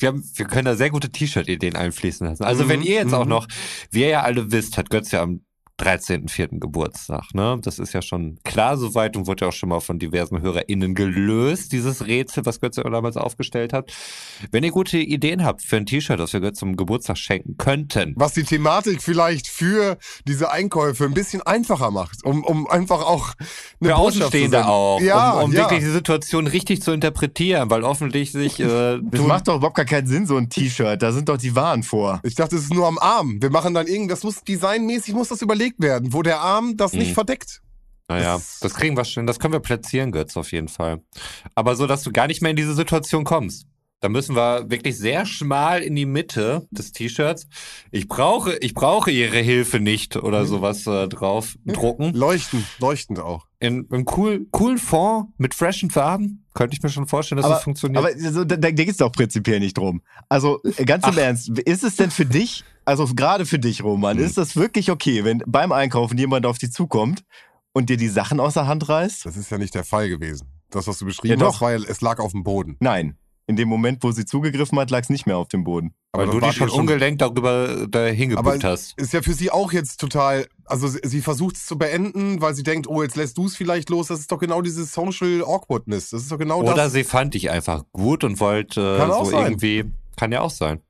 [0.00, 2.42] Wir, haben, wir können da sehr gute T-Shirt-Ideen einfließen lassen.
[2.44, 3.30] Also Mhm, wenn ihr jetzt auch mhm.
[3.30, 3.46] noch,
[3.90, 5.40] wie ihr ja alle wisst, hat Götz ja am
[5.80, 6.60] 13.04.
[6.60, 7.34] Geburtstag.
[7.34, 7.58] Ne?
[7.62, 10.94] Das ist ja schon klar soweit und wurde ja auch schon mal von diversen HörerInnen
[10.94, 13.92] gelöst, dieses Rätsel, was Götz ja damals aufgestellt hat.
[14.50, 18.14] Wenn ihr gute Ideen habt für ein T-Shirt, das wir Götz zum Geburtstag schenken könnten,
[18.16, 23.32] Was die Thematik vielleicht für diese Einkäufe ein bisschen einfacher macht, um, um einfach auch
[23.80, 24.70] eine für Botschaft zu Außenstehende senden.
[24.70, 25.60] auch, Ja, um, um ja.
[25.60, 29.86] wirklich die Situation richtig zu interpretieren, weil offensichtlich sich äh, Das macht doch überhaupt gar
[29.86, 31.02] keinen Sinn, so ein T-Shirt.
[31.02, 32.20] Da sind doch die Waren vor.
[32.22, 33.40] Ich dachte, es ist nur am Arm.
[33.40, 36.92] Wir machen dann irgend, das muss designmäßig muss das überlegt werden, wo der Arm das
[36.92, 37.14] nicht Mhm.
[37.14, 37.60] verdeckt.
[38.08, 41.00] Naja, Das- das kriegen wir schon, das können wir platzieren, Götz, auf jeden Fall.
[41.54, 43.66] Aber so, dass du gar nicht mehr in diese Situation kommst.
[44.02, 47.46] Da müssen wir wirklich sehr schmal in die Mitte des T-Shirts.
[47.92, 50.22] Ich brauche, ich brauche ihre Hilfe nicht Mhm.
[50.24, 52.12] oder sowas äh, drauf drucken.
[52.12, 53.46] Leuchtend, leuchtend auch.
[53.60, 57.54] In einem cool, coolen Fond mit freshen Farben könnte ich mir schon vorstellen, dass Aber,
[57.54, 58.04] das funktioniert.
[58.04, 60.02] aber so, da, da geht's doch prinzipiell nicht drum.
[60.28, 61.18] Also äh, ganz im Ach.
[61.18, 64.24] Ernst, ist es denn für dich, also gerade für dich, Roman, Hm.
[64.24, 67.22] ist das wirklich okay, wenn beim Einkaufen jemand auf dich zukommt
[67.72, 69.24] und dir die Sachen aus der Hand reißt?
[69.26, 70.48] Das ist ja nicht der Fall gewesen.
[70.70, 72.76] Das, was du beschrieben Ja, hast, ja, es lag auf dem Boden.
[72.80, 73.16] Nein.
[73.52, 75.92] In dem Moment, wo sie zugegriffen hat, lag es nicht mehr auf dem Boden.
[76.12, 78.94] weil dann du dich schon ungelenkt darüber dahin Aber hast.
[78.98, 82.54] ist ja für sie auch jetzt total, also sie, sie versucht es zu beenden, weil
[82.54, 84.06] sie denkt, oh, jetzt lässt du es vielleicht los.
[84.08, 86.10] Das ist doch genau diese Social Awkwardness.
[86.10, 86.92] Das ist doch genau Oder das.
[86.92, 89.42] sie fand dich einfach gut und wollte äh, so sein.
[89.52, 89.84] irgendwie,
[90.16, 90.80] kann ja auch sein.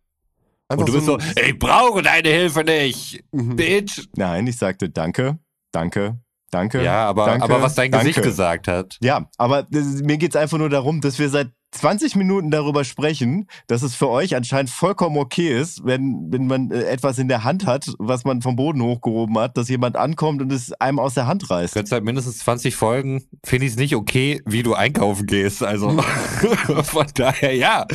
[0.69, 3.57] Einfach Und du bist so, ich brauche deine Hilfe nicht, Mhm.
[3.57, 4.07] Bitch.
[4.17, 5.39] Nein, ich sagte danke,
[5.73, 6.19] danke,
[6.51, 6.83] danke.
[6.83, 8.29] Ja, aber, danke, aber was dein Gesicht danke.
[8.31, 8.99] gesagt hat.
[9.03, 13.47] Ja, aber das, mir geht's einfach nur darum, dass wir seit 20 Minuten darüber sprechen,
[13.67, 17.45] dass es für euch anscheinend vollkommen okay ist, wenn, wenn man äh, etwas in der
[17.45, 21.15] Hand hat, was man vom Boden hochgehoben hat, dass jemand ankommt und es einem aus
[21.15, 21.75] der Hand reißt.
[21.75, 25.63] Götz, seit mindestens 20 Folgen finde ich es nicht okay, wie du einkaufen gehst.
[25.63, 25.91] Also
[26.85, 27.87] von daher ja.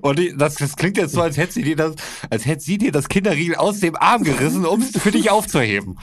[0.00, 1.96] Und die, das, das klingt jetzt so, als hätte sie dir das,
[2.30, 5.98] als hätte sie dir das Kinderriegel aus dem Arm gerissen, um es für dich aufzuheben.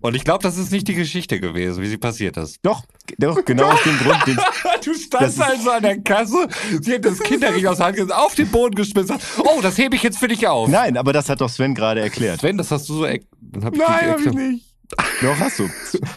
[0.00, 2.60] Und ich glaube, das ist nicht die Geschichte gewesen, wie sie passiert ist.
[2.62, 2.84] Doch,
[3.18, 4.26] doch, genau aus dem Grund.
[4.26, 4.38] Den,
[4.84, 6.46] Du standst also an der Kasse,
[6.80, 9.16] sie hat das Kinderriegel aus der Hand auf den Boden geschmissen.
[9.38, 10.68] Oh, das hebe ich jetzt für dich auf.
[10.68, 12.40] nein, aber das hat doch Sven gerade erklärt.
[12.40, 13.02] Sven, das hast du so.
[13.02, 13.20] Nein,
[13.52, 14.73] dich hab ich nicht.
[15.22, 15.68] Doch, hast du.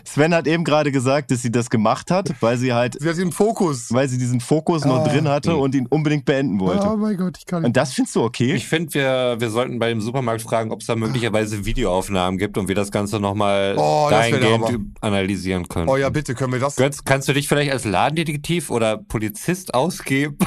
[0.04, 3.18] Sven hat eben gerade gesagt, dass sie das gemacht hat, weil sie halt, Sie hat
[3.18, 3.94] den Fokus.
[3.94, 5.08] weil sie diesen Fokus noch Ah.
[5.08, 6.88] drin hatte und ihn unbedingt beenden wollte.
[6.88, 7.68] Oh mein Gott, ich kann nicht.
[7.68, 8.54] Und das findest du okay?
[8.54, 12.58] Ich finde, wir, wir sollten bei dem Supermarkt fragen, ob es da möglicherweise Videoaufnahmen gibt
[12.58, 15.88] und wir das Ganze nochmal Oh, dahingehend analysieren können.
[15.90, 16.76] Oh ja, bitte, können wir das?
[16.76, 20.38] Götz, kannst du dich vielleicht als Ladendetektiv oder Polizist ausgeben?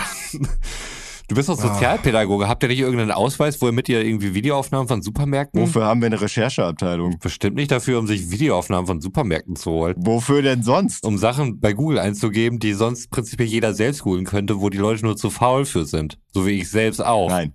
[1.31, 1.73] Du bist doch Ah.
[1.75, 2.49] Sozialpädagoge.
[2.49, 5.61] Habt ihr nicht irgendeinen Ausweis, womit ihr irgendwie Videoaufnahmen von Supermärkten?
[5.63, 7.21] Wofür haben wir eine Rechercheabteilung?
[7.21, 9.95] Bestimmt nicht dafür, um sich Videoaufnahmen von Supermärkten zu holen.
[9.97, 11.05] Wofür denn sonst?
[11.07, 15.05] Um Sachen bei Google einzugeben, die sonst prinzipiell jeder selbst googeln könnte, wo die Leute
[15.05, 16.19] nur zu faul für sind.
[16.35, 17.29] So wie ich selbst auch.
[17.29, 17.55] Nein.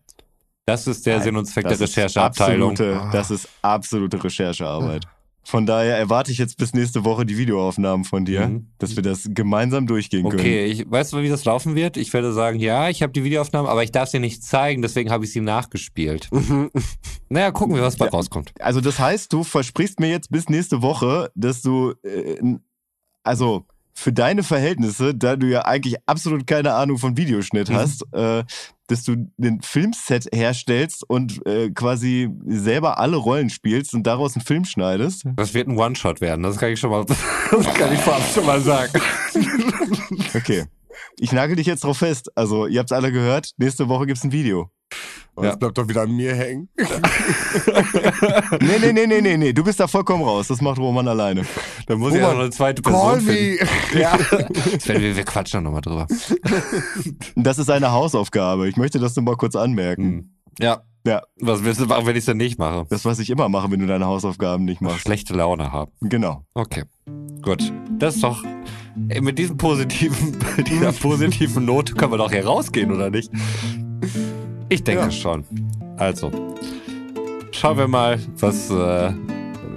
[0.65, 2.71] Das ist der Nein, Sinn und Zweck das der Rechercheabteilung.
[2.71, 5.05] Absolute, das ist absolute Recherchearbeit.
[5.47, 8.67] Von daher erwarte ich jetzt bis nächste Woche die Videoaufnahmen von dir, Mhm.
[8.79, 10.39] dass wir das gemeinsam durchgehen können.
[10.39, 11.97] Okay, ich weißt du, wie das laufen wird?
[11.97, 15.11] Ich werde sagen, ja, ich habe die Videoaufnahmen, aber ich darf sie nicht zeigen, deswegen
[15.11, 16.29] habe ich sie nachgespielt.
[17.29, 18.11] naja, gucken wir, was bei Ja.
[18.11, 18.53] rauskommt.
[18.59, 22.55] Also das heißt, du versprichst mir jetzt bis nächste Woche, dass du, äh,
[23.23, 23.65] also
[23.97, 27.75] für deine Verhältnisse, da du ja eigentlich absolut keine Ahnung von Videoschnitt Mhm.
[27.75, 28.43] hast, äh,
[28.87, 34.45] dass du den Filmset herstellst und äh, quasi selber alle Rollen spielst und daraus einen
[34.45, 35.23] Film schneidest.
[35.37, 37.05] Das wird ein One-Shot werden, das kann ich schon mal,
[37.51, 38.91] das kann ich vorab schon mal sagen.
[40.35, 40.65] Okay.
[41.17, 42.29] Ich nagel dich jetzt drauf fest.
[42.35, 44.69] Also, ihr habt's alle gehört, nächste Woche gibt's ein Video.
[45.35, 46.69] Das bleibt doch wieder an mir hängen.
[48.61, 49.53] Nee, nee, nee, nee, nee, nee.
[49.53, 50.47] Du bist da vollkommen raus.
[50.47, 51.43] Das macht Roman alleine.
[51.87, 53.57] Dann muss ich Roman, ja noch eine zweite Call Person me.
[53.57, 53.67] finden.
[53.99, 54.17] Ja.
[54.79, 56.07] Sven, wir, wir quatschen noch mal drüber.
[57.35, 58.67] Das ist eine Hausaufgabe.
[58.67, 60.03] Ich möchte das nur mal kurz anmerken.
[60.03, 60.29] Hm.
[60.59, 60.81] Ja.
[61.05, 61.21] Ja.
[61.39, 62.85] Was willst du machen, wenn ich es denn nicht mache?
[62.89, 65.01] Das, was ich immer mache, wenn du deine Hausaufgaben nicht machst.
[65.01, 65.91] Schlechte Laune haben.
[66.01, 66.43] Genau.
[66.53, 66.83] Okay.
[67.41, 67.71] Gut.
[67.99, 68.43] Das ist doch.
[68.95, 73.29] Mit diesem positiven, mit dieser positiven Note können wir doch hier rausgehen, oder nicht?
[74.69, 75.11] Ich denke Ja.
[75.11, 75.45] schon.
[75.97, 76.31] Also.
[77.51, 79.13] Schauen wir mal, was, äh,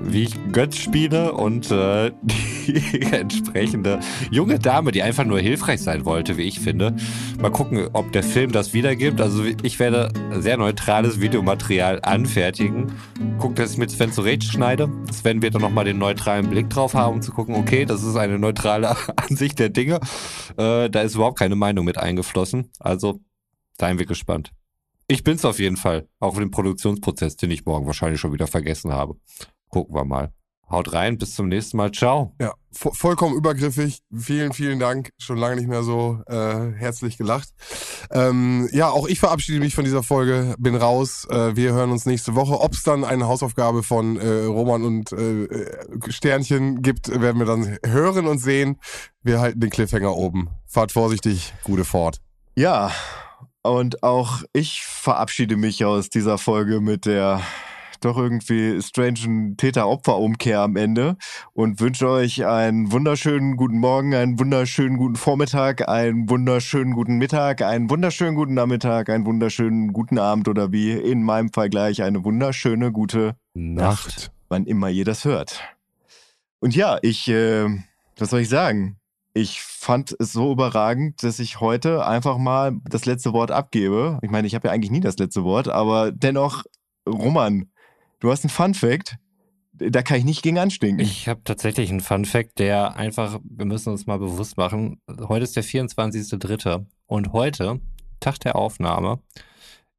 [0.03, 6.05] wie ich Götz spiele und äh, die entsprechende junge Dame, die einfach nur hilfreich sein
[6.05, 6.97] wollte, wie ich finde.
[7.41, 9.21] Mal gucken, ob der Film das wiedergibt.
[9.21, 10.11] Also ich werde
[10.41, 12.93] sehr neutrales Videomaterial anfertigen.
[13.39, 14.91] Guck, dass ich mit Sven zurecht schneide.
[15.13, 18.17] Sven wird dann nochmal den neutralen Blick drauf haben, um zu gucken, okay, das ist
[18.17, 20.01] eine neutrale Ansicht der Dinge.
[20.57, 22.71] Äh, da ist überhaupt keine Meinung mit eingeflossen.
[22.81, 23.21] Also
[23.79, 24.51] seien wir gespannt.
[25.11, 26.07] Ich bin's auf jeden Fall.
[26.21, 29.17] Auch für den Produktionsprozess, den ich morgen wahrscheinlich schon wieder vergessen habe.
[29.71, 30.33] Gucken wir mal.
[30.71, 31.93] Haut rein, bis zum nächsten Mal.
[31.93, 32.35] Ciao.
[32.39, 34.03] Ja, vo vollkommen übergriffig.
[34.15, 35.13] Vielen, vielen Dank.
[35.17, 37.49] Schon lange nicht mehr so äh, herzlich gelacht.
[38.11, 40.55] Ähm, ja, auch ich verabschiede mich von dieser Folge.
[40.59, 41.27] Bin raus.
[41.31, 42.61] Äh, wir hören uns nächste Woche.
[42.61, 47.47] Ob es dann eine Hausaufgabe von äh, Roman und äh, äh, Sternchen gibt, werden wir
[47.47, 48.79] dann hören und sehen.
[49.23, 50.51] Wir halten den Cliffhanger oben.
[50.67, 51.55] Fahrt vorsichtig.
[51.65, 52.21] Gute Fahrt.
[52.57, 52.93] Ja.
[53.69, 57.43] Und auch ich verabschiede mich aus dieser Folge mit der
[58.01, 61.17] doch irgendwie strangen Täter-Opfer-Umkehr am Ende
[61.53, 67.61] und wünsche euch einen wunderschönen guten Morgen, einen wunderschönen guten Vormittag, einen wunderschönen guten Mittag,
[67.61, 72.25] einen wunderschönen guten Nachmittag, einen wunderschönen guten Abend oder wie in meinem Fall gleich eine
[72.25, 74.31] wunderschöne gute Nacht.
[74.49, 75.63] wann immer ihr das hört.
[76.61, 77.67] Und ja, ich, äh,
[78.17, 78.97] was soll ich sagen?
[79.39, 84.19] Ich fand es so überragend, dass ich heute einfach mal das letzte Wort abgebe.
[84.21, 86.65] Ich meine, ich habe ja eigentlich nie das letzte Wort, aber dennoch,
[87.09, 87.71] Roman,
[88.19, 89.17] du hast einen Fun Fact,
[89.75, 90.99] da kann ich nicht gegen anstinken.
[90.99, 95.01] Ich habe tatsächlich einen Fun Fact, der einfach, wir müssen uns mal bewusst machen.
[95.29, 96.85] Heute ist der 24.3.
[97.07, 97.81] und heute,
[98.19, 99.21] Tag der Aufnahme,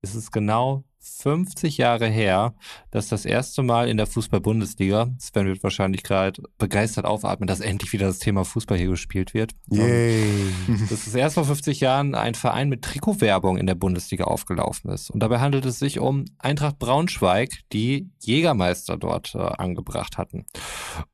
[0.01, 0.83] ist es genau
[1.17, 2.53] 50 Jahre her,
[2.91, 7.93] dass das erste Mal in der Fußball-Bundesliga, Sven wird wahrscheinlich gerade begeistert aufatmen, dass endlich
[7.93, 9.51] wieder das Thema Fußball hier gespielt wird.
[9.69, 10.51] Yay.
[10.89, 15.09] Das ist erst vor 50 Jahren ein Verein mit Trikotwerbung in der Bundesliga aufgelaufen ist.
[15.09, 20.45] Und dabei handelt es sich um Eintracht Braunschweig, die Jägermeister dort äh, angebracht hatten.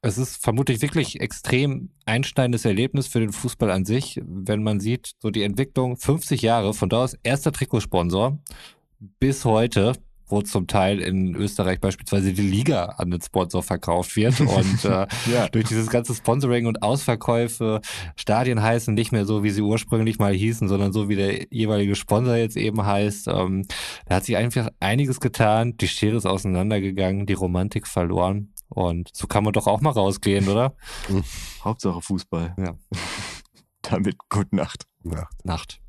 [0.01, 5.13] Es ist vermutlich wirklich extrem einschneidendes Erlebnis für den Fußball an sich, wenn man sieht,
[5.19, 8.39] so die Entwicklung 50 Jahre, von da aus erster Trikotsponsor
[9.19, 9.93] bis heute,
[10.27, 15.07] wo zum Teil in Österreich beispielsweise die Liga an den Sponsor verkauft wird und äh,
[15.31, 15.47] ja.
[15.51, 17.81] durch dieses ganze Sponsoring und Ausverkäufe,
[18.15, 21.95] Stadien heißen nicht mehr so, wie sie ursprünglich mal hießen, sondern so, wie der jeweilige
[21.95, 23.27] Sponsor jetzt eben heißt.
[23.27, 23.63] Ähm,
[24.07, 28.51] da hat sich einfach einiges getan, die Schere ist auseinandergegangen, die Romantik verloren.
[28.69, 30.75] Und so kann man doch auch mal rausgehen, oder?
[31.63, 32.55] Hauptsache Fußball.
[32.57, 32.75] Ja.
[33.83, 34.85] Damit gute Nacht.
[35.03, 35.27] Ja.
[35.43, 35.79] Nacht.